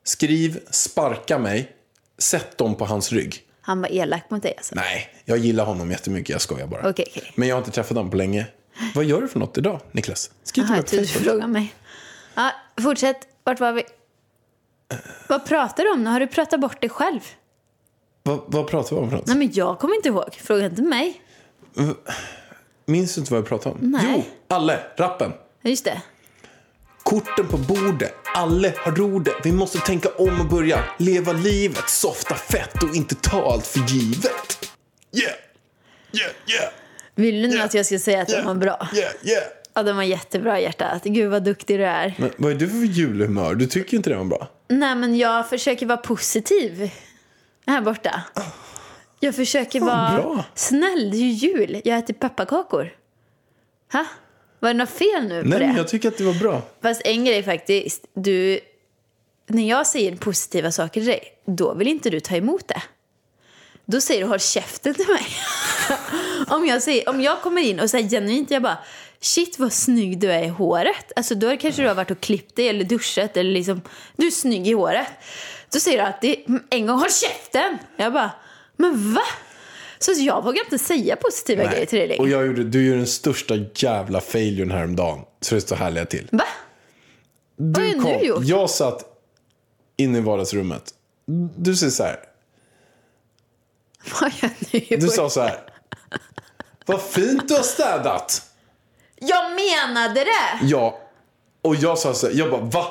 skriv 0.05 0.61
sparka 0.71 1.39
mig, 1.39 1.73
sätt 2.19 2.59
dem 2.59 2.75
på 2.75 2.85
hans 2.85 3.13
rygg. 3.13 3.43
Han 3.61 3.81
var 3.81 3.93
elak 3.93 4.31
mot 4.31 4.43
dig 4.43 4.55
alltså. 4.57 4.75
Nej, 4.75 5.09
jag 5.25 5.39
gillar 5.39 5.65
honom 5.65 5.91
jättemycket, 5.91 6.29
jag 6.31 6.41
skojar 6.41 6.67
bara. 6.67 6.91
Okej, 6.91 7.07
okej. 7.11 7.33
Men 7.35 7.49
jag 7.49 7.57
har 7.57 7.61
inte 7.61 7.71
träffat 7.71 7.97
honom 7.97 8.11
på 8.11 8.17
länge. 8.17 8.47
Vad 8.95 9.05
gör 9.05 9.21
du 9.21 9.29
för 9.29 9.39
något 9.39 9.59
idag, 9.59 9.81
Niklas? 9.93 10.31
Skriv 10.43 10.63
till 10.83 10.99
mig 11.01 11.13
på 11.13 11.19
Facebook. 11.19 11.49
mig. 11.49 11.75
Ja, 12.35 12.51
fortsätt. 12.83 13.17
Vart 13.45 13.61
var 13.61 13.73
vi? 13.73 13.83
Vad 15.29 15.47
pratar 15.47 15.85
du 15.85 15.91
om 15.93 16.05
nu? 16.05 16.11
Har 16.11 16.21
du 16.21 16.27
pratat 16.27 16.61
bort 16.61 16.81
dig 16.81 16.91
själv? 16.91 17.21
Vad, 18.23 18.41
vad 18.47 18.67
pratar 18.67 18.97
vi 18.97 19.03
om 19.03 19.11
för 19.11 19.17
något? 19.17 19.27
Nej 19.27 19.37
men 19.37 19.51
jag 19.53 19.79
kommer 19.79 19.95
inte 19.97 20.09
ihåg. 20.09 20.35
Fråga 20.35 20.67
inte 20.67 20.83
mig. 20.83 21.21
Minns 22.87 23.15
du 23.15 23.21
inte 23.21 23.33
vad 23.33 23.43
vi 23.43 23.49
pratade 23.49 23.75
om? 23.75 23.91
Nej. 23.91 24.13
Jo, 24.17 24.25
Alle, 24.57 24.81
rappen. 24.97 25.33
Ja, 25.63 25.71
Just 25.71 25.85
det. 25.85 26.03
Korten 27.03 27.49
på 27.49 27.57
bordet, 27.57 28.15
alle 28.35 28.75
har 28.79 28.93
rodet. 28.93 29.35
Vi 29.45 29.53
måste 29.53 29.79
tänka 29.79 30.09
om 30.09 30.41
och 30.41 30.47
börja 30.47 30.85
leva 30.99 31.33
livet, 31.33 31.91
softa 31.91 32.35
fett 32.35 32.83
och 32.83 32.95
inte 32.95 33.15
ta 33.15 33.53
allt 33.53 33.67
för 33.67 33.81
givet. 33.81 34.71
Yeah, 35.13 35.35
yeah, 36.13 36.33
yeah, 36.49 36.73
Vill 37.15 37.43
du 37.43 37.49
nu 37.49 37.57
Ja. 37.57 37.65
att 37.65 37.75
jag 37.75 37.87
ska 37.87 37.99
säga 37.99 38.23
att 38.23 38.29
den 38.29 38.37
Yeah. 38.37 38.47
var 38.47 38.55
bra? 38.55 38.89
yeah, 38.95 39.13
yeah. 39.23 39.43
Ja, 39.75 39.83
den 39.83 39.97
var 39.97 40.03
jättebra 40.03 40.61
hjärtat. 40.61 41.05
Gud 41.05 41.31
vad 41.31 41.45
duktig 41.45 41.79
du 41.79 41.85
är. 41.87 42.15
Men 42.19 42.31
vad 42.37 42.51
är 42.53 42.57
du 42.57 42.69
för 42.69 42.77
julhumör? 42.77 43.55
Du 43.55 43.67
tycker 43.67 43.97
inte 43.97 44.11
det 44.11 44.17
var 44.17 44.25
bra? 44.25 44.49
Nej 44.69 44.95
men 44.95 45.17
jag 45.17 45.49
försöker 45.49 45.87
vara 45.87 45.97
positiv. 45.99 46.91
Här 47.67 47.81
borta. 47.81 48.23
Jag 49.21 49.35
försöker 49.35 49.81
Fan, 49.81 49.89
vara 49.89 50.23
bra. 50.35 50.45
snäll. 50.55 51.11
Det 51.11 51.17
är 51.17 51.19
ju 51.21 51.31
jul. 51.31 51.81
Jag 51.85 51.99
äter 51.99 52.15
pepparkakor. 52.15 52.93
Ha? 53.93 54.05
Var 54.61 54.69
det 54.69 54.75
något 54.79 54.91
fel 54.91 55.29
nu 55.29 55.43
på 55.43 55.49
Nej, 55.49 55.59
det? 55.59 55.67
men 55.67 55.77
jag 55.77 55.89
tycker 55.89 56.09
att 56.09 56.19
det 56.19 56.25
var 56.25 56.35
bra. 56.41 56.63
Fast 56.83 57.03
en 57.05 57.25
grej 57.25 57.43
faktiskt. 57.43 58.05
Du, 58.15 58.61
när 59.47 59.69
jag 59.69 59.87
säger 59.87 60.17
positiva 60.17 60.71
saker 60.73 60.93
till 61.01 61.07
dig, 61.07 61.23
då 61.45 61.75
vill 61.75 61.89
inte 61.89 62.11
du 62.11 62.21
ta 62.21 62.37
emot 62.37 62.69
det. 62.69 62.83
Då 63.87 64.01
säger 64.01 64.21
du 64.21 64.27
håll 64.27 64.41
käften 64.41 64.95
till 64.95 65.07
mig. 65.09 65.27
om, 66.49 66.67
jag 66.67 66.83
säger, 66.83 67.09
om 67.09 67.21
jag 67.21 67.43
kommer 67.43 67.63
in 67.63 67.81
och 67.81 67.91
säger 67.91 68.09
genuint, 68.09 68.51
jag 68.51 68.63
bara 68.63 68.79
shit 69.21 69.59
vad 69.59 69.73
snygg 69.73 70.19
du 70.19 70.33
är 70.33 70.45
i 70.45 70.49
håret. 70.49 71.13
Alltså 71.17 71.35
då 71.35 71.57
kanske 71.57 71.83
du 71.83 71.89
har 71.89 71.95
varit 71.95 72.11
och 72.11 72.21
klippt 72.21 72.57
dig 72.57 72.69
eller 72.69 72.85
duschat 72.85 73.37
eller 73.37 73.51
liksom, 73.51 73.83
du 74.17 74.27
är 74.27 74.31
snygg 74.31 74.69
i 74.69 74.73
håret. 74.73 75.07
Då 75.73 75.81
säger 75.81 75.99
du 75.99 76.05
alltid 76.05 76.37
en 76.71 76.87
gång 76.87 76.99
håll 76.99 77.11
käften. 77.11 77.79
Jag 77.97 78.13
bara, 78.13 78.31
men 78.77 79.15
va? 79.15 79.23
Så 79.99 80.13
jag 80.17 80.45
vågar 80.45 80.65
inte 80.65 80.79
säga 80.79 81.17
positiva 81.17 81.65
grejer 81.73 81.87
till 81.87 81.99
dig 81.99 82.09
längre. 82.09 82.23
Och 82.23 82.29
jag 82.29 82.47
gjorde, 82.47 82.65
du 82.65 82.87
gjorde 82.87 82.99
den 82.99 83.07
största 83.07 83.55
jävla 83.75 84.21
failuren 84.21 84.71
häromdagen. 84.71 85.21
Så 85.41 85.55
det 85.55 85.61
står 85.61 85.77
härliga 85.77 86.05
till. 86.05 86.29
Va? 86.33 86.45
Vad 87.57 87.83
har 87.83 88.13
Du 88.13 88.19
du 88.19 88.27
gjort? 88.27 88.45
Jag 88.45 88.71
satt 88.71 89.05
inne 89.97 90.19
i 90.19 90.21
vardagsrummet. 90.21 90.95
Du 91.57 91.77
säger 91.77 91.91
så 91.91 92.03
här. 92.03 92.17
Vad 94.21 94.33
jag 94.41 94.51
nu 94.73 94.79
gjort? 94.79 95.01
Du 95.01 95.09
sa 95.09 95.31
så 95.31 95.41
här. 95.41 95.61
Vad 96.87 97.03
fint 97.03 97.49
du 97.49 97.55
har 97.55 97.63
städat. 97.63 98.43
Jag 99.21 99.45
menade 99.51 100.21
det! 100.25 100.67
Ja. 100.67 100.99
Och 101.63 101.77
jag 101.77 101.99
sa 101.99 102.15
så 102.15 102.27
här. 102.27 102.35
Jag 102.35 102.51
bara 102.51 102.61
va? 102.61 102.85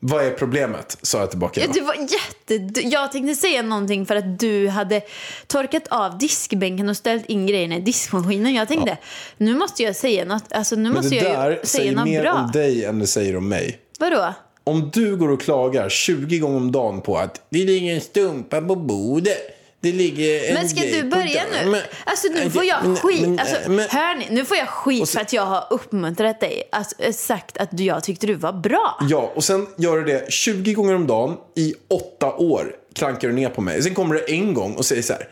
Vad 0.00 0.24
är 0.24 0.30
problemet? 0.30 0.98
Sa 1.02 1.18
jag 1.18 1.30
tillbaka. 1.30 1.60
Du 1.72 1.80
var 1.80 1.94
jätte... 1.94 2.80
Jag 2.80 3.12
tänkte 3.12 3.34
säga 3.34 3.62
någonting 3.62 4.06
för 4.06 4.16
att 4.16 4.38
du 4.38 4.68
hade 4.68 5.00
torkat 5.46 5.88
av 5.88 6.18
diskbänken 6.18 6.88
och 6.88 6.96
ställt 6.96 7.26
in 7.26 7.46
grejerna 7.46 7.76
i 7.76 7.80
diskmaskinen. 7.80 8.54
Jag 8.54 8.68
tänkte, 8.68 8.98
nu 9.36 9.54
måste 9.54 9.82
jag 9.82 9.96
säga 9.96 10.24
något, 10.24 10.52
alltså 10.52 10.76
nu 10.76 10.82
Men 10.82 10.92
måste 10.92 11.08
det 11.08 11.16
jag 11.16 11.24
där 11.24 11.50
ju 11.50 11.56
säga 11.56 11.66
säger 11.66 12.04
mer 12.04 12.22
bra. 12.22 12.32
om 12.32 12.50
dig 12.52 12.84
än 12.84 12.98
det 12.98 13.06
säger 13.06 13.36
om 13.36 13.48
mig. 13.48 13.78
Vadå? 13.98 14.34
Om 14.64 14.90
du 14.94 15.16
går 15.16 15.28
och 15.30 15.40
klagar 15.40 15.88
20 15.88 16.38
gånger 16.38 16.56
om 16.56 16.72
dagen 16.72 17.00
på 17.00 17.18
att 17.18 17.40
det 17.50 17.64
ligger 17.64 17.94
en 17.94 18.00
stumpa 18.00 18.60
på 18.60 18.76
bordet. 18.76 19.57
Det 19.80 19.92
ligger 19.92 20.48
en 20.48 20.54
Men 20.54 20.68
ska 20.68 20.80
du 20.80 21.02
börja 21.02 21.42
nu? 21.64 21.70
Men- 21.70 21.82
Alltså 22.04 22.28
nu 22.28 22.50
får 22.50 22.64
jag 22.64 22.98
skit. 22.98 23.20
men- 23.20 23.38
Alltså, 23.38 23.70
men- 23.70 23.88
hör 23.90 24.14
ni? 24.14 24.26
Nu 24.30 24.44
får 24.44 24.56
jag 24.56 24.68
skit 24.68 25.08
så- 25.08 25.12
för 25.12 25.20
att 25.20 25.32
jag 25.32 25.46
har 25.46 25.66
uppmuntrat 25.70 26.40
dig. 26.40 26.62
Alltså, 26.72 26.94
sagt 27.12 27.58
att 27.58 27.80
jag 27.80 28.04
tyckte 28.04 28.26
du 28.26 28.34
var 28.34 28.52
bra. 28.52 28.98
Ja, 29.10 29.32
och 29.34 29.44
sen 29.44 29.66
gör 29.76 29.96
du 29.98 30.04
det 30.04 30.32
20 30.32 30.72
gånger 30.74 30.94
om 30.94 31.06
dagen 31.06 31.36
i 31.56 31.74
åtta 31.90 32.32
år. 32.34 32.76
Klankar 32.94 33.28
du 33.28 33.34
ner 33.34 33.48
på 33.48 33.60
mig. 33.60 33.82
Sen 33.82 33.94
kommer 33.94 34.14
du 34.14 34.24
en 34.28 34.54
gång 34.54 34.74
och 34.74 34.84
säger 34.86 35.02
så 35.02 35.12
här. 35.12 35.28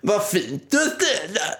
Vad 0.00 0.24
fint 0.26 0.70
du 0.70 0.78
städat. 0.78 1.58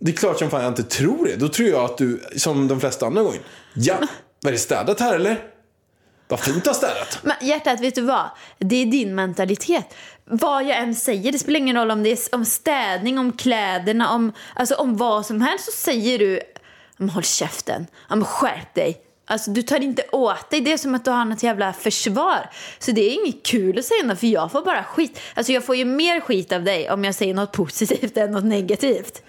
Det 0.00 0.10
är 0.10 0.16
klart 0.16 0.38
som 0.38 0.50
fan 0.50 0.62
jag 0.62 0.70
inte 0.70 0.82
tror 0.82 1.26
det. 1.26 1.36
Då 1.36 1.48
tror 1.48 1.68
jag 1.68 1.84
att 1.84 1.98
du, 1.98 2.22
som 2.36 2.68
de 2.68 2.80
flesta 2.80 3.06
andra 3.06 3.22
gånger. 3.22 3.40
Ja, 3.74 3.94
var 4.42 4.52
det 4.52 4.58
städat 4.58 5.00
här 5.00 5.14
eller? 5.14 5.36
Vad 6.30 6.40
fint 6.40 6.64
du 6.64 6.70
har 6.70 6.74
städat. 6.74 7.18
Men 7.22 7.36
hjärtat, 7.40 7.80
vet 7.80 7.94
du 7.94 8.00
vad? 8.00 8.30
Det 8.58 8.76
är 8.76 8.86
din 8.86 9.14
mentalitet. 9.14 9.94
Vad 10.24 10.64
jag 10.64 10.78
än 10.78 10.94
säger, 10.94 11.32
det 11.32 11.38
spelar 11.38 11.60
ingen 11.60 11.76
roll 11.76 11.90
om 11.90 12.02
det 12.02 12.10
är 12.10 12.34
om 12.34 12.44
städning, 12.44 13.18
om 13.18 13.32
kläderna, 13.32 14.10
om, 14.10 14.32
alltså 14.54 14.74
om 14.74 14.96
vad 14.96 15.26
som 15.26 15.40
helst 15.40 15.64
så 15.64 15.72
säger 15.72 16.18
du 16.18 16.40
"Men 16.96 17.10
håll 17.10 17.22
käften, 17.24 17.86
men 18.08 18.24
skärp 18.24 18.74
dig. 18.74 19.00
Alltså 19.26 19.50
du 19.50 19.62
tar 19.62 19.82
inte 19.82 20.02
åt 20.12 20.50
dig, 20.50 20.60
det 20.60 20.72
är 20.72 20.76
som 20.76 20.94
att 20.94 21.04
du 21.04 21.10
har 21.10 21.24
något 21.24 21.42
jävla 21.42 21.72
försvar. 21.72 22.50
Så 22.78 22.90
det 22.92 23.00
är 23.00 23.24
inget 23.24 23.46
kul 23.46 23.78
att 23.78 23.84
säga 23.84 24.02
något 24.04 24.20
för 24.20 24.26
jag 24.26 24.52
får 24.52 24.62
bara 24.62 24.84
skit. 24.84 25.20
Alltså 25.34 25.52
jag 25.52 25.64
får 25.64 25.76
ju 25.76 25.84
mer 25.84 26.20
skit 26.20 26.52
av 26.52 26.64
dig 26.64 26.90
om 26.90 27.04
jag 27.04 27.14
säger 27.14 27.34
något 27.34 27.52
positivt 27.52 28.16
än 28.16 28.30
något 28.30 28.44
negativt. 28.44 29.22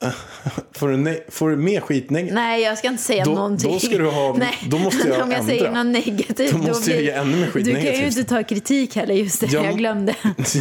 Får 0.72 0.88
du, 0.88 0.96
ne- 0.96 1.20
får 1.30 1.50
du 1.50 1.56
mer 1.56 1.80
skit 1.80 2.10
negativt? 2.10 2.34
Nej, 2.34 2.62
jag 2.62 2.78
ska 2.78 2.88
inte 2.88 3.02
säga 3.02 3.24
Då- 3.24 3.30
någonting. 3.34 3.72
då 3.72 3.78
ska 3.78 3.98
du 3.98 4.10
ha- 4.10 4.34
Nej. 4.38 4.58
då 4.68 4.78
måste 4.78 5.08
jag 5.08 5.20
Om 5.22 5.30
jag 5.30 5.40
ändra. 5.40 5.54
säger 5.54 5.70
något 5.70 5.86
negativt. 5.86 6.52
Då 6.52 6.58
måste 6.58 6.90
jag 6.90 7.02
ge 7.02 7.10
ännu 7.10 7.36
mer 7.36 7.46
skit 7.46 7.64
Du 7.64 7.70
kan 7.72 7.80
ju 7.80 7.86
negativt. 7.90 8.16
inte 8.18 8.28
ta 8.34 8.42
kritik 8.42 8.96
heller, 8.96 9.14
just 9.14 9.40
det. 9.40 9.46
Jag- 9.46 9.64
Jag, 9.66 9.78
glömde. 9.78 10.14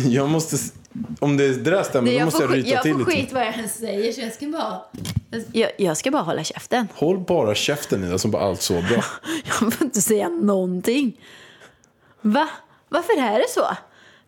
Jag 0.07 0.29
måste, 0.29 0.57
om 1.19 1.37
det, 1.37 1.53
där 1.63 1.83
stämmer, 1.83 2.11
då 2.11 2.17
jag 2.17 2.25
måste 2.25 2.37
får, 2.47 2.49
jag 2.49 2.57
ryta 2.57 2.69
jag 2.69 2.83
till 2.83 2.91
får 2.93 2.99
lite. 2.99 3.11
skit 3.11 3.33
vad 3.33 3.41
jag 3.45 3.57
än 3.59 3.69
säger, 3.69 4.13
så 4.13 4.21
jag 4.21 4.33
ska 4.33 4.47
bara... 4.47 4.81
Jag, 5.51 5.69
jag 5.77 5.97
ska 5.97 6.11
bara 6.11 6.21
hålla 6.23 6.43
käften. 6.43 6.87
Håll 6.95 7.19
bara 7.19 7.55
käften 7.55 8.03
Ida, 8.03 8.17
som 8.17 8.31
bara 8.31 8.43
allt 8.43 8.61
så 8.61 8.73
bra. 8.73 9.03
Jag 9.45 9.55
får 9.55 9.73
inte 9.81 10.01
säga 10.01 10.29
någonting. 10.29 11.17
Va? 12.21 12.49
Varför 12.89 13.13
är 13.13 13.39
det 13.39 13.49
så? 13.49 13.65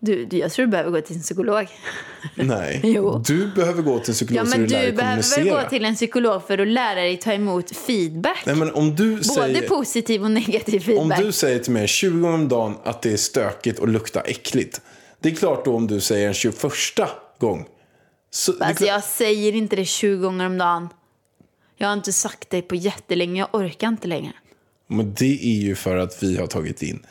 Du, 0.04 0.26
du, 0.26 0.38
jag 0.38 0.52
tror 0.52 0.66
du 0.66 0.72
behöver 0.72 0.92
gå 0.92 1.02
till 1.02 1.16
en 1.16 1.22
psykolog. 1.22 1.68
Nej, 2.36 2.82
Jo. 2.84 3.24
du 3.28 3.48
behöver 3.48 3.82
gå 3.82 4.00
till 4.00 4.10
en 4.12 4.14
psykolog 4.16 4.40
Ja, 4.42 4.46
så 4.46 4.58
men 4.58 4.68
du 4.68 4.74
lär 4.74 4.80
dig 4.82 4.92
du 4.92 4.98
behöver 4.98 5.22
kommunicera. 5.24 5.64
gå 5.64 5.70
till 5.70 5.86
en 5.86 5.96
psykolog 5.96 6.48
för 6.48 6.58
att 6.58 6.68
lära 6.68 6.96
dig 7.02 7.18
ta 7.18 7.34
emot 7.34 7.76
feedback. 7.76 8.44
Nej, 8.46 8.56
men 8.56 8.72
om 8.72 8.96
du 8.96 9.12
Både 9.12 9.24
säger... 9.24 9.68
positiv 9.68 10.24
och 10.24 10.32
negativ 10.32 10.82
Om 10.82 10.86
feedback. 10.86 11.20
du 11.20 11.32
säger 11.32 11.60
till 11.60 11.72
mig 11.72 11.88
20 11.88 12.20
gånger 12.22 12.36
om 12.36 12.48
dagen 12.48 12.76
att 12.84 13.02
det 13.02 13.12
är 13.14 13.18
stökigt 13.18 13.80
och 13.80 13.88
luktar 13.88 14.24
äckligt. 14.26 14.82
Det 15.20 15.30
är 15.30 15.36
klart 15.36 15.66
då 15.66 15.76
om 15.76 15.88
du 15.88 16.00
säger 16.00 16.28
en 16.28 16.34
21 16.34 16.56
gång. 17.40 17.66
Så, 18.32 18.52
är 18.52 18.56
Alltså 18.64 18.84
klart- 18.86 18.88
jag 18.88 19.04
säger 19.04 19.56
inte 19.56 19.76
det 19.76 19.86
20 19.86 20.22
gånger 20.22 20.46
om 20.46 20.58
dagen. 20.58 20.90
Jag 21.78 21.88
har 21.88 21.94
inte 21.94 22.14
sagt 22.14 22.50
det 22.50 22.62
på 22.62 22.76
jättelänge, 22.76 23.40
jag 23.40 23.62
orkar 23.62 23.88
inte 23.88 24.08
längre. 24.08 24.34
Men 24.88 25.14
det 25.14 25.46
är 25.46 25.62
ju 25.62 25.76
för 25.76 25.98
att 25.98 26.24
vi 26.24 26.38
har 26.38 26.48
tagit 26.48 26.82
in, 26.82 27.06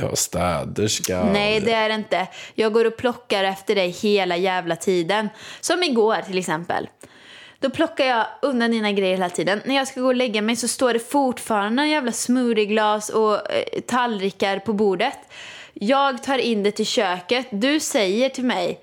har 0.00 0.14
städerska. 0.14 1.24
Nej, 1.24 1.60
det 1.60 1.72
är 1.72 1.88
det 1.88 1.94
inte. 1.94 2.26
Jag 2.54 2.72
går 2.72 2.84
och 2.84 2.96
plockar 2.96 3.44
efter 3.44 3.74
dig 3.74 3.90
hela 3.90 4.36
jävla 4.36 4.76
tiden. 4.76 5.28
Som 5.60 5.82
igår 5.82 6.16
till 6.26 6.38
exempel. 6.38 6.88
Då 7.64 7.70
plockar 7.70 8.04
jag 8.04 8.26
undan 8.42 8.70
dina 8.70 8.92
grejer 8.92 9.12
hela 9.16 9.30
tiden. 9.30 9.60
När 9.64 9.74
jag 9.74 9.88
ska 9.88 10.00
gå 10.00 10.06
och 10.06 10.14
lägga 10.14 10.42
mig 10.42 10.56
så 10.56 10.68
står 10.68 10.92
det 10.92 11.10
fortfarande 11.10 11.82
en 11.82 11.90
jävla 11.90 12.12
smoothieglas 12.12 13.08
och 13.08 13.52
eh, 13.52 13.80
tallrikar 13.86 14.58
på 14.58 14.72
bordet. 14.72 15.18
Jag 15.72 16.22
tar 16.22 16.38
in 16.38 16.62
det 16.62 16.70
till 16.70 16.86
köket. 16.86 17.46
Du 17.50 17.80
säger 17.80 18.28
till 18.28 18.44
mig 18.44 18.80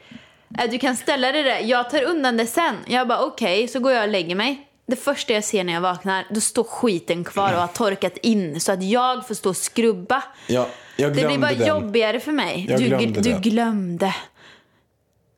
eh, 0.60 0.70
du 0.70 0.78
kan 0.78 0.96
ställa 0.96 1.32
det 1.32 1.44
där. 1.44 1.60
Jag 1.60 1.90
tar 1.90 2.04
undan 2.04 2.38
det 2.38 2.48
sen. 2.48 2.76
Jag 2.88 3.08
bara 3.08 3.24
okej, 3.24 3.68
så 3.68 3.80
går 3.80 3.92
jag 3.92 4.04
och 4.04 4.10
lägger 4.10 4.36
mig. 4.36 4.68
Det 4.86 4.96
första 4.96 5.34
jag 5.34 5.44
ser 5.44 5.64
när 5.64 5.74
jag 5.74 5.82
vaknar, 5.82 6.26
då 6.30 6.42
står 6.42 6.64
skiten 6.64 7.24
kvar 7.24 7.54
och 7.54 7.60
har 7.60 7.68
torkat 7.68 8.18
in 8.18 8.60
så 8.60 8.72
att 8.72 8.84
jag 8.84 9.28
får 9.28 9.36
stå 9.36 9.50
och 9.50 9.58
skrubba. 9.58 10.24
Ja, 10.48 10.68
jag 11.02 11.16
Det 11.16 11.26
blir 11.28 11.38
bara 11.38 11.54
den. 11.54 11.68
jobbigare 11.68 12.20
för 12.20 12.32
mig. 12.32 12.66
Jag 12.70 12.80
du, 12.80 12.86
glömde 12.88 13.22
du 13.22 13.40
glömde. 13.50 14.16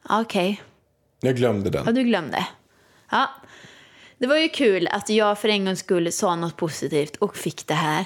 Okej, 0.10 0.62
Jag 1.22 1.36
glömde 1.36 1.70
den. 1.70 1.84
ja 1.86 1.92
du 1.92 2.04
glömde. 2.04 2.46
Ja. 3.12 3.30
Det 4.18 4.28
var 4.28 4.38
ju 4.38 4.50
kul 4.50 4.88
att 4.88 5.10
jag 5.10 5.40
för 5.40 5.50
en 5.50 5.66
gångs 5.66 5.80
skull 5.80 6.12
sa 6.12 6.36
något 6.36 6.58
positivt 6.58 7.16
och 7.16 7.38
fick 7.38 7.68
det 7.68 7.74
här. 7.74 8.06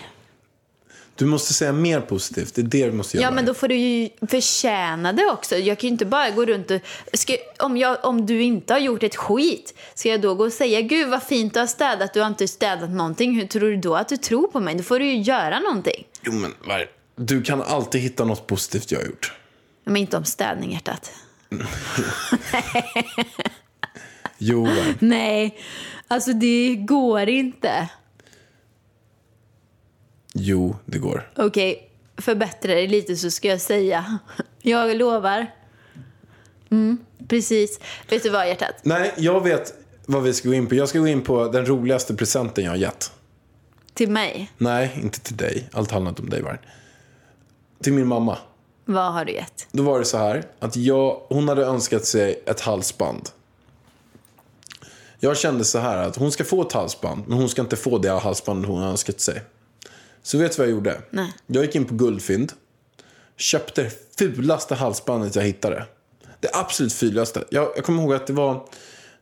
Du 1.15 1.25
måste 1.25 1.53
säga 1.53 1.71
mer 1.71 2.01
positivt. 2.01 2.55
Det 2.55 2.61
är 2.61 2.63
det 2.63 2.85
du 2.85 2.91
måste 2.91 3.17
göra. 3.17 3.25
Ja, 3.27 3.31
men 3.31 3.45
då 3.45 3.53
får 3.53 3.67
du 3.67 3.75
ju 3.75 4.09
förtjäna 4.29 5.13
det 5.13 5.25
också. 5.25 5.55
Jag 5.57 5.77
kan 5.79 5.87
ju 5.87 5.91
inte 5.91 6.05
bara 6.05 6.29
gå 6.29 6.45
runt 6.45 6.71
och... 6.71 6.79
Ska, 7.13 7.33
om, 7.59 7.77
jag, 7.77 8.05
om 8.05 8.25
du 8.25 8.41
inte 8.41 8.73
har 8.73 8.79
gjort 8.79 9.03
ett 9.03 9.15
skit, 9.15 9.73
ska 9.93 10.09
jag 10.09 10.21
då 10.21 10.35
gå 10.35 10.43
och 10.45 10.53
säga 10.53 10.81
gud 10.81 11.09
vad 11.09 11.23
fint 11.23 11.53
du 11.53 11.59
har 11.59 11.67
städat, 11.67 12.13
du 12.13 12.19
har 12.19 12.27
inte 12.27 12.47
städat 12.47 12.89
någonting. 12.89 13.35
Hur 13.39 13.47
tror 13.47 13.61
du 13.69 13.77
då 13.77 13.95
att 13.95 14.07
du 14.09 14.17
tror 14.17 14.47
på 14.47 14.59
mig? 14.59 14.75
Då 14.75 14.83
får 14.83 14.99
du 14.99 15.05
ju 15.05 15.17
göra 15.21 15.59
någonting. 15.59 16.07
Jo, 16.21 16.31
men 16.33 16.53
vad 16.67 16.81
är- 16.81 16.89
Du 17.19 17.41
kan 17.43 17.61
alltid 17.61 18.01
hitta 18.01 18.25
något 18.25 18.47
positivt 18.47 18.91
jag 18.91 18.99
har 18.99 19.05
gjort. 19.05 19.33
Men 19.83 19.97
inte 19.97 20.17
om 20.17 20.25
städning, 20.25 20.71
hjärtat. 20.71 21.11
Jo. 24.37 24.67
Nej, 24.99 25.57
alltså 26.07 26.33
det 26.33 26.75
går 26.75 27.29
inte. 27.29 27.89
jo, 30.33 30.75
det 30.85 30.97
går. 30.99 31.31
Okej, 31.35 31.89
förbättra 32.17 32.73
dig 32.73 32.87
lite 32.87 33.15
så 33.15 33.31
ska 33.31 33.47
jag 33.47 33.61
säga. 33.61 34.19
Jag 34.61 34.97
lovar. 34.97 35.47
Mm, 36.71 36.97
precis. 37.27 37.79
Vet 38.09 38.23
du 38.23 38.29
vad 38.29 38.47
hjärtat? 38.47 38.75
Nej, 38.83 39.13
jag 39.17 39.43
vet 39.43 39.73
vad 40.05 40.23
vi 40.23 40.33
ska 40.33 40.49
gå 40.49 40.55
in 40.55 40.67
på. 40.67 40.75
Jag 40.75 40.89
ska 40.89 40.99
gå 40.99 41.07
in 41.07 41.21
på 41.23 41.47
den 41.47 41.65
roligaste 41.65 42.15
presenten 42.15 42.63
jag 42.63 42.71
har 42.71 42.77
gett. 42.77 43.11
Till 43.93 44.09
mig, 44.11 44.51
Nej, 44.57 44.99
inte 45.03 45.19
till 45.19 45.37
dig. 45.37 45.69
Allt 45.71 45.91
handlar 45.91 46.09
inte 46.09 46.21
om 46.21 46.29
dig, 46.29 46.41
Vargen. 46.41 46.59
Till 47.81 47.93
min 47.93 48.07
mamma. 48.07 48.37
vad 48.85 49.13
har 49.13 49.25
du 49.25 49.33
gett? 49.33 49.67
Då 49.71 49.83
var 49.83 49.99
det 49.99 50.05
så 50.05 50.17
här 50.17 50.43
att 50.59 50.75
jag, 50.75 51.21
hon 51.29 51.47
hade 51.47 51.65
önskat 51.65 52.05
sig 52.05 52.43
ett 52.45 52.61
halsband. 52.61 53.29
Jag 55.19 55.37
kände 55.37 55.65
så 55.65 55.79
här 55.79 55.97
att 55.97 56.15
hon 56.15 56.31
ska 56.31 56.43
få 56.43 56.61
ett 56.61 56.71
halsband, 56.71 57.23
men 57.27 57.37
hon 57.37 57.49
ska 57.49 57.61
inte 57.61 57.75
få 57.75 57.97
det 57.97 58.11
halsband 58.11 58.65
hon 58.65 58.81
har 58.81 58.89
önskat 58.89 59.19
sig. 59.19 59.41
Så 60.23 60.37
vet 60.37 60.51
du 60.51 60.57
vad 60.57 60.67
jag 60.67 60.71
gjorde? 60.71 61.01
Nej. 61.09 61.33
Jag 61.47 61.65
gick 61.65 61.75
in 61.75 61.85
på 61.85 61.95
Guldfynd, 61.95 62.53
köpte 63.37 63.83
det 63.83 63.91
fulaste 64.17 64.75
halsbandet 64.75 65.35
jag 65.35 65.43
hittade. 65.43 65.85
Det 66.39 66.49
absolut 66.53 66.93
fulaste. 66.93 67.43
Jag, 67.49 67.71
jag 67.75 67.85
kommer 67.85 68.03
ihåg 68.03 68.13
att 68.13 68.27
det 68.27 68.33
var, 68.33 68.65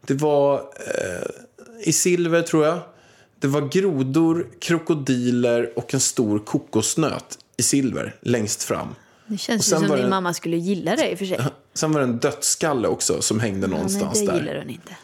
det 0.01 0.13
var 0.13 0.55
eh, 0.59 1.29
i 1.79 1.93
silver 1.93 2.41
tror 2.41 2.65
jag. 2.65 2.79
Det 3.39 3.47
var 3.47 3.61
grodor, 3.61 4.47
krokodiler 4.59 5.77
och 5.79 5.93
en 5.93 5.99
stor 5.99 6.39
kokosnöt 6.39 7.39
i 7.57 7.63
silver 7.63 8.15
längst 8.21 8.63
fram. 8.63 8.95
Det 9.27 9.33
Och 9.33 9.39
känns 9.39 9.67
ju 9.67 9.75
som 9.75 9.81
din 9.87 9.91
det- 9.97 10.07
mamma 10.09 10.33
skulle 10.33 10.57
gilla 10.57 10.95
det 10.95 11.11
i 11.11 11.13
och 11.13 11.17
för 11.19 11.25
sig. 11.25 11.39
Sen 11.73 11.91
var 11.91 11.99
det 11.99 12.03
en 12.07 12.17
dödskalle 12.17 12.87
också 12.87 13.21
som 13.21 13.39
hängde 13.39 13.59
Ja, 13.61 13.67
nej, 13.67 13.75
någonstans 13.77 14.19
det 14.19 14.25
där. 14.25 14.39
gillar 14.39 14.55
hon 14.59 14.69
inte. 14.69 14.95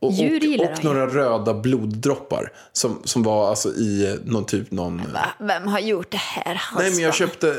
Och, 0.00 0.12
Djur 0.12 0.36
och, 0.40 0.44
gillar 0.44 0.72
och 0.72 0.78
ju. 0.82 0.88
några 0.88 1.06
röda 1.06 1.54
bloddroppar 1.54 2.52
som, 2.72 3.00
som 3.04 3.22
var 3.22 3.48
alltså 3.48 3.68
i 3.68 4.18
någon 4.24 4.44
typ 4.44 4.70
någon... 4.70 4.98
Va? 5.12 5.26
Vem 5.40 5.66
har 5.66 5.78
gjort 5.80 6.10
det 6.10 6.16
här 6.16 6.44
Nej 6.44 6.56
halsbandet? 6.56 6.94
men 6.94 7.02
jag 7.04 7.14
köpte 7.14 7.54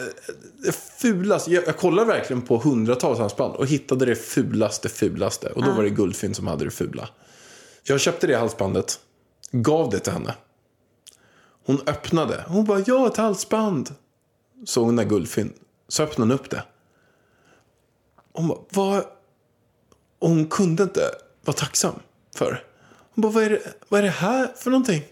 det 0.65 0.71
fulaste. 1.01 1.51
Jag, 1.51 1.63
jag 1.67 1.77
kollade 1.77 2.07
verkligen 2.07 2.41
på 2.41 2.57
hundratals 2.57 3.19
halsband 3.19 3.55
och 3.55 3.67
hittade 3.67 4.05
det 4.05 4.15
fulaste 4.15 4.89
fulaste. 4.89 5.49
Och 5.49 5.63
då 5.63 5.71
var 5.71 5.83
det 5.83 5.89
Guldfynd 5.89 6.35
som 6.35 6.47
hade 6.47 6.65
det 6.65 6.71
fula. 6.71 7.09
Jag 7.83 7.99
köpte 7.99 8.27
det 8.27 8.35
halsbandet, 8.37 8.99
gav 9.51 9.89
det 9.89 9.99
till 9.99 10.13
henne. 10.13 10.33
Hon 11.65 11.81
öppnade. 11.87 12.45
Hon 12.47 12.65
bara, 12.65 12.83
ja 12.87 13.07
ett 13.07 13.17
halsband. 13.17 13.95
Såg 14.65 14.85
hon 14.85 14.95
där 14.95 15.03
Guldfynd. 15.03 15.53
Så 15.87 16.03
öppnade 16.03 16.31
hon 16.31 16.39
upp 16.39 16.49
det. 16.49 16.63
Hon 18.33 18.47
bara, 18.47 18.59
vad... 18.69 19.05
Och 20.19 20.29
hon 20.29 20.47
kunde 20.47 20.83
inte 20.83 21.01
vara 21.45 21.57
tacksam 21.57 21.93
för. 22.35 22.63
Hon 23.15 23.21
bara, 23.21 23.31
vad 23.31 23.43
är, 23.43 23.49
det, 23.49 23.61
vad 23.89 23.99
är 23.99 24.03
det 24.03 24.09
här 24.09 24.47
för 24.55 24.71
någonting? 24.71 25.03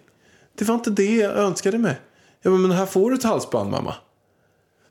Det 0.56 0.66
var 0.66 0.76
inte 0.76 0.90
det 0.90 1.16
jag 1.16 1.38
önskade 1.38 1.78
mig. 1.78 2.02
Jag 2.42 2.54
bara, 2.54 2.60
men 2.60 2.72
här 2.72 2.86
får 2.86 3.10
du 3.10 3.16
ett 3.16 3.24
halsband 3.24 3.72
mamma. 3.72 3.96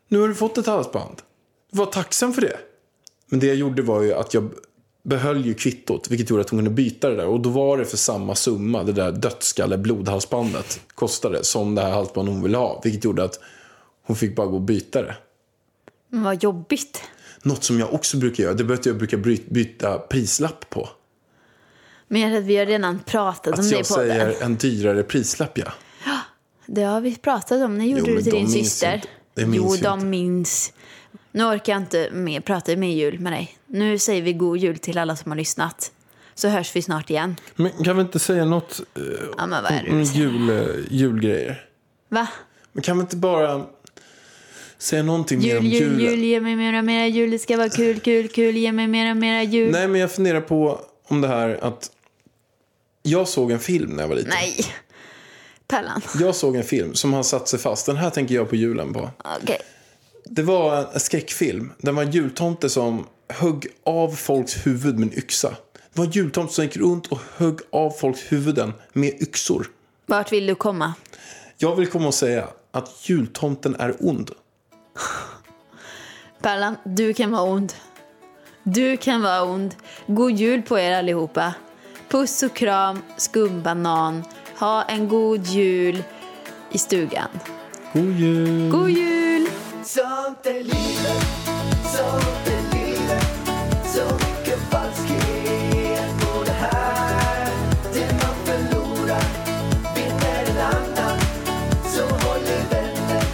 Nu 0.09 0.21
har 0.21 0.29
du 0.29 0.35
fått 0.35 0.59
ett 0.59 0.67
halsband. 0.67 1.23
Var 1.71 1.87
tacksam 1.87 2.33
för 2.33 2.41
det. 2.41 2.59
Men 3.27 3.41
det 3.41 3.47
jag 3.47 3.57
gjorde 3.57 3.83
var 3.83 4.03
ju 4.03 4.15
att 4.15 4.35
jag 4.35 4.51
behöll 5.03 5.47
ju 5.47 5.55
kvittot, 5.55 6.11
vilket 6.11 6.31
gjorde 6.31 6.41
att 6.43 6.51
hon 6.51 6.59
kunde 6.59 6.71
byta 6.71 7.09
det 7.09 7.17
där. 7.17 7.27
Och 7.27 7.41
då 7.41 7.51
var 7.51 7.79
det 7.79 7.85
för 7.85 7.97
samma 7.97 8.35
summa, 8.35 8.83
det 8.83 8.93
där 8.93 9.13
dödskalle 9.13 9.79
blodhalsbandet 9.79 10.81
kostade, 10.95 11.45
som 11.45 11.75
det 11.75 11.83
här 11.83 11.91
halsbandet 11.91 12.35
hon 12.35 12.43
ville 12.43 12.57
ha. 12.57 12.81
Vilket 12.85 13.05
gjorde 13.05 13.25
att 13.25 13.41
hon 14.07 14.17
fick 14.17 14.37
bara 14.37 14.47
gå 14.47 14.55
och 14.55 14.63
byta 14.63 15.03
det. 15.03 15.17
Men 16.09 16.23
vad 16.23 16.43
jobbigt. 16.43 17.03
Något 17.43 17.65
som 17.65 17.79
jag 17.81 17.95
också 17.95 18.17
brukar 18.17 18.45
göra, 18.45 18.55
det 18.55 18.65
är 18.65 18.75
att 18.75 18.87
jag 18.87 18.99
brukar 18.99 19.17
byta 19.51 19.99
prislapp 19.99 20.71
på. 20.71 20.89
Men 22.09 22.21
jag 22.21 22.33
rädd, 22.33 22.45
vi 22.45 22.57
har 22.57 22.67
redan 22.67 22.99
pratat 22.99 23.47
om 23.59 23.61
Att 23.61 23.71
det 23.71 23.77
i 23.77 23.79
jag 23.79 23.89
podden. 23.89 24.09
säger 24.09 24.43
en 24.43 24.57
dyrare 24.57 25.03
prislapp, 25.03 25.59
ja. 25.59 25.73
Det 26.67 26.83
har 26.83 27.01
vi 27.01 27.17
pratat 27.17 27.63
om. 27.63 27.79
När 27.79 27.85
gjorde 27.85 28.11
Jo, 28.11 28.17
du 28.17 28.23
till 28.23 28.33
din 28.33 28.49
syster? 28.49 28.95
inte. 28.95 29.09
Det 29.35 29.47
minns 29.47 29.57
jo, 29.57 29.77
de 29.83 29.95
inte. 29.95 30.07
minns. 30.07 30.73
Nu 31.33 31.45
orkar 31.45 31.73
jag 31.73 31.83
inte 31.83 32.09
mer, 32.13 32.41
prata 32.41 32.77
mer 32.77 32.89
jul 32.95 33.19
med 33.21 33.33
dig. 33.33 33.59
Nu 33.67 33.99
säger 33.99 34.23
vi 34.23 34.33
god 34.33 34.59
jul 34.59 34.79
till 34.79 34.99
alla 34.99 35.17
som 35.17 35.31
har 35.31 35.37
lyssnat. 35.37 35.93
Så 36.35 36.49
hörs 36.49 36.77
vi 36.77 36.83
snart 36.83 37.11
igen. 37.11 37.37
Men 37.55 37.71
kan 37.85 37.97
vi 37.97 38.03
inte 38.03 38.19
säga 38.19 38.45
något 38.45 38.81
eh, 38.97 39.03
Ja, 39.39 39.47
men 39.47 39.63
vad 39.63 39.73
är 39.73 39.83
det 39.83 39.91
om 39.91 40.03
jul, 40.03 40.51
eh, 40.51 40.67
julgrejer? 40.91 41.65
Va? 42.09 42.29
Men 42.73 42.83
kan 42.83 42.97
vi 42.97 43.01
inte 43.01 43.17
bara 43.17 43.67
säga 44.79 45.03
någonting 45.03 45.39
mer 45.39 45.47
Jul, 45.47 45.59
om 45.59 45.67
jul, 45.67 45.83
julen? 45.83 46.01
jul, 46.01 46.19
ge 46.25 46.41
mig 46.41 46.57
mera, 46.57 46.83
mera 46.83 47.07
jul. 47.07 47.31
Det 47.31 47.39
ska 47.39 47.57
vara 47.57 47.69
kul, 47.69 48.01
kul, 48.01 48.29
kul. 48.29 48.57
Ge 48.57 48.73
mig 48.73 48.87
mera, 48.87 49.15
mera 49.15 49.43
jul. 49.43 49.73
Nej, 49.73 49.89
men 49.89 50.01
jag 50.01 50.13
funderar 50.13 50.41
på 50.41 50.81
om 51.09 51.21
det 51.21 51.29
här 51.29 51.59
att 51.63 51.91
jag 53.03 53.29
såg 53.29 53.51
en 53.51 53.59
film 53.59 53.91
när 53.91 54.03
jag 54.03 54.09
var 54.09 54.17
liten. 54.17 54.31
Nej. 54.35 54.67
Pallan. 55.67 56.01
Jag 56.21 56.35
såg 56.35 56.57
en 56.57 56.65
film 56.65 56.95
som 56.95 57.13
har 57.13 57.23
satt 57.23 57.49
sig 57.49 57.59
fast. 57.59 57.87
Den 57.87 57.97
här 57.97 58.11
tänker 58.11 58.35
jag 58.35 58.49
på 58.51 58.57
julen 58.57 58.93
på. 58.93 59.11
Okej. 59.43 59.59
Det 60.25 60.43
var 60.43 60.89
en 60.95 61.01
skräckfilm. 61.01 61.73
Det 61.79 61.93
var 61.93 62.03
en 62.03 62.11
jultomte 62.11 62.69
som 62.69 63.07
högg 63.29 63.67
av 63.85 64.09
folks 64.15 64.67
huvud 64.67 64.99
med 64.99 65.09
en 65.09 65.19
yxa. 65.19 65.49
Det 65.73 65.99
var 65.99 66.05
en 66.05 66.11
jultomte 66.11 66.55
som 66.55 66.65
gick 66.65 66.77
runt 66.77 67.07
och 67.07 67.19
högg 67.37 67.61
av 67.71 67.91
folks 67.91 68.33
huvuden 68.33 68.73
med 68.93 69.23
yxor. 69.23 69.67
Vart 70.07 70.33
vill 70.33 70.47
du 70.47 70.55
komma? 70.55 70.95
Jag 71.59 71.77
vill 71.77 71.87
komma 71.87 72.07
och 72.07 72.15
säga 72.15 72.49
att 72.71 73.09
jultomten 73.09 73.77
är 73.79 73.97
ond. 74.01 74.31
Pallan, 76.43 76.77
du 76.85 77.15
kan 77.15 77.31
vara 77.31 77.43
ond. 77.43 77.73
Du 78.63 78.97
kan 78.97 79.23
vara 79.23 79.43
ond. 79.43 79.75
God 80.07 80.33
jul 80.33 80.63
på 80.63 80.79
er 80.79 80.93
allihopa. 80.93 81.55
Puss 82.09 82.43
och 82.43 82.57
kram, 82.57 83.03
skumbanan. 83.17 84.25
Ha 84.59 84.83
en 84.83 85.09
god 85.09 85.47
jul 85.47 86.03
i 86.71 86.79
stugan. 86.79 87.29
God 87.93 88.13
jul! 88.13 88.71
God 88.71 88.91
jul! 88.91 89.22
Sånt 89.85 90.47
är 90.47 90.63
livet, 90.65 91.27
sånt 91.85 92.47
är 92.47 92.77
livet. 92.77 93.27
Så 93.85 94.05
mycket 94.15 94.59
falskhet 94.71 96.21
på 96.21 96.45
det 96.45 96.53
här. 96.53 97.51
Det 97.93 98.13
man 98.13 98.35
förlorar 98.45 99.25
vinner 99.97 100.45
en 100.51 100.59
annan. 100.59 101.19
Så 101.85 102.03
håll 102.03 102.43
i 102.43 102.75
vänner 102.75 103.25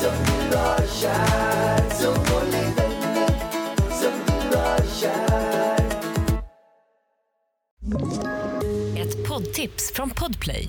som 0.00 0.12
du 0.26 0.56
har 0.56 0.86
kär. 0.86 1.90
Så 2.00 2.08
håll 2.08 2.48
i 2.48 2.74
vänner 2.76 3.28
som 4.00 4.12
du 4.26 4.56
har 4.56 4.82
kär. 5.00 5.86
Ett 8.98 9.28
poddtips 9.28 9.92
från 9.94 10.10
Podplay. 10.10 10.68